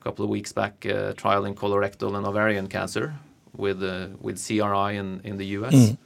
a 0.00 0.04
couple 0.04 0.24
of 0.24 0.30
weeks 0.30 0.52
back, 0.52 0.84
a 0.84 1.14
trial 1.14 1.44
in 1.44 1.54
colorectal 1.54 2.16
and 2.16 2.26
ovarian 2.26 2.68
cancer 2.68 3.14
with 3.56 3.82
uh, 3.82 4.08
with 4.20 4.36
CRI 4.46 4.96
in, 4.96 5.20
in 5.24 5.38
the 5.38 5.46
US. 5.58 5.74
Mm. 5.74 5.98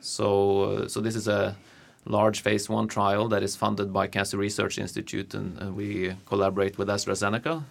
So 0.00 0.86
so 0.88 1.00
this 1.00 1.16
is 1.16 1.26
a 1.26 1.56
large 2.04 2.40
phase 2.40 2.68
one 2.68 2.88
trial 2.88 3.28
that 3.28 3.42
is 3.42 3.56
funded 3.56 3.92
by 3.92 4.06
Cancer 4.06 4.36
Research 4.36 4.78
Institute, 4.78 5.34
and, 5.34 5.58
and 5.58 5.76
we 5.76 6.14
collaborate 6.26 6.78
with 6.78 6.88
AstraZeneca. 6.88 7.64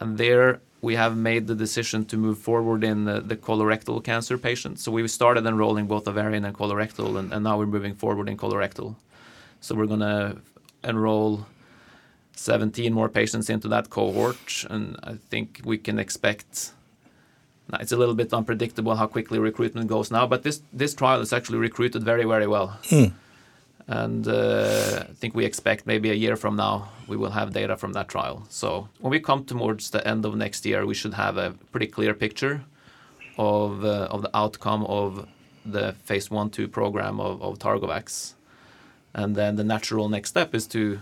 And 0.00 0.18
there, 0.18 0.60
we 0.80 0.94
have 0.96 1.16
made 1.16 1.46
the 1.46 1.54
decision 1.54 2.04
to 2.06 2.16
move 2.16 2.38
forward 2.38 2.84
in 2.84 3.04
the, 3.04 3.20
the 3.20 3.36
colorectal 3.36 4.02
cancer 4.02 4.38
patients. 4.38 4.82
So 4.82 4.92
we 4.92 5.06
started 5.08 5.46
enrolling 5.46 5.86
both 5.86 6.06
ovarian 6.08 6.44
and 6.44 6.56
colorectal, 6.56 7.18
and, 7.18 7.32
and 7.32 7.44
now 7.44 7.58
we're 7.58 7.66
moving 7.66 7.94
forward 7.94 8.28
in 8.28 8.36
colorectal. 8.36 8.96
So 9.60 9.74
we're 9.74 9.86
going 9.86 10.00
to 10.00 10.36
enroll 10.84 11.46
17 12.36 12.92
more 12.92 13.08
patients 13.08 13.50
into 13.50 13.68
that 13.68 13.90
cohort, 13.90 14.64
and 14.70 14.96
I 15.02 15.14
think 15.14 15.60
we 15.64 15.78
can 15.78 15.98
expect. 15.98 16.72
It's 17.80 17.92
a 17.92 17.96
little 17.96 18.14
bit 18.14 18.32
unpredictable 18.32 18.94
how 18.94 19.08
quickly 19.08 19.38
recruitment 19.38 19.88
goes 19.88 20.10
now, 20.10 20.26
but 20.26 20.44
this 20.44 20.62
this 20.72 20.94
trial 20.94 21.20
is 21.20 21.32
actually 21.32 21.58
recruited 21.58 22.04
very 22.04 22.24
very 22.24 22.46
well. 22.46 22.78
Hmm. 22.88 23.06
And 23.88 24.26
uh, 24.26 25.04
I 25.08 25.12
think 25.14 25.34
we 25.34 25.44
expect 25.44 25.86
maybe 25.86 26.10
a 26.10 26.14
year 26.14 26.36
from 26.36 26.56
now 26.56 26.88
we 27.06 27.16
will 27.16 27.30
have 27.30 27.52
data 27.52 27.76
from 27.76 27.92
that 27.92 28.08
trial. 28.08 28.44
So 28.48 28.88
when 28.98 29.12
we 29.12 29.20
come 29.20 29.44
towards 29.44 29.90
the 29.90 30.06
end 30.06 30.24
of 30.24 30.34
next 30.34 30.66
year, 30.66 30.84
we 30.84 30.94
should 30.94 31.14
have 31.14 31.36
a 31.36 31.54
pretty 31.70 31.86
clear 31.86 32.12
picture 32.14 32.64
of 33.38 33.84
uh, 33.84 34.08
of 34.10 34.22
the 34.22 34.36
outcome 34.36 34.84
of 34.86 35.28
the 35.64 35.94
phase 36.04 36.30
one 36.30 36.50
two 36.50 36.68
program 36.68 37.20
of, 37.20 37.58
Targovax, 37.58 38.34
and 39.14 39.36
then 39.36 39.56
the 39.56 39.64
natural 39.64 40.08
next 40.08 40.30
step 40.30 40.54
is 40.54 40.66
to 40.68 40.98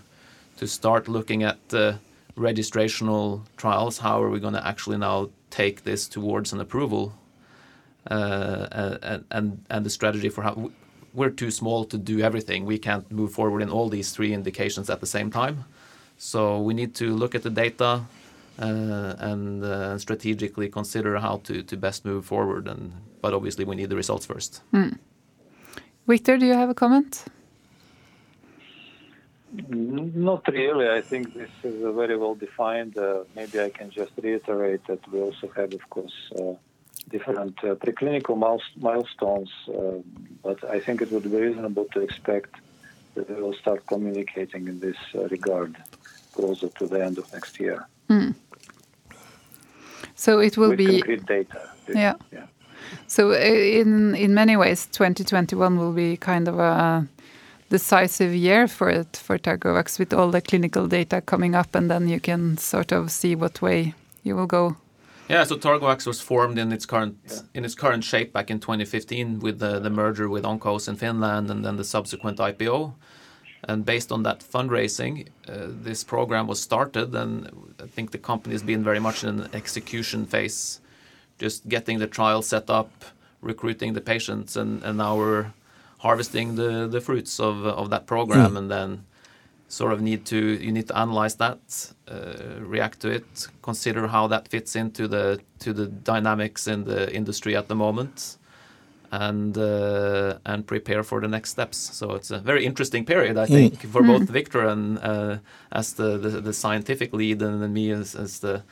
to 0.59 0.67
start 0.67 1.09
looking 1.09 1.43
at 1.43 1.57
the 1.69 1.99
registrational 2.37 3.41
trials. 3.57 3.99
How 3.99 4.23
are 4.23 4.29
we 4.29 4.41
going 4.41 4.55
to 4.55 4.67
actually 4.67 4.99
now 4.99 5.31
take 5.51 5.85
this 5.85 6.09
towards 6.09 6.53
an 6.53 6.61
approval? 6.61 7.15
Uh, 8.11 9.19
and 9.31 9.85
the 9.85 9.91
strategy 9.91 10.29
for 10.29 10.43
how 10.43 10.71
we're 11.15 11.31
too 11.31 11.51
small 11.51 11.85
to 11.85 11.97
do 11.97 12.21
everything. 12.21 12.67
We 12.67 12.79
can't 12.79 13.11
move 13.11 13.33
forward 13.33 13.63
in 13.63 13.71
all 13.71 13.89
these 13.89 14.11
three 14.11 14.33
indications 14.33 14.91
at 14.91 15.01
the 15.01 15.07
same 15.07 15.31
time. 15.31 15.65
So 16.19 16.61
we 16.61 16.75
need 16.75 16.95
to 16.97 17.15
look 17.15 17.35
at 17.35 17.43
the 17.43 17.51
data 17.51 18.03
uh, 18.59 19.15
and 19.19 19.65
uh, 19.65 19.99
strategically 19.99 20.69
consider 20.69 21.19
how 21.19 21.39
to, 21.45 21.63
to 21.63 21.77
best 21.77 22.05
move 22.05 22.27
forward. 22.27 22.69
And 22.69 22.93
but 23.21 23.33
obviously 23.33 23.65
we 23.65 23.77
need 23.77 23.89
the 23.89 23.97
results 23.97 24.27
first. 24.27 24.61
Mm. 24.73 24.99
Victor, 26.07 26.37
do 26.37 26.47
you 26.47 26.55
have 26.55 26.69
a 26.69 26.75
comment? 26.75 27.25
Not 29.69 30.47
really. 30.49 30.89
I 30.89 31.01
think 31.01 31.33
this 31.33 31.51
is 31.63 31.81
very 31.81 32.17
well 32.17 32.35
defined. 32.35 32.99
Uh, 32.99 33.25
maybe 33.37 33.61
I 33.61 33.71
can 33.71 33.89
just 33.91 34.13
reiterate 34.21 34.85
that 34.89 35.01
we 35.11 35.21
also 35.21 35.49
have, 35.57 35.73
of 35.73 35.89
course, 35.91 36.13
uh, 36.39 36.55
different 37.11 37.57
uh, 37.63 37.75
preclinical 37.75 38.37
milestones, 38.77 39.51
uh, 39.69 39.99
but 40.43 40.65
I 40.65 40.81
think 40.81 41.03
it 41.03 41.11
would 41.13 41.25
be 41.25 41.37
reasonable 41.37 41.87
to 41.93 42.01
expect 42.01 42.55
that 43.15 43.29
we 43.29 43.41
will 43.43 43.55
start 43.55 43.87
communicating 43.87 44.69
in 44.69 44.81
this 44.81 44.97
uh, 45.15 45.29
regard 45.29 45.77
closer 46.33 46.69
to 46.69 46.87
the 46.87 47.05
end 47.05 47.19
of 47.19 47.33
next 47.33 47.61
year. 47.61 47.87
Mm. 48.09 48.35
So 50.15 50.39
it 50.41 50.57
will 50.57 50.71
With 50.71 50.79
be 50.79 51.01
concrete 51.01 51.27
data. 51.27 51.71
Yeah. 51.89 52.15
yeah. 52.33 52.47
So 53.07 53.33
in 53.33 54.15
in 54.15 54.35
many 54.35 54.57
ways, 54.57 54.87
2021 54.87 55.79
will 55.79 55.93
be 55.93 56.17
kind 56.17 56.49
of 56.49 56.59
a 56.59 57.07
decisive 57.71 58.35
year 58.35 58.69
for 58.69 58.91
it 58.91 59.17
for 59.17 59.39
Targovax 59.39 59.99
with 59.99 60.13
all 60.13 60.31
the 60.31 60.41
clinical 60.41 60.87
data 60.87 61.21
coming 61.21 61.55
up, 61.55 61.75
and 61.75 61.91
then 61.91 62.09
you 62.09 62.21
can 62.21 62.57
sort 62.59 62.93
of 62.93 63.11
see 63.11 63.35
what 63.35 63.63
way 63.63 63.95
you 64.23 64.37
will 64.37 64.47
go. 64.47 64.77
Yeah, 65.35 65.43
so 65.43 65.57
Targovax 65.57 66.07
was 66.07 66.21
formed 66.21 66.59
in 66.59 66.71
its 66.71 66.87
current 66.87 67.17
yeah. 67.29 67.41
in 67.55 67.65
its 67.65 67.75
current 67.75 68.05
shape 68.05 68.33
back 68.33 68.53
in 68.53 68.61
2015 68.61 69.41
with 69.41 69.59
the, 69.59 69.81
the 69.81 69.91
merger 69.91 70.29
with 70.29 70.45
Oncos 70.45 70.87
in 70.87 70.95
Finland 70.95 71.51
and 71.51 71.65
then 71.65 71.77
the 71.77 71.83
subsequent 71.83 72.39
IPO. 72.39 72.95
And 73.65 73.85
based 73.85 74.13
on 74.13 74.23
that 74.23 74.39
fundraising, 74.41 75.27
uh, 75.49 75.67
this 75.87 76.05
program 76.05 76.47
was 76.47 76.61
started, 76.61 77.15
and 77.17 77.51
I 77.83 77.89
think 77.89 78.13
the 78.13 78.19
company 78.19 78.55
has 78.55 78.63
been 78.63 78.85
very 78.85 79.01
much 79.01 79.25
in 79.25 79.41
an 79.41 79.51
execution 79.53 80.25
phase, 80.25 80.81
just 81.39 81.69
getting 81.69 81.99
the 81.99 82.07
trial 82.07 82.43
set 82.43 82.71
up, 82.71 82.93
recruiting 83.41 83.95
the 83.95 84.01
patients, 84.01 84.57
and, 84.57 84.85
and 84.85 84.99
now 84.99 85.17
we're 85.17 85.47
harvesting 85.99 86.55
the, 86.55 86.87
the 86.87 87.01
fruits 87.01 87.41
of, 87.41 87.67
of 87.67 87.91
that 87.91 88.07
program, 88.07 88.53
mm. 88.53 88.59
and 88.59 88.71
then 88.71 89.05
sort 89.75 89.93
of 89.93 90.01
need 90.01 90.25
to 90.25 90.37
you 90.37 90.73
need 90.73 90.87
to 90.89 90.97
analyze 90.97 91.35
that, 91.37 91.95
uh, 92.09 92.61
react 92.61 93.01
to 93.01 93.09
it, 93.11 93.49
consider 93.63 94.07
how 94.07 94.29
that 94.29 94.49
fits 94.49 94.77
into 94.77 95.09
the 95.09 95.41
to 95.59 95.73
the 95.73 95.87
dynamics 95.87 96.67
in 96.67 96.85
the 96.85 97.13
industry 97.13 97.57
at 97.57 97.67
the 97.69 97.75
moment, 97.75 98.37
and 99.11 99.59
uh, 99.59 100.39
and 100.45 100.67
prepare 100.67 101.03
for 101.03 101.21
the 101.21 101.29
next 101.29 101.51
steps. 101.51 101.77
So 101.77 102.15
it's 102.15 102.31
a 102.31 102.39
very 102.39 102.65
interesting 102.65 103.05
period, 103.05 103.37
I 103.37 103.47
think, 103.47 103.75
mm. 103.75 103.91
for 103.93 104.03
both 104.03 104.29
mm. 104.29 104.33
Victor 104.41 104.67
and 104.69 104.99
uh, 104.99 105.37
as 105.73 105.95
the, 105.95 106.19
the, 106.19 106.41
the 106.41 106.53
scientific 106.53 107.13
lead, 107.13 107.43
and 107.43 107.63
then 107.63 107.73
me 107.73 107.91
as, 107.91 108.15
as 108.15 108.39
the 108.39 108.63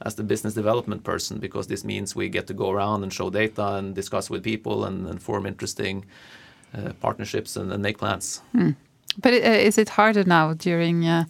as 0.00 0.14
the 0.14 0.22
business 0.22 0.54
development 0.54 1.02
person, 1.04 1.38
because 1.38 1.66
this 1.66 1.84
means 1.84 2.16
we 2.16 2.28
get 2.28 2.46
to 2.46 2.54
go 2.54 2.70
around 2.70 3.02
and 3.02 3.12
show 3.12 3.30
data 3.30 3.76
and 3.76 3.94
discuss 3.94 4.30
with 4.30 4.42
people 4.42 4.84
and, 4.84 5.06
and 5.06 5.22
form 5.22 5.46
interesting 5.46 6.04
uh, 6.74 6.92
partnerships 7.00 7.56
and, 7.56 7.72
and, 7.72 7.82
make 7.82 7.98
plans. 7.98 8.42
Mm. 8.54 8.74
But 9.18 9.34
uh, 9.34 9.36
is 9.36 9.78
it 9.78 9.88
harder 9.88 10.24
now 10.24 10.54
during 10.54 11.06
uh, 11.06 11.24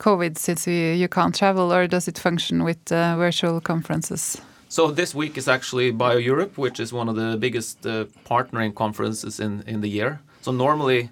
COVID 0.00 0.38
since 0.38 0.66
we, 0.66 0.94
you 0.94 1.08
can't 1.08 1.34
travel, 1.34 1.72
or 1.72 1.86
does 1.86 2.08
it 2.08 2.18
function 2.18 2.64
with 2.64 2.92
uh, 2.92 3.16
virtual 3.16 3.60
conferences? 3.60 4.40
So 4.68 4.90
this 4.90 5.14
week 5.14 5.38
is 5.38 5.48
actually 5.48 5.90
Bio 5.92 6.18
Europe, 6.18 6.58
which 6.58 6.78
is 6.78 6.92
one 6.92 7.08
of 7.08 7.16
the 7.16 7.36
biggest 7.38 7.86
uh, 7.86 8.04
partnering 8.24 8.74
conferences 8.74 9.40
in, 9.40 9.62
in 9.66 9.80
the 9.80 9.88
year. 9.88 10.20
So 10.42 10.52
normally, 10.52 11.10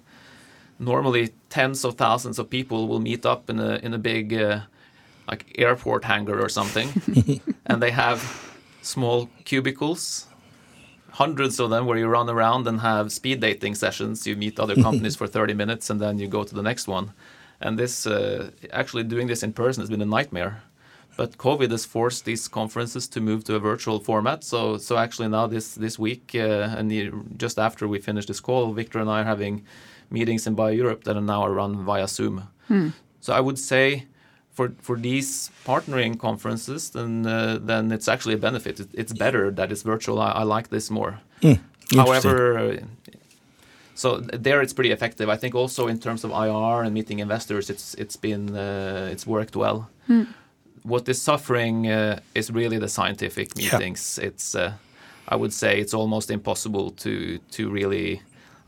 normally 0.79 1.33
tens 1.49 1.83
of 1.83 1.95
thousands 1.95 2.39
of 2.39 2.49
people 2.49 2.87
will 2.87 2.99
meet 2.99 3.25
up 3.25 3.49
in 3.49 3.59
a 3.59 3.79
in 3.83 3.93
a 3.93 3.97
big 3.97 4.33
uh, 4.33 4.61
like 5.27 5.55
airport 5.57 6.05
hangar 6.05 6.39
or 6.39 6.49
something, 6.49 6.89
and 7.65 7.81
they 7.81 7.91
have 7.91 8.21
small 8.81 9.29
cubicles 9.43 10.27
hundreds 11.17 11.59
of 11.59 11.71
them 11.71 11.87
where 11.87 11.97
you 11.97 12.07
run 12.07 12.29
around 12.29 12.67
and 12.67 12.81
have 12.81 13.11
speed 13.11 13.39
dating 13.39 13.73
sessions. 13.73 14.27
You 14.27 14.35
meet 14.35 14.59
other 14.59 14.75
companies 14.87 15.15
for 15.15 15.25
30 15.25 15.55
minutes 15.55 15.89
and 15.89 15.99
then 15.99 16.19
you 16.19 16.27
go 16.27 16.43
to 16.43 16.53
the 16.53 16.61
next 16.61 16.87
one. 16.87 17.13
And 17.59 17.77
this, 17.77 18.05
uh, 18.05 18.51
actually 18.71 19.03
doing 19.03 19.25
this 19.25 19.41
in 19.41 19.51
person 19.53 19.81
has 19.81 19.89
been 19.89 20.01
a 20.01 20.05
nightmare. 20.05 20.61
But 21.15 21.39
COVID 21.39 21.71
has 21.71 21.85
forced 21.85 22.25
these 22.25 22.47
conferences 22.47 23.07
to 23.07 23.19
move 23.19 23.43
to 23.45 23.55
a 23.55 23.59
virtual 23.59 23.99
format. 23.99 24.43
So, 24.43 24.77
so 24.77 24.97
actually 24.97 25.29
now 25.29 25.47
this 25.47 25.73
this 25.73 25.97
week 25.97 26.35
uh, 26.35 26.77
and 26.77 26.91
the, 26.91 27.11
just 27.35 27.57
after 27.57 27.87
we 27.87 27.97
finish 27.99 28.27
this 28.27 28.39
call, 28.39 28.71
Victor 28.73 28.99
and 28.99 29.09
I 29.09 29.21
are 29.21 29.31
having 29.35 29.65
meetings 30.11 30.45
in 30.45 30.53
Bio 30.53 30.67
Europe 30.83 31.03
that 31.05 31.17
are 31.17 31.29
now 31.35 31.47
run 31.47 31.83
via 31.83 32.07
Zoom. 32.07 32.47
Hmm. 32.67 32.89
So 33.21 33.33
I 33.33 33.39
would 33.39 33.57
say 33.57 34.05
for 34.57 34.67
for 34.81 34.97
these 34.97 35.51
partnering 35.65 36.17
conferences, 36.17 36.89
then 36.89 37.25
uh, 37.25 37.59
then 37.69 37.91
it's 37.91 38.07
actually 38.07 38.35
a 38.35 38.41
benefit. 38.49 38.79
It, 38.79 38.89
it's 39.01 39.13
better 39.13 39.51
that 39.51 39.71
it's 39.71 39.83
virtual. 39.83 40.17
I, 40.19 40.31
I 40.41 40.43
like 40.55 40.67
this 40.69 40.89
more. 40.89 41.13
Mm, 41.41 41.59
However, 41.95 42.79
so 43.93 44.07
there 44.45 44.63
it's 44.63 44.73
pretty 44.73 44.91
effective. 44.91 45.29
I 45.35 45.37
think 45.37 45.55
also 45.55 45.87
in 45.87 45.99
terms 45.99 46.23
of 46.23 46.31
IR 46.31 46.83
and 46.85 46.93
meeting 46.93 47.19
investors, 47.19 47.69
it's 47.69 47.93
it's 48.03 48.17
been 48.17 48.55
uh, 48.55 49.13
it's 49.13 49.25
worked 49.27 49.55
well. 49.55 49.79
Mm. 50.09 50.25
What 50.83 51.07
is 51.09 51.21
suffering 51.21 51.87
uh, 51.87 52.19
is 52.33 52.49
really 52.51 52.79
the 52.79 52.87
scientific 52.87 53.55
meetings. 53.55 54.19
Yeah. 54.19 54.29
It's 54.29 54.55
uh, 54.55 54.71
I 55.33 55.35
would 55.35 55.53
say 55.53 55.79
it's 55.79 55.93
almost 55.93 56.31
impossible 56.31 56.87
to 57.03 57.11
to 57.55 57.61
really 57.69 58.21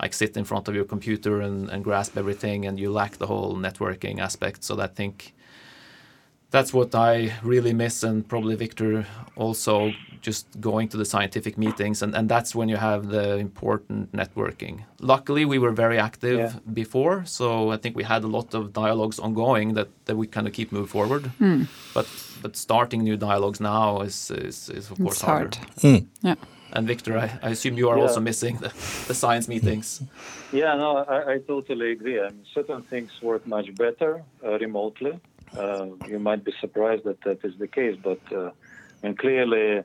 like 0.04 0.14
sit 0.14 0.38
in 0.38 0.46
front 0.46 0.68
of 0.68 0.76
your 0.76 0.86
computer 0.86 1.42
and, 1.42 1.70
and 1.72 1.84
grasp 1.84 2.18
everything, 2.18 2.68
and 2.68 2.80
you 2.80 2.92
lack 2.92 3.18
the 3.18 3.28
whole 3.28 3.56
networking 3.58 4.20
aspect. 4.20 4.64
So 4.64 4.80
I 4.80 4.88
think 4.88 5.34
that's 6.52 6.74
what 6.74 6.96
I 6.96 7.34
really 7.44 7.74
miss, 7.74 8.04
and 8.04 8.28
probably 8.28 8.56
Victor 8.56 9.06
also 9.36 9.92
just 10.22 10.60
going 10.60 10.88
to 10.90 10.98
the 10.98 11.06
scientific 11.06 11.58
meetings, 11.58 12.02
and, 12.02 12.16
and 12.16 12.28
that's 12.28 12.54
when 12.54 12.68
you 12.70 12.78
have 12.78 13.10
the 13.10 13.38
important 13.38 14.12
networking. 14.12 14.84
Luckily, 15.00 15.46
we 15.46 15.60
were 15.60 15.72
very 15.72 15.98
active 15.98 16.40
yeah. 16.40 16.54
before, 16.74 17.24
so 17.26 17.72
I 17.72 17.78
think 17.78 17.96
we 17.96 18.04
had 18.04 18.24
a 18.24 18.28
lot 18.28 18.54
of 18.54 18.74
dialogues 18.74 19.20
ongoing 19.20 19.76
that, 19.76 19.88
that 20.06 20.18
we 20.18 20.28
kind 20.28 20.48
of 20.48 20.54
keep 20.54 20.72
moving 20.72 20.88
forward. 20.88 21.32
Mm. 21.40 21.68
But 21.94 22.08
but 22.42 22.56
starting 22.56 23.04
new 23.04 23.18
dialogues 23.18 23.60
now 23.60 24.02
is 24.02 24.32
is, 24.32 24.70
is 24.70 24.92
of 24.92 24.98
course 24.98 25.16
it's 25.16 25.22
hard. 25.22 25.58
Mm. 25.80 26.08
Yeah. 26.22 26.36
And 26.72 26.88
Victor, 26.88 27.18
I, 27.18 27.40
I 27.42 27.50
assume 27.50 27.78
you 27.78 27.90
are 27.90 27.98
yeah. 27.98 28.04
also 28.04 28.20
missing 28.20 28.58
the, 28.58 28.70
the 29.08 29.14
science 29.14 29.48
meetings. 29.48 30.02
Yeah, 30.52 30.76
no, 30.78 30.98
I, 30.98 31.34
I 31.34 31.38
totally 31.38 31.92
agree. 31.92 32.20
I 32.20 32.30
mean, 32.30 32.44
certain 32.56 32.82
things 32.82 33.12
work 33.22 33.46
much 33.46 33.76
better 33.76 34.24
uh, 34.44 34.58
remotely 34.58 35.20
uh, 35.58 35.88
you 36.08 36.20
might 36.20 36.44
be 36.44 36.54
surprised 36.60 37.04
that 37.06 37.22
that 37.22 37.44
is 37.44 37.58
the 37.58 37.68
case, 37.68 37.98
but 38.02 38.20
uh, 38.32 38.52
and 39.04 39.18
clearly, 39.18 39.84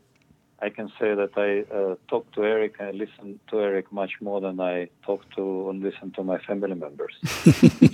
I 0.60 0.70
can 0.70 0.88
say 0.98 1.14
that 1.14 1.32
I 1.36 1.50
uh, 1.74 1.96
talk 2.08 2.30
to 2.32 2.44
Eric 2.44 2.76
and 2.78 2.96
listen 2.96 3.40
to 3.50 3.60
Eric 3.60 3.92
much 3.92 4.12
more 4.20 4.40
than 4.40 4.60
I 4.60 4.88
talk 5.04 5.28
to 5.36 5.70
and 5.70 5.82
listen 5.82 6.10
to 6.12 6.22
my 6.22 6.38
family 6.38 6.74
members. 6.74 7.14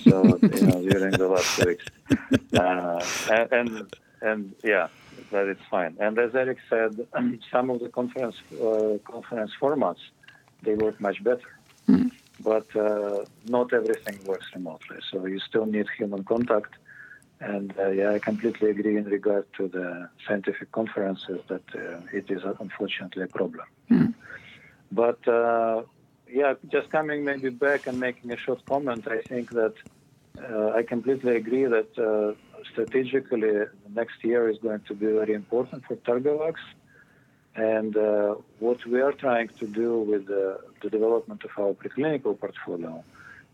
so 0.04 0.38
you 0.40 0.66
know, 0.66 0.82
during 0.82 1.12
the 1.12 1.28
last 1.28 1.64
weeks, 1.64 1.84
uh, 2.58 3.04
and, 3.30 3.52
and, 3.52 3.96
and 4.22 4.54
yeah, 4.62 4.88
that 5.30 5.48
is 5.48 5.58
fine. 5.70 5.96
And 6.00 6.18
as 6.18 6.34
Eric 6.34 6.58
said, 6.68 7.06
some 7.50 7.70
of 7.70 7.80
the 7.80 7.88
conference 7.88 8.36
uh, 8.52 8.98
conference 9.04 9.52
formats 9.60 10.02
they 10.62 10.74
work 10.74 11.00
much 11.00 11.22
better. 11.24 11.50
Mm. 11.88 12.10
But 12.42 12.74
uh, 12.74 13.24
not 13.48 13.72
everything 13.72 14.18
works 14.24 14.46
remotely, 14.54 14.98
so 15.10 15.26
you 15.26 15.40
still 15.40 15.66
need 15.66 15.86
human 15.98 16.24
contact 16.24 16.74
And 17.41 17.72
uh, 17.78 17.88
yeah, 17.88 18.12
I 18.12 18.18
completely 18.18 18.70
agree 18.70 18.99
in 18.99 19.05
regard 19.05 19.47
to 19.57 19.66
the 19.66 20.11
scientific 20.26 20.72
conferences 20.72 21.41
that 21.49 21.62
uh, 21.74 22.01
it 22.12 22.30
is 22.30 22.43
unfortunately 22.61 23.22
a 23.22 23.28
problem. 23.28 23.66
Mm. 23.91 24.14
But 24.93 25.26
uh, 25.26 25.82
yeah, 26.28 26.55
just 26.68 26.91
coming 26.91 27.24
maybe 27.24 27.49
back 27.49 27.86
and 27.86 27.99
making 27.99 28.30
a 28.30 28.36
short 28.36 28.64
comment, 28.66 29.09
I 29.09 29.22
think 29.22 29.51
that 29.51 29.74
uh, 30.38 30.72
I 30.72 30.82
completely 30.82 31.36
agree 31.36 31.64
that 31.64 31.99
uh, 31.99 32.34
strategically 32.70 33.64
next 33.95 34.22
year 34.22 34.49
is 34.51 34.59
going 34.59 34.80
to 34.88 34.95
be 34.95 35.07
very 35.07 35.32
important 35.32 35.84
for 35.86 35.97
Targovax. 35.97 36.57
And 37.57 37.97
uh, 37.97 38.36
what 38.59 38.84
we 38.86 39.01
are 39.01 39.12
trying 39.12 39.49
to 39.61 39.66
do 39.66 40.01
with 40.01 40.26
the, 40.26 40.61
the 40.82 40.91
development 40.91 41.43
of 41.45 41.51
our 41.59 41.72
preclinical 41.72 42.38
portfolio 42.38 43.03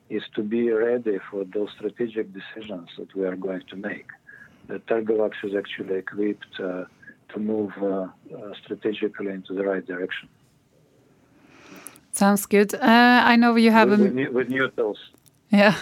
is 0.09 0.23
to 0.35 0.43
be 0.43 0.71
ready 0.71 1.19
for 1.31 1.45
those 1.45 1.71
strategic 1.77 2.33
decisions 2.33 2.89
that 2.99 3.15
we 3.15 3.25
are 3.25 3.37
going 3.37 3.63
to 3.71 3.77
make. 3.77 4.07
The 4.69 4.79
Targovax 4.81 5.33
is 5.45 5.55
actually 5.55 5.97
equipped 5.97 6.61
uh, 6.61 6.85
to 7.33 7.39
move 7.39 7.73
uh, 7.81 7.87
uh, 7.87 8.09
strategically 8.63 9.33
into 9.33 9.55
the 9.55 9.65
right 9.65 9.85
direction. 9.87 10.29
Sounds 12.13 12.47
good. 12.47 12.75
Uh, 12.75 12.81
I 13.33 13.37
know 13.37 13.57
you 13.57 13.71
have 13.71 13.91
with, 13.91 14.01
a 14.01 14.05
with, 14.05 14.15
new, 14.15 14.33
with 14.33 14.49
new 14.49 14.71
tools. 14.71 14.99
yeah. 15.51 15.77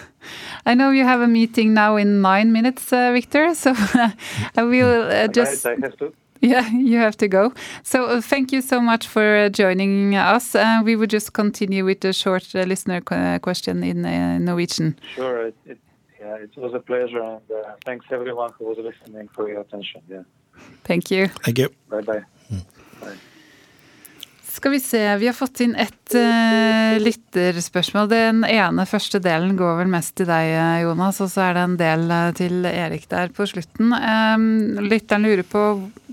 I 0.67 0.75
know 0.75 0.91
you 0.91 1.05
have 1.05 1.21
a 1.21 1.29
meeting 1.29 1.75
now 1.75 1.97
in 1.97 2.21
nine 2.23 2.53
minutes, 2.53 2.93
uh, 2.93 3.13
Victor. 3.13 3.55
So 3.55 3.73
I 4.57 4.63
will 4.63 5.11
uh, 5.11 5.29
just 5.29 5.65
Right, 5.65 5.79
I 5.79 5.87
have 5.87 5.97
to. 5.99 6.13
Yeah, 6.45 6.69
you 6.71 6.99
have 6.99 7.17
to 7.17 7.29
go. 7.29 7.53
So 7.83 8.05
uh, 8.05 8.21
thank 8.21 8.53
you 8.53 8.63
so 8.63 8.81
much 8.81 9.07
for 9.09 9.37
uh, 9.37 9.49
joining 9.49 10.15
us. 10.15 10.55
Uh, 10.55 10.83
we 10.85 10.97
will 10.97 11.07
just 11.07 11.33
continue 11.33 11.85
with 11.85 12.01
the 12.01 12.13
short 12.13 12.55
uh, 12.55 12.63
listener 12.63 13.01
qu- 13.01 13.39
question 13.41 13.83
in 13.83 14.05
uh, 14.05 14.39
Norwegian. 14.39 14.95
Sure. 15.15 15.47
It, 15.47 15.57
it, 15.67 15.79
yeah, 16.21 16.37
it 16.37 16.57
was 16.57 16.75
a 16.75 16.81
pleasure, 16.81 17.23
and 17.23 17.51
uh, 17.51 17.73
thanks 17.85 18.07
everyone 18.11 18.51
who 18.59 18.65
was 18.65 18.79
listening 18.79 19.29
for 19.35 19.49
your 19.49 19.61
attention. 19.61 20.01
Yeah. 20.09 20.23
Thank 20.85 21.11
you. 21.11 21.29
Thank 21.45 21.59
you. 21.59 21.69
Bye 21.91 22.03
bye. 22.03 22.25
Skal 24.55 24.71
vi 24.71 24.81
se, 24.81 25.17
vi 25.17 25.27
har 25.27 25.35
fått 25.35 25.61
inn 25.61 25.75
ett 25.75 26.15
uh, 26.15 27.03
lytterspørsmål. 27.03 28.07
Den 28.09 28.45
ene 28.47 28.85
første 28.87 29.19
delen 29.19 29.57
går 29.59 29.81
vel 29.81 29.91
mest 29.91 30.15
til 30.21 30.29
deg, 30.31 30.53
eh, 30.55 30.85
Jonas, 30.85 31.19
og 31.25 31.33
så 31.33 31.49
er 31.49 31.57
det 31.57 31.65
en 31.67 31.75
del 31.81 32.05
eh, 32.15 32.29
til 32.39 32.69
Erik 32.71 33.09
der 33.11 33.35
på 33.35 33.49
slutten. 33.51 33.91
Um, 33.91 34.79
lytteren 34.87 35.27
lurer 35.27 35.43
på 35.43 35.65
eh, 35.75 36.04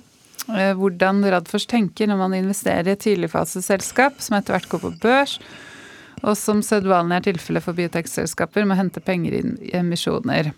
hvordan 0.79 1.23
Radfors 1.33 1.67
tenker 1.69 2.09
når 2.09 2.19
man 2.19 2.37
investerer 2.37 2.89
i 2.89 2.95
et 2.95 3.03
tidligfaseselskap 3.03 4.21
som 4.23 4.37
etter 4.37 4.57
hvert 4.57 4.69
går 4.71 4.83
på 4.83 4.95
børs, 5.03 5.37
og 6.21 6.35
som 6.37 6.61
sedvanlig 6.65 7.17
er 7.17 7.27
tilfellet 7.31 7.65
for 7.65 7.77
biotekselskaper, 7.77 8.67
må 8.69 8.77
hente 8.77 9.01
penger 9.03 9.39
inn 9.39 9.55
i 9.63 9.73
emisjoner. 9.79 10.51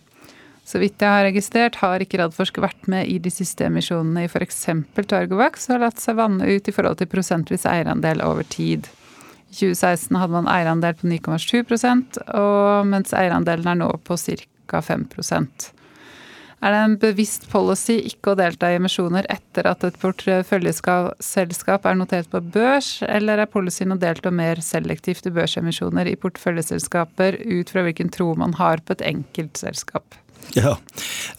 Så 0.63 0.79
vidt 0.79 1.01
jeg 1.03 1.11
har 1.11 1.25
registrert, 1.27 1.77
har 1.83 2.03
ikke 2.03 2.19
Radforsk 2.21 2.61
vært 2.63 2.87
med 2.91 3.07
i 3.11 3.17
de 3.19 3.31
siste 3.31 3.65
emisjonene 3.67 4.23
i 4.23 4.29
f.eks. 4.31 4.61
Targovax 4.95 5.67
og 5.67 5.75
har 5.75 5.85
latt 5.87 6.03
seg 6.03 6.19
vanne 6.19 6.47
ut 6.47 6.67
i 6.67 6.75
forhold 6.75 7.01
til 7.01 7.11
prosentvis 7.11 7.67
eierandel 7.67 8.23
over 8.23 8.47
tid. 8.47 8.87
I 9.51 9.59
2016 9.59 10.17
hadde 10.17 10.33
man 10.33 10.49
eierandel 10.49 10.95
på 10.97 11.11
9,7% 11.11 12.23
og 12.39 12.87
mens 12.89 13.13
eierandelen 13.13 13.73
er 13.75 13.81
nå 13.83 13.91
på 14.07 14.17
ca. 14.17 14.81
5 14.81 15.07
Er 16.63 16.71
det 16.71 16.79
en 16.79 16.93
bevisst 16.95 17.49
policy 17.51 17.97
ikke 18.07 18.31
å 18.31 18.37
delta 18.39 18.69
i 18.71 18.77
emisjoner 18.77 19.27
etter 19.31 19.67
at 19.67 19.83
et 19.83 19.97
porteføljeselskap 19.99 21.87
er 21.89 21.97
notert 21.99 22.29
på 22.31 22.39
børs, 22.55 23.01
eller 23.03 23.43
er 23.43 23.51
policyen 23.51 23.91
å 23.91 23.99
delta 23.99 24.31
mer 24.31 24.61
selektivt 24.63 25.27
i 25.27 25.33
børsemisjoner 25.35 26.07
i 26.07 26.15
porteføljeselskaper 26.19 27.41
ut 27.43 27.73
fra 27.73 27.83
hvilken 27.83 28.13
tro 28.15 28.31
man 28.39 28.55
har 28.61 28.79
på 28.79 28.95
et 28.95 29.03
enkeltselskap? 29.11 30.15
Ja. 30.55 30.77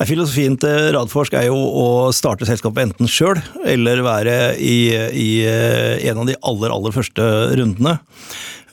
Filosofien 0.05 0.57
til 0.61 0.91
Radforsk 0.97 1.37
er 1.39 1.49
jo 1.49 1.57
å 1.57 1.87
starte 2.17 2.49
selskapet 2.49 2.91
enten 2.91 3.09
sjøl, 3.09 3.41
eller 3.65 4.05
være 4.05 4.37
i, 4.61 4.77
i 4.93 5.29
eh, 5.49 6.05
en 6.11 6.21
av 6.21 6.29
de 6.29 6.37
aller, 6.41 6.73
aller 6.75 6.93
første 6.97 7.31
rundene. 7.61 7.97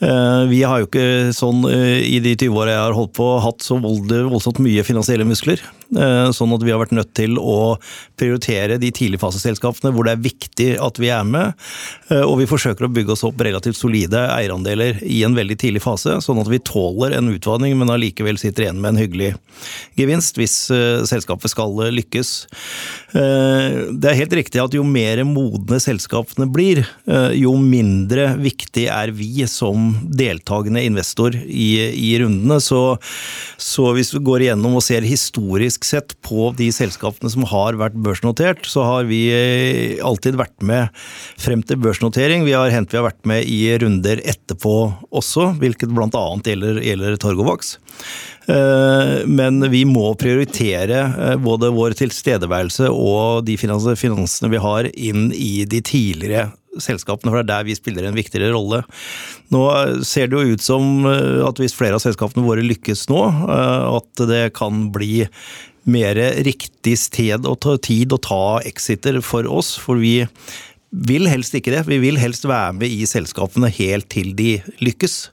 Eh, 0.02 0.44
Vi 0.50 0.62
har 0.66 0.82
jo 0.82 0.88
ikke 0.88 1.30
sånn 1.36 1.62
eh, 1.70 2.02
i 2.02 2.18
de 2.22 2.34
20 2.34 2.58
åra 2.58 2.74
jeg 2.74 2.82
har 2.88 2.96
holdt 2.96 3.14
på, 3.14 3.28
hatt 3.44 3.62
så 3.62 3.78
voldsomt 3.78 4.58
mye 4.62 4.82
finansielle 4.86 5.26
muskler. 5.28 5.62
Eh, 5.92 6.30
Sånn 6.34 6.54
at 6.56 6.64
vi 6.64 6.72
har 6.72 6.80
vært 6.80 6.94
nødt 6.96 7.12
til 7.14 7.36
å 7.38 7.76
prioritere 8.18 8.80
de 8.82 8.90
tidligfaseselskapene 8.94 9.92
hvor 9.94 10.08
det 10.08 10.16
er 10.16 10.24
viktig 10.24 10.68
at 10.82 10.98
vi 10.98 11.10
er 11.12 11.26
med. 11.28 11.52
Og 12.12 12.34
vi 12.40 12.48
forsøker 12.48 12.86
å 12.86 12.92
bygge 12.92 13.14
oss 13.14 13.24
opp 13.26 13.40
relativt 13.44 13.76
solide 13.78 14.20
eierandeler 14.34 14.98
i 15.04 15.22
en 15.26 15.36
veldig 15.36 15.56
tidlig 15.60 15.82
fase, 15.84 16.14
sånn 16.24 16.40
at 16.42 16.50
vi 16.50 16.60
tåler 16.64 17.16
en 17.16 17.30
utvanning, 17.32 17.74
men 17.78 17.92
allikevel 17.92 18.38
sitter 18.40 18.66
igjen 18.66 18.80
med 18.80 18.92
en 18.92 19.02
hyggelig 19.02 19.30
gevinst 19.98 20.38
hvis 20.40 20.56
selskapet 21.08 21.52
skal 21.52 21.74
lykkes. 21.92 22.32
Det 23.12 24.10
er 24.12 24.20
helt 24.20 24.36
riktig 24.38 24.62
at 24.62 24.76
jo 24.76 24.84
mer 24.86 25.24
modne 25.28 25.80
selskapene 25.82 26.48
blir, 26.52 26.84
jo 27.36 27.56
mindre 27.60 28.32
viktig 28.40 28.88
er 28.92 29.12
vi 29.16 29.48
som 29.50 29.91
deltakende 30.12 30.82
investor 30.84 31.36
i, 31.36 31.70
i 31.92 32.10
rundene. 32.22 32.58
Så, 32.62 32.80
så 33.60 33.90
hvis 33.96 34.12
vi 34.14 34.22
går 34.24 34.46
igjennom 34.46 34.78
og 34.78 34.84
ser 34.86 35.06
historisk 35.06 35.86
sett 35.88 36.16
på 36.24 36.50
de 36.58 36.70
selskapene 36.74 37.32
som 37.32 37.46
har 37.50 37.78
vært 37.80 37.98
børsnotert, 37.98 38.66
så 38.68 38.86
har 38.88 39.08
vi 39.10 39.22
eh, 39.34 40.02
alltid 40.04 40.38
vært 40.40 40.58
med 40.66 41.04
frem 41.40 41.64
til 41.66 41.80
børsnotering. 41.82 42.46
Vi 42.48 42.56
har 42.56 42.72
hendt 42.74 42.92
vi 42.92 43.00
har 43.00 43.08
vært 43.10 43.24
med 43.28 43.48
i 43.48 43.62
runder 43.82 44.22
etterpå 44.24 44.76
også, 45.12 45.52
hvilket 45.62 45.92
bl.a. 45.94 46.26
Gjelder, 46.42 46.82
gjelder 46.84 47.18
Torgovax. 47.22 47.76
Eh, 48.50 49.26
Men 49.26 49.70
vi 49.70 49.84
må 49.88 50.14
prioritere 50.18 51.02
eh, 51.06 51.36
både 51.40 51.70
vår 51.74 51.96
tilstedeværelse 52.00 52.90
og 52.90 53.44
de 53.46 53.56
finansene 53.60 54.50
vi 54.52 54.62
har 54.62 54.90
inn 54.92 55.30
i 55.36 55.64
de 55.68 55.82
tidligere 55.84 56.50
selskapene, 56.80 57.32
for 57.32 57.40
det 57.40 57.44
er 57.44 57.50
der 57.50 57.68
vi 57.68 57.76
spiller 57.76 58.08
en 58.08 58.16
viktigere 58.16 58.52
rolle. 58.54 58.82
Nå 59.52 59.64
ser 60.06 60.30
det 60.30 60.38
jo 60.38 60.56
ut 60.56 60.64
som 60.64 61.06
eh, 61.08 61.42
at 61.44 61.60
hvis 61.60 61.76
flere 61.76 61.98
av 61.98 62.04
selskapene 62.04 62.46
våre 62.46 62.64
lykkes 62.64 63.08
nå, 63.12 63.22
eh, 63.48 63.86
at 63.98 64.26
det 64.30 64.44
kan 64.58 64.88
bli 64.94 65.26
mer 65.82 66.18
riktig 66.46 66.94
sted 67.00 67.46
og 67.48 67.64
tid 67.82 68.12
å 68.14 68.20
ta 68.22 68.44
exiter 68.68 69.18
for 69.24 69.48
oss, 69.50 69.74
for 69.82 69.98
vi 69.98 70.20
vil 70.92 71.24
helst 71.24 71.54
ikke 71.56 71.72
det. 71.72 71.86
Vi 71.88 71.98
vil 72.02 72.18
helst 72.20 72.44
være 72.44 72.74
med 72.76 72.92
i 72.92 73.06
selskapene 73.08 73.70
helt 73.72 74.10
til 74.12 74.34
de 74.36 74.60
lykkes. 74.84 75.30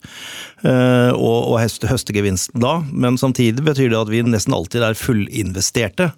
eh, 0.64 1.12
Og, 1.12 1.60
høste 1.60 2.14
gevinsten 2.16 2.62
da. 2.64 2.80
Men 2.92 3.18
samtidig 3.18 3.64
betyr 3.64 3.90
det 3.92 4.00
at 4.00 4.10
vi 4.10 4.24
nesten 4.24 4.56
alltid 4.56 4.82
er 4.82 4.94
fullinvesterte. 4.94 6.14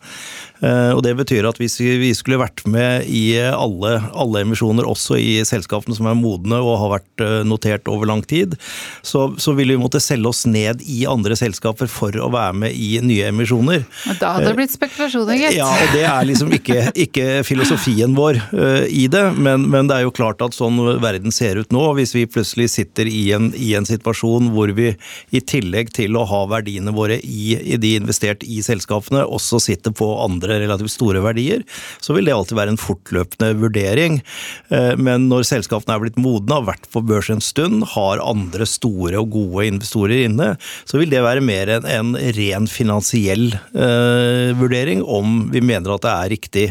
Eh, 0.62 0.92
Og 0.94 1.02
det 1.06 1.16
betyr 1.18 1.48
at 1.50 1.58
hvis 1.58 1.80
vi 1.82 2.12
skulle 2.18 2.40
vært 2.42 2.62
med 2.70 3.08
i 3.10 3.36
alle, 3.42 3.96
alle 4.14 4.44
emisjoner, 4.46 4.86
også 4.86 5.18
i 5.18 5.40
selskapene 5.48 5.96
som 5.98 6.10
er 6.12 6.18
modne 6.18 6.60
og 6.62 6.76
har 6.82 6.92
vært 6.96 7.24
eh, 7.26 7.38
notert 7.48 7.90
over 7.90 8.10
lang 8.10 8.22
tid, 8.22 8.54
så, 9.02 9.32
så 9.42 9.56
ville 9.58 9.74
vi 9.74 9.82
måtte 9.82 10.02
selge 10.04 10.30
oss 10.30 10.44
ned 10.46 10.84
i 10.86 11.04
andre 11.10 11.38
selskaper 11.40 11.90
for 11.90 12.14
å 12.22 12.30
være 12.34 12.58
med 12.66 12.78
i 12.78 13.00
nye 13.02 13.30
emisjoner. 13.32 13.86
Og 14.12 14.20
da 14.22 14.36
hadde 14.36 14.52
det 14.52 14.58
blitt 14.60 14.76
spekulasjoner, 14.76 15.40
gitt. 15.42 15.58
Ja, 15.58 15.70
og 15.72 15.96
det 15.96 16.06
er 16.06 16.28
liksom 16.30 16.54
ikke, 16.56 16.92
ikke 17.08 17.28
filosofien 17.48 18.14
vår 18.18 18.42
eh, 18.52 18.86
i 19.02 19.08
det, 19.12 19.24
men, 19.42 19.66
men 19.72 19.90
det 19.90 19.98
er 19.98 20.06
jo 20.06 20.14
klart 20.16 20.44
at 20.46 20.58
sånn 20.58 20.78
verden 21.02 21.34
ser 21.34 21.58
ut 21.62 21.74
nå, 21.74 21.88
hvis 21.98 22.14
vi 22.18 22.28
plutselig 22.30 22.70
sitter 22.76 23.10
i 23.10 23.32
en, 23.36 23.50
i 23.58 23.74
en 23.80 23.88
situasjon 23.88 24.52
hvor 24.54 24.72
vi 24.78 24.92
i 25.34 25.42
tillegg 25.42 25.94
til 25.96 26.18
å 26.20 26.28
ha 26.30 26.44
verdiene 26.52 26.94
våre 26.96 27.18
i, 27.24 27.56
i 27.58 27.80
de 27.82 27.96
investert 27.98 28.46
i 28.46 28.62
selskapene, 28.66 29.24
også 29.26 29.62
sitter 29.64 29.96
på 29.96 30.12
andre 30.22 30.51
relativt 30.60 30.92
store 30.92 31.22
verdier, 31.24 31.64
så 32.04 32.16
vil 32.16 32.28
det 32.28 32.36
alltid 32.36 32.58
være 32.58 32.76
en 32.76 32.82
fortløpende 32.82 33.54
vurdering. 33.62 34.22
Eh, 34.70 34.96
Men 34.98 35.30
når 35.32 35.48
selskapene 35.48 35.96
er 35.96 36.04
blitt 36.04 36.20
modne, 36.22 36.60
har 36.60 36.68
vært 36.68 36.90
på 36.92 37.04
børs 37.06 37.32
en 37.32 37.42
stund, 37.42 37.86
har 37.96 38.24
andre 38.24 38.68
store 38.68 39.20
og 39.22 39.32
gode 39.32 39.68
investorer 39.72 40.26
inne, 40.28 40.56
så 40.86 41.00
vil 41.00 41.12
det 41.14 41.24
være 41.24 41.42
mer 41.46 41.72
en, 41.78 41.86
en 41.86 42.16
ren 42.38 42.68
finansiell 42.68 43.52
eh, 43.54 44.52
vurdering 44.60 45.04
om 45.04 45.50
vi 45.52 45.62
mener 45.64 45.96
at 45.96 46.06
det 46.06 46.16
er 46.16 46.34
riktig 46.36 46.66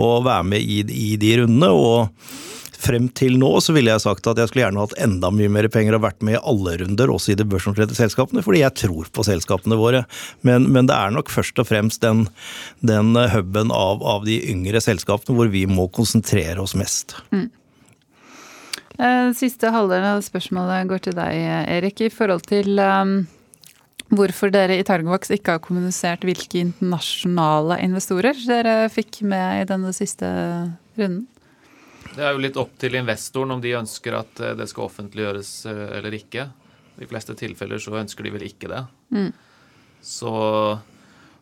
å 0.00 0.16
være 0.24 0.48
med 0.54 0.60
i 0.90 1.14
de 1.20 1.36
rundene. 1.42 1.70
og 1.72 2.08
Frem 2.82 3.06
til 3.14 3.36
nå 3.38 3.50
så 3.62 3.74
ville 3.76 3.92
jeg 3.92 4.02
sagt 4.02 4.26
at 4.26 4.40
jeg 4.40 4.50
skulle 4.50 4.64
gjerne 4.64 4.82
hatt 4.82 4.96
enda 5.04 5.30
mye 5.34 5.50
mer 5.52 5.68
penger 5.70 5.96
og 5.96 6.04
vært 6.06 6.24
med 6.26 6.36
i 6.38 6.42
alle 6.42 6.76
runder, 6.80 7.12
også 7.14 7.34
i 7.34 7.38
de 7.38 7.46
børsnoterte 7.46 7.94
selskapene, 7.94 8.42
fordi 8.42 8.64
jeg 8.64 8.74
tror 8.82 9.10
på 9.14 9.24
selskapene 9.26 9.78
våre. 9.78 10.04
Men, 10.46 10.66
men 10.74 10.90
det 10.90 10.96
er 10.96 11.14
nok 11.14 11.30
først 11.30 11.62
og 11.62 11.68
fremst 11.70 12.02
den, 12.02 12.26
den 12.82 13.14
huben 13.34 13.70
av, 13.74 14.02
av 14.02 14.26
de 14.26 14.40
yngre 14.50 14.82
selskapene 14.82 15.38
hvor 15.38 15.52
vi 15.52 15.66
må 15.70 15.86
konsentrere 15.94 16.58
oss 16.62 16.74
mest. 16.78 17.16
Mm. 17.30 17.50
Siste 19.38 19.70
halvdelen 19.72 20.18
av 20.18 20.24
spørsmålet 20.24 20.90
går 20.90 21.06
til 21.06 21.16
deg, 21.16 21.38
Erik, 21.78 22.02
i 22.04 22.10
forhold 22.12 22.44
til 22.50 22.76
um, 22.82 23.22
hvorfor 24.12 24.52
dere 24.52 24.76
i 24.78 24.84
Targovax 24.86 25.32
ikke 25.32 25.56
har 25.56 25.62
kommunisert 25.64 26.26
hvilke 26.26 26.60
internasjonale 26.60 27.80
investorer 27.86 28.36
dere 28.46 28.90
fikk 28.92 29.22
med 29.24 29.62
i 29.62 29.68
denne 29.70 29.94
siste 29.96 30.28
runden. 30.98 31.24
Det 32.12 32.20
er 32.24 32.34
jo 32.34 32.42
litt 32.44 32.58
opp 32.60 32.74
til 32.80 32.96
investoren 32.98 33.54
om 33.54 33.62
de 33.62 33.74
ønsker 33.78 34.16
at 34.18 34.40
eh, 34.42 34.54
det 34.58 34.68
skal 34.70 34.88
offentliggjøres 34.88 35.52
eh, 35.70 35.84
eller 35.98 36.16
ikke. 36.18 36.46
I 36.96 37.04
de 37.04 37.08
fleste 37.08 37.36
tilfeller 37.38 37.80
så 37.80 37.96
ønsker 38.02 38.26
de 38.26 38.34
vel 38.34 38.46
ikke 38.46 38.70
det. 38.72 38.82
Mm. 39.14 39.30
Så 40.04 40.32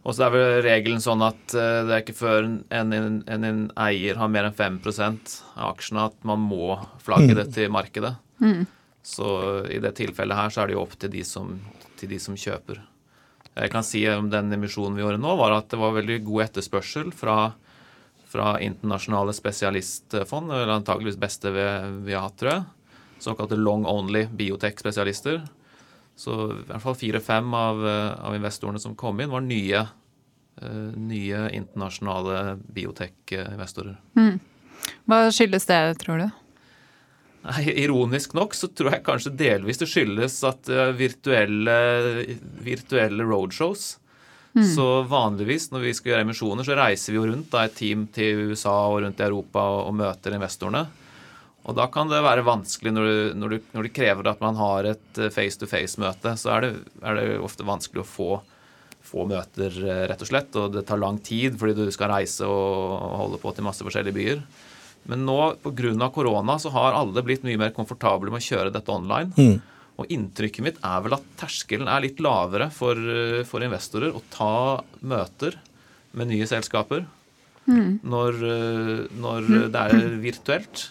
Og 0.00 0.14
så 0.16 0.24
er 0.24 0.32
vel 0.32 0.62
regelen 0.64 1.02
sånn 1.02 1.22
at 1.26 1.54
eh, 1.58 1.80
det 1.88 1.94
er 1.96 2.04
ikke 2.04 2.20
før 2.20 2.44
en, 2.46 2.60
en, 2.70 3.22
en, 3.26 3.64
eier 3.82 4.20
har 4.20 4.30
mer 4.32 4.48
enn 4.48 4.56
5% 4.56 5.34
av 5.56 5.74
aksjene 5.74 6.06
at 6.08 6.20
man 6.24 6.40
må 6.40 6.78
flagge 7.02 7.34
det 7.36 7.50
til 7.56 7.72
markedet. 7.74 8.14
Så 9.02 9.26
i 9.68 9.80
det 9.82 9.96
tilfellet 9.98 10.38
her 10.38 10.52
så 10.52 10.62
er 10.62 10.70
det 10.70 10.78
jo 10.78 10.84
opp 10.84 10.94
til 11.00 11.12
de 11.12 11.24
som, 11.26 11.52
til 12.00 12.14
de 12.14 12.20
som 12.22 12.38
kjøper. 12.38 12.80
Jeg 13.58 13.72
kan 13.72 13.84
si 13.84 14.04
om 14.08 14.30
den 14.30 14.52
emisjonen 14.54 14.96
vi 14.96 15.02
gjorde 15.02 15.20
nå, 15.20 15.34
var 15.36 15.56
at 15.56 15.68
det 15.72 15.80
var 15.80 15.96
veldig 15.96 16.20
god 16.24 16.44
etterspørsel 16.46 17.10
fra, 17.16 17.52
fra 18.30 18.54
internasjonale 18.62 19.34
spesialistfond. 19.34 20.52
Eller 20.52 20.74
antageligvis 20.76 21.18
beste 21.20 21.52
vi, 21.54 21.66
vi 22.06 22.14
har 22.14 22.28
hatt, 22.28 22.38
tror 22.40 22.52
jeg. 22.52 22.68
Såkalte 23.20 23.58
long 23.58 23.86
only 23.86 24.26
biotech-spesialister. 24.32 25.42
Så 26.16 26.36
i 26.52 26.66
hvert 26.68 26.84
fall 26.84 26.98
fire-fem 27.00 27.54
av, 27.56 27.80
av 28.20 28.36
investorene 28.36 28.80
som 28.80 28.96
kom 28.98 29.20
inn, 29.20 29.32
var 29.32 29.44
nye, 29.44 29.86
eh, 30.60 30.90
nye 30.96 31.46
internasjonale 31.56 32.58
biotech-investorer. 32.76 33.96
Hva 35.08 35.20
skyldes 35.32 35.68
det, 35.68 35.80
tror 36.02 36.24
du? 36.24 36.28
Nei, 37.40 37.64
Ironisk 37.84 38.34
nok 38.36 38.52
så 38.56 38.68
tror 38.68 38.92
jeg 38.92 39.04
kanskje 39.06 39.32
delvis 39.32 39.80
det 39.80 39.88
skyldes 39.88 40.36
at 40.44 40.68
eh, 40.68 40.92
virtuelle, 40.96 41.76
virtuelle 42.60 43.24
roadshows 43.24 43.94
Så 44.74 44.86
vanligvis 45.06 45.68
når 45.70 45.84
vi 45.84 45.92
skal 45.94 46.12
gjøre 46.12 46.24
emisjoner, 46.26 46.66
så 46.66 46.74
reiser 46.78 47.14
vi 47.14 47.20
jo 47.20 47.26
rundt 47.28 47.52
da, 47.52 47.66
et 47.68 47.76
team 47.78 48.08
til 48.10 48.50
USA 48.50 48.72
og 48.90 49.04
rundt 49.04 49.20
i 49.22 49.26
Europa 49.28 49.62
og, 49.62 49.84
og 49.90 49.94
møter 50.00 50.34
investorene. 50.34 50.88
Og 51.68 51.76
da 51.76 51.86
kan 51.92 52.08
det 52.10 52.22
være 52.24 52.44
vanskelig 52.46 52.92
når, 52.94 53.06
du, 53.06 53.34
når, 53.38 53.52
du, 53.52 53.68
når 53.76 53.86
de 53.86 53.92
krever 53.94 54.30
at 54.30 54.40
man 54.42 54.56
har 54.58 54.88
et 54.94 55.20
face-to-face-møte. 55.34 56.32
Så 56.40 56.54
er 56.54 56.64
det, 56.64 56.70
er 57.04 57.18
det 57.18 57.26
ofte 57.44 57.66
vanskelig 57.68 58.02
å 58.02 58.08
få, 58.08 58.30
få 59.06 59.26
møter, 59.28 59.76
eh, 59.84 60.04
rett 60.10 60.24
og 60.24 60.30
slett. 60.30 60.56
Og 60.56 60.72
det 60.74 60.86
tar 60.88 61.02
lang 61.02 61.20
tid 61.22 61.58
fordi 61.60 61.76
du 61.76 61.92
skal 61.94 62.14
reise 62.14 62.48
og, 62.48 62.96
holde 63.20 63.40
på 63.42 63.52
til 63.54 63.68
masse 63.68 63.84
forskjellige 63.86 64.16
byer. 64.16 64.42
Men 65.10 65.22
nå 65.28 65.38
pga. 65.62 66.08
korona 66.12 66.58
så 66.60 66.72
har 66.74 66.96
alle 66.96 67.22
blitt 67.24 67.44
mye 67.44 67.60
mer 67.60 67.76
komfortable 67.76 68.32
med 68.32 68.42
å 68.42 68.48
kjøre 68.50 68.72
dette 68.72 68.92
online. 68.92 69.32
Og 70.00 70.08
inntrykket 70.12 70.64
mitt 70.64 70.78
er 70.86 71.02
vel 71.04 71.18
at 71.18 71.26
terskelen 71.40 71.90
er 71.90 72.04
litt 72.04 72.20
lavere 72.24 72.70
for, 72.72 72.96
eh, 72.96 73.42
for 73.44 73.64
investorer 73.64 74.14
å 74.16 74.22
ta 74.32 74.82
møter 75.04 75.58
med 76.16 76.30
nye 76.32 76.48
selskaper 76.48 77.04
når, 78.02 78.40
eh, 78.48 79.02
når 79.20 79.50
det 79.70 79.82
er 79.84 80.16
virtuelt. 80.22 80.88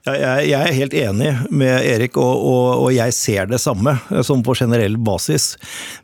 Jeg, 0.00 0.52
er 0.56 0.72
helt 0.72 0.94
enig 0.96 1.30
med 1.52 1.84
Erik, 1.84 2.16
og, 2.16 2.86
jeg 2.94 3.12
ser 3.12 3.50
det 3.50 3.58
samme 3.60 3.92
eh, 4.08 4.22
som 4.24 4.40
på 4.44 4.54
generell 4.56 4.96
basis. 4.96 5.52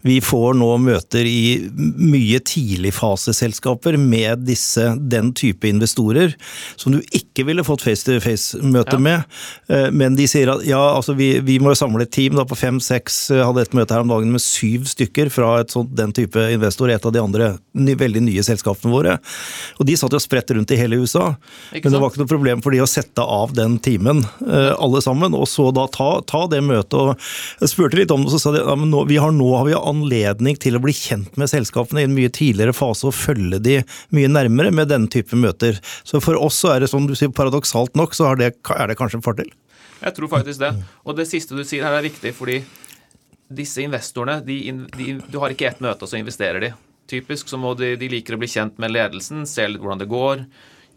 Vi 0.04 0.18
får 0.20 0.58
nå 0.60 0.68
møter 0.84 1.24
i 1.24 1.64
mye 1.72 2.38
tidligfaseselskaper 2.44 3.96
med 4.00 4.44
disse, 4.46 4.84
den 5.00 5.32
type 5.36 5.68
investorer 5.68 6.34
som 6.76 6.92
du 6.92 7.00
ikke 7.16 7.46
ville 7.48 7.64
fått 7.66 7.86
face-to-face-møte 7.86 8.98
Ja. 8.98 9.02
med. 9.02 9.24
Eh, 9.72 9.88
Men 9.96 10.14
de 10.18 10.26
sier 10.28 10.52
at 10.52 10.64
ja, 10.68 10.82
altså 10.98 11.16
vi, 11.16 11.40
vi 11.40 11.58
må 11.58 11.72
samle 11.74 12.04
et 12.04 12.12
team 12.12 12.36
på 12.36 12.56
fem-seks, 12.58 13.30
hadde 13.32 13.64
et 13.64 13.74
møte 13.74 13.96
her 13.96 14.04
om 14.04 14.12
dagen 14.12 14.30
med 14.34 14.44
syv 14.44 14.84
stykker 14.92 15.30
fra 15.32 15.60
et 15.62 15.72
sånt, 15.72 15.94
den 15.96 16.12
type 16.12 16.36
investor, 16.52 16.90
et 16.92 17.04
av 17.06 17.12
de 17.16 17.22
andre 17.22 17.54
ny, 17.72 17.96
veldig 17.96 18.22
nye 18.28 18.44
selskapene 18.44 18.92
våre. 18.92 19.16
Og 19.80 19.88
de 19.88 19.96
satt 19.96 20.12
jo 20.12 20.20
spredt 20.22 20.52
rundt 20.52 20.70
i 20.70 20.78
hele 20.80 21.00
USA. 21.00 21.32
Men 21.72 21.92
det 21.92 22.00
var 22.02 22.12
ikke 22.12 22.22
noe 22.22 22.30
problem 22.36 22.62
for 22.62 22.76
de 22.76 22.84
å 22.84 22.88
sette 22.90 23.24
av 23.24 23.55
den 23.56 23.78
timen, 23.82 24.22
eh, 24.46 24.72
alle 24.76 25.00
sammen, 25.04 25.34
og 25.36 25.48
så 25.50 25.70
da 25.74 25.86
ta, 25.92 26.08
ta 26.28 26.44
det 26.52 26.62
møtet. 26.64 26.94
og 26.94 27.62
Jeg 27.62 27.72
spurte 27.72 27.98
litt 27.98 28.14
om 28.14 28.24
det, 28.24 28.32
så 28.34 28.40
sa 28.42 28.54
de 28.54 28.62
ja, 28.62 28.76
nå, 28.78 29.04
vi 29.10 29.18
har, 29.22 29.34
nå 29.34 29.48
har 29.56 29.68
vi 29.68 29.76
anledning 29.78 30.58
til 30.62 30.78
å 30.78 30.82
bli 30.84 30.94
kjent 30.96 31.36
med 31.40 31.50
selskapene 31.52 32.04
i 32.04 32.08
en 32.08 32.16
mye 32.16 32.32
tidligere 32.32 32.76
fase 32.76 33.08
og 33.10 33.16
følge 33.16 33.60
de 33.62 33.78
mye 34.16 34.30
nærmere 34.32 34.74
med 34.74 34.92
den 34.92 35.08
type 35.12 35.36
møter. 35.38 35.80
Så 36.06 36.22
for 36.24 36.38
oss 36.38 36.60
så 36.62 36.76
er 36.76 36.84
det 36.84 36.92
som 36.92 37.08
du 37.08 37.16
sier, 37.16 37.32
paradoksalt 37.34 37.96
nok, 37.98 38.16
så 38.16 38.34
det, 38.38 38.54
er 38.76 38.90
det 38.90 38.98
kanskje 38.98 39.20
en 39.20 39.26
fordel. 39.26 39.52
Jeg 40.00 40.12
tror 40.16 40.30
faktisk 40.30 40.60
det. 40.60 40.74
Og 41.08 41.16
det 41.16 41.28
siste 41.28 41.56
du 41.56 41.64
sier 41.64 41.86
her 41.86 41.96
er 41.96 42.04
viktig, 42.04 42.34
fordi 42.36 42.60
disse 43.46 43.82
investorene 43.84 44.40
de, 44.44 44.58
de, 44.96 45.12
Du 45.30 45.38
har 45.42 45.54
ikke 45.54 45.68
ett 45.70 45.80
møte, 45.80 46.04
og 46.04 46.10
så 46.10 46.18
investerer 46.18 46.62
de. 46.62 46.72
Typisk 47.06 47.48
så 47.48 47.58
må 47.60 47.74
de, 47.78 47.94
de 47.98 48.10
liker 48.10 48.34
å 48.34 48.40
bli 48.40 48.50
kjent 48.50 48.80
med 48.82 48.92
ledelsen, 48.92 49.46
se 49.46 49.66
litt 49.68 49.82
hvordan 49.82 50.02
det 50.02 50.10
går. 50.10 50.42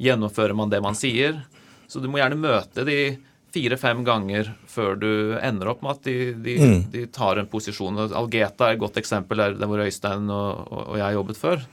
Gjennomfører 0.02 0.58
man 0.58 0.72
det 0.72 0.82
man 0.82 0.98
sier? 0.98 1.44
Så 1.90 2.02
du 2.02 2.08
må 2.12 2.22
gjerne 2.22 2.38
møte 2.40 2.86
de 2.88 3.00
fire-fem 3.54 4.04
ganger 4.06 4.52
før 4.70 4.98
du 5.02 5.12
ender 5.42 5.72
opp 5.72 5.82
med 5.82 5.98
at 5.98 6.06
de, 6.06 6.18
de, 6.46 6.58
de 6.94 7.06
tar 7.14 7.42
en 7.42 7.50
posisjon. 7.50 7.98
Algeta 8.08 8.68
er 8.68 8.78
et 8.78 8.84
godt 8.84 9.00
eksempel 9.02 9.42
der, 9.42 9.58
hvor 9.66 9.82
Øystein 9.82 10.30
og, 10.30 10.68
og, 10.70 10.98
jeg 11.02 11.18
jobbet 11.18 11.40
før. 11.40 11.64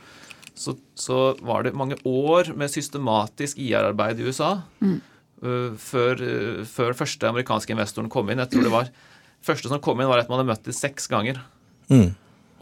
Så, 0.56 0.72
så 0.96 1.18
var 1.44 1.66
det 1.66 1.76
mange 1.76 1.98
år 2.08 2.54
med 2.56 2.72
systematisk 2.72 3.60
IR-arbeid 3.60 4.22
i 4.22 4.30
USA 4.30 4.54
uh, 4.56 5.74
før, 5.76 6.22
uh, 6.22 6.62
før 6.64 6.96
første 6.96 7.28
amerikanske 7.28 7.76
investoren 7.76 8.08
kom 8.12 8.32
inn. 8.32 8.40
Jeg 8.40 8.54
tror 8.54 8.66
det 8.68 8.78
var 8.78 8.94
Første 9.46 9.68
som 9.70 9.78
kom 9.78 10.00
inn, 10.00 10.08
var 10.10 10.18
at 10.18 10.30
man 10.30 10.40
hadde 10.40 10.48
møtt 10.48 10.64
dem 10.66 10.74
seks 10.74 11.04
ganger. 11.06 11.36
Mm. 11.92 12.08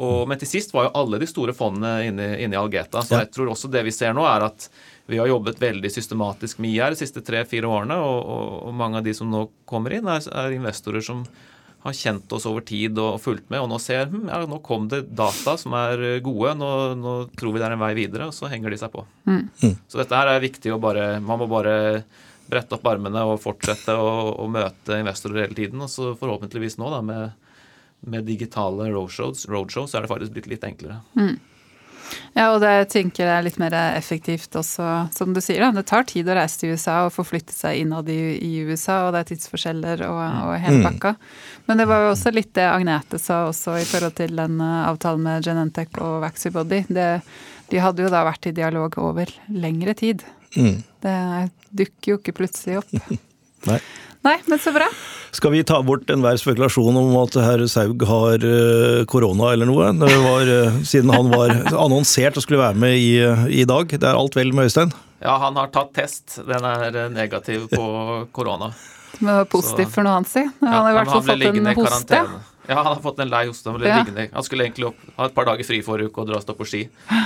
Og, 0.02 0.24
men 0.28 0.40
til 0.40 0.50
sist 0.50 0.74
var 0.74 0.88
jo 0.88 0.94
alle 0.98 1.20
de 1.22 1.28
store 1.30 1.54
fondene 1.56 1.92
inne, 2.08 2.26
inne 2.42 2.56
i 2.56 2.58
Algeta. 2.58 3.00
Så 3.00 3.14
Ja. 3.14 3.20
jeg 3.22 3.30
tror 3.32 3.52
også 3.52 3.70
det 3.70 3.84
vi 3.86 3.94
ser 3.94 4.12
nå, 4.12 4.24
er 4.26 4.48
at 4.50 4.68
vi 5.06 5.18
har 5.20 5.28
jobbet 5.28 5.60
veldig 5.60 5.90
systematisk 5.92 6.60
med 6.64 6.72
IR 6.72 6.94
de 6.94 7.00
siste 7.02 7.20
tre-fire 7.24 7.68
årene, 7.68 7.96
og, 8.00 8.20
og, 8.24 8.54
og 8.68 8.78
mange 8.78 9.00
av 9.00 9.04
de 9.04 9.12
som 9.16 9.28
nå 9.30 9.46
kommer 9.68 9.96
inn, 9.96 10.08
er, 10.08 10.24
er 10.32 10.56
investorer 10.56 11.04
som 11.04 11.26
har 11.84 11.92
kjent 11.92 12.32
oss 12.32 12.46
over 12.48 12.64
tid 12.64 12.96
og, 12.96 13.18
fulgt 13.20 13.50
med, 13.52 13.60
og 13.60 13.68
nå 13.68 13.78
ser 13.82 14.08
hm, 14.08 14.28
ja, 14.30 14.40
nå 14.48 14.56
kom 14.64 14.86
det 14.88 15.02
data 15.12 15.58
som 15.60 15.74
er 15.76 16.00
eh, 16.00 16.20
gode, 16.24 16.54
nå, 16.56 16.68
nå 16.96 17.14
tror 17.36 17.52
vi 17.52 17.60
det 17.60 17.66
er 17.68 17.76
en 17.76 17.82
vei 17.82 17.92
videre, 17.98 18.30
og 18.30 18.36
så 18.36 18.48
henger 18.48 18.72
de 18.72 18.78
seg 18.80 18.92
på. 18.94 19.04
Så 19.92 20.00
dette 20.00 20.16
her 20.16 20.32
er 20.32 20.40
viktig 20.44 20.72
å 20.72 20.80
bare 20.80 21.18
Man 21.20 21.42
må 21.42 21.48
bare 21.50 21.76
brette 22.48 22.76
opp 22.76 22.88
armene 22.88 23.26
og 23.28 23.40
fortsette 23.42 23.92
å, 23.96 24.08
å 24.40 24.48
møte 24.48 25.00
investorer 25.00 25.44
hele 25.44 25.58
tiden, 25.58 25.84
og 25.84 25.92
så 25.92 26.14
forhåpentligvis 26.16 26.78
nå, 26.80 26.88
da, 26.92 27.02
med, 27.04 27.52
med 28.08 28.24
digitale 28.28 28.88
roadshows, 28.92 29.44
roadshows, 29.52 29.92
så 29.92 30.00
er 30.00 30.06
det 30.06 30.12
faktisk 30.14 30.36
blitt 30.38 30.48
litt 30.54 30.64
enklere. 30.64 31.02
Ja, 32.34 32.48
og 32.50 32.60
det 32.62 32.90
tenker 32.92 33.24
jeg 33.24 33.32
er 33.32 33.44
litt 33.46 33.58
mer 33.62 33.74
effektivt 33.94 34.56
også, 34.58 34.86
som 35.14 35.34
du 35.34 35.40
sier. 35.44 35.62
Da. 35.62 35.70
Det 35.76 35.86
tar 35.88 36.06
tid 36.10 36.28
å 36.28 36.36
reise 36.36 36.60
til 36.60 36.74
USA 36.74 37.00
og 37.06 37.14
forflytte 37.14 37.54
seg 37.54 37.82
innad 37.82 38.10
i, 38.12 38.18
i 38.42 38.52
USA, 38.66 39.04
og 39.06 39.14
det 39.14 39.22
er 39.22 39.30
tidsforskjeller 39.32 40.04
og, 40.08 40.20
og 40.20 40.54
hele 40.64 40.82
pakka. 40.84 41.14
Men 41.68 41.80
det 41.80 41.88
var 41.90 42.04
jo 42.04 42.14
også 42.14 42.34
litt 42.34 42.52
det 42.56 42.66
Agnete 42.68 43.20
sa 43.22 43.44
også 43.48 43.78
i 43.80 43.86
forhold 43.88 44.16
til 44.18 44.34
den 44.38 44.58
eh, 44.62 44.80
avtalen 44.90 45.24
med 45.24 45.46
Genentech 45.46 46.00
og 46.02 46.20
Vaxibody. 46.24 46.84
Det, 46.88 47.10
de 47.70 47.84
hadde 47.84 48.04
jo 48.04 48.12
da 48.12 48.24
vært 48.26 48.50
i 48.50 48.56
dialog 48.56 48.98
over 49.02 49.30
lengre 49.52 49.94
tid. 49.98 50.26
Mm. 50.56 50.82
Det 51.02 51.20
dukker 51.74 52.14
jo 52.14 52.18
ikke 52.20 52.36
plutselig 52.42 52.82
opp. 52.82 52.98
Nei. 53.68 53.80
Nei, 54.24 54.38
men 54.48 54.58
så 54.62 54.72
bra. 54.72 54.86
Skal 55.36 55.52
vi 55.52 55.60
ta 55.66 55.82
bort 55.84 56.08
enhver 56.14 56.38
spekulasjon 56.40 56.96
om 56.96 57.10
at 57.20 57.34
herr 57.44 57.64
Saug 57.68 58.00
har 58.08 58.40
eh, 58.46 59.02
korona 59.10 59.50
eller 59.52 59.68
noe? 59.68 59.90
Det 60.00 60.08
var, 60.22 60.48
eh, 60.48 60.78
siden 60.88 61.12
han 61.12 61.28
var 61.32 61.52
annonsert 61.74 62.38
og 62.40 62.44
skulle 62.46 62.62
være 62.62 62.78
med 62.80 62.96
i, 62.96 63.10
eh, 63.20 63.44
i 63.60 63.66
dag. 63.68 63.90
Det 63.92 64.00
er 64.08 64.16
alt 64.16 64.38
vel 64.38 64.54
med 64.56 64.70
Øystein? 64.70 64.94
Ja, 65.24 65.36
han 65.42 65.56
har 65.60 65.68
tatt 65.74 65.92
test. 65.96 66.38
Den 66.48 66.64
er 66.64 66.96
negativ 67.12 67.68
på 67.72 67.84
korona. 68.32 68.72
Men 69.20 69.28
det 69.30 69.36
var 69.42 69.50
positivt 69.52 69.92
for 69.92 70.06
noe 70.06 70.16
han 70.16 70.24
si. 70.28 70.40
Han 70.62 70.72
Ja, 70.72 70.80
har 70.80 70.90
i 70.90 70.96
hvert 70.98 71.12
fall 71.12 71.22
fått 71.28 71.46
en 71.50 71.70
hoste. 71.82 72.24
Ja, 72.64 72.76
han 72.80 72.90
har 72.94 73.00
fått 73.04 73.20
en 73.20 73.30
lei 73.30 73.44
hoste. 73.46 73.70
Han, 73.70 73.80
ble 73.80 73.88
Ja. 73.92 74.28
han 74.32 74.42
skulle 74.46 74.64
egentlig 74.70 74.88
opp, 74.88 75.00
ha 75.18 75.26
et 75.28 75.34
par 75.36 75.44
dager 75.44 75.64
fri 75.68 75.82
forrige 75.84 76.08
uke 76.08 76.22
og 76.24 76.28
dra 76.32 76.40
og 76.40 76.46
stå 76.46 76.56
på 76.56 76.66
ski. 76.66 76.88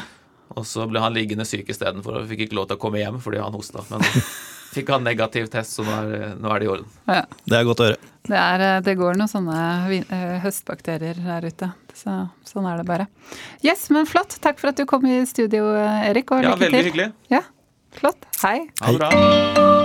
Og 0.59 0.65
så 0.65 0.87
ble 0.89 0.99
han 0.99 1.13
liggende 1.15 1.45
syk 1.47 1.69
istedenfor 1.69 2.23
og 2.23 2.29
fikk 2.31 2.47
ikke 2.47 2.57
lov 2.57 2.67
til 2.71 2.79
å 2.79 2.81
komme 2.81 2.99
hjem 2.99 3.19
fordi 3.21 3.37
han 3.39 3.53
hosta. 3.53 3.83
Men 3.93 4.01
fikk 4.73 4.93
han 4.95 5.05
negativ 5.07 5.49
test, 5.53 5.77
så 5.79 5.87
nå 5.87 5.97
er, 6.03 6.35
nå 6.39 6.53
er 6.55 6.63
det 6.63 6.69
i 6.69 6.73
orden. 6.75 6.91
Ja. 7.09 7.23
Det 7.49 7.59
er 7.61 7.69
godt 7.69 7.83
å 7.85 7.89
høre. 7.91 8.01
Det, 8.29 8.37
er, 8.37 8.65
eh, 8.67 8.81
det 8.85 8.97
går 9.01 9.19
noen 9.21 9.31
sånne 9.31 9.61
eh, 10.03 10.35
høstbakterier 10.45 11.23
der 11.25 11.49
ute. 11.49 11.71
Så, 11.99 12.19
sånn 12.47 12.69
er 12.71 12.83
det 12.83 12.87
bare. 12.89 13.09
Yes, 13.65 13.89
men 13.95 14.07
flott. 14.07 14.37
Takk 14.45 14.61
for 14.61 14.73
at 14.73 14.79
du 14.79 14.87
kom 14.91 15.07
i 15.09 15.21
studio, 15.29 15.73
Erik, 15.79 16.31
og 16.35 16.45
Ja, 16.45 16.55
lykke 16.55 16.69
veldig 16.69 16.85
hyggelig. 16.91 17.11
Ja, 17.33 17.43
flott. 17.99 18.31
Hei. 18.45 18.61
Ha 18.85 18.95
det 18.95 19.03
bra. 19.03 19.78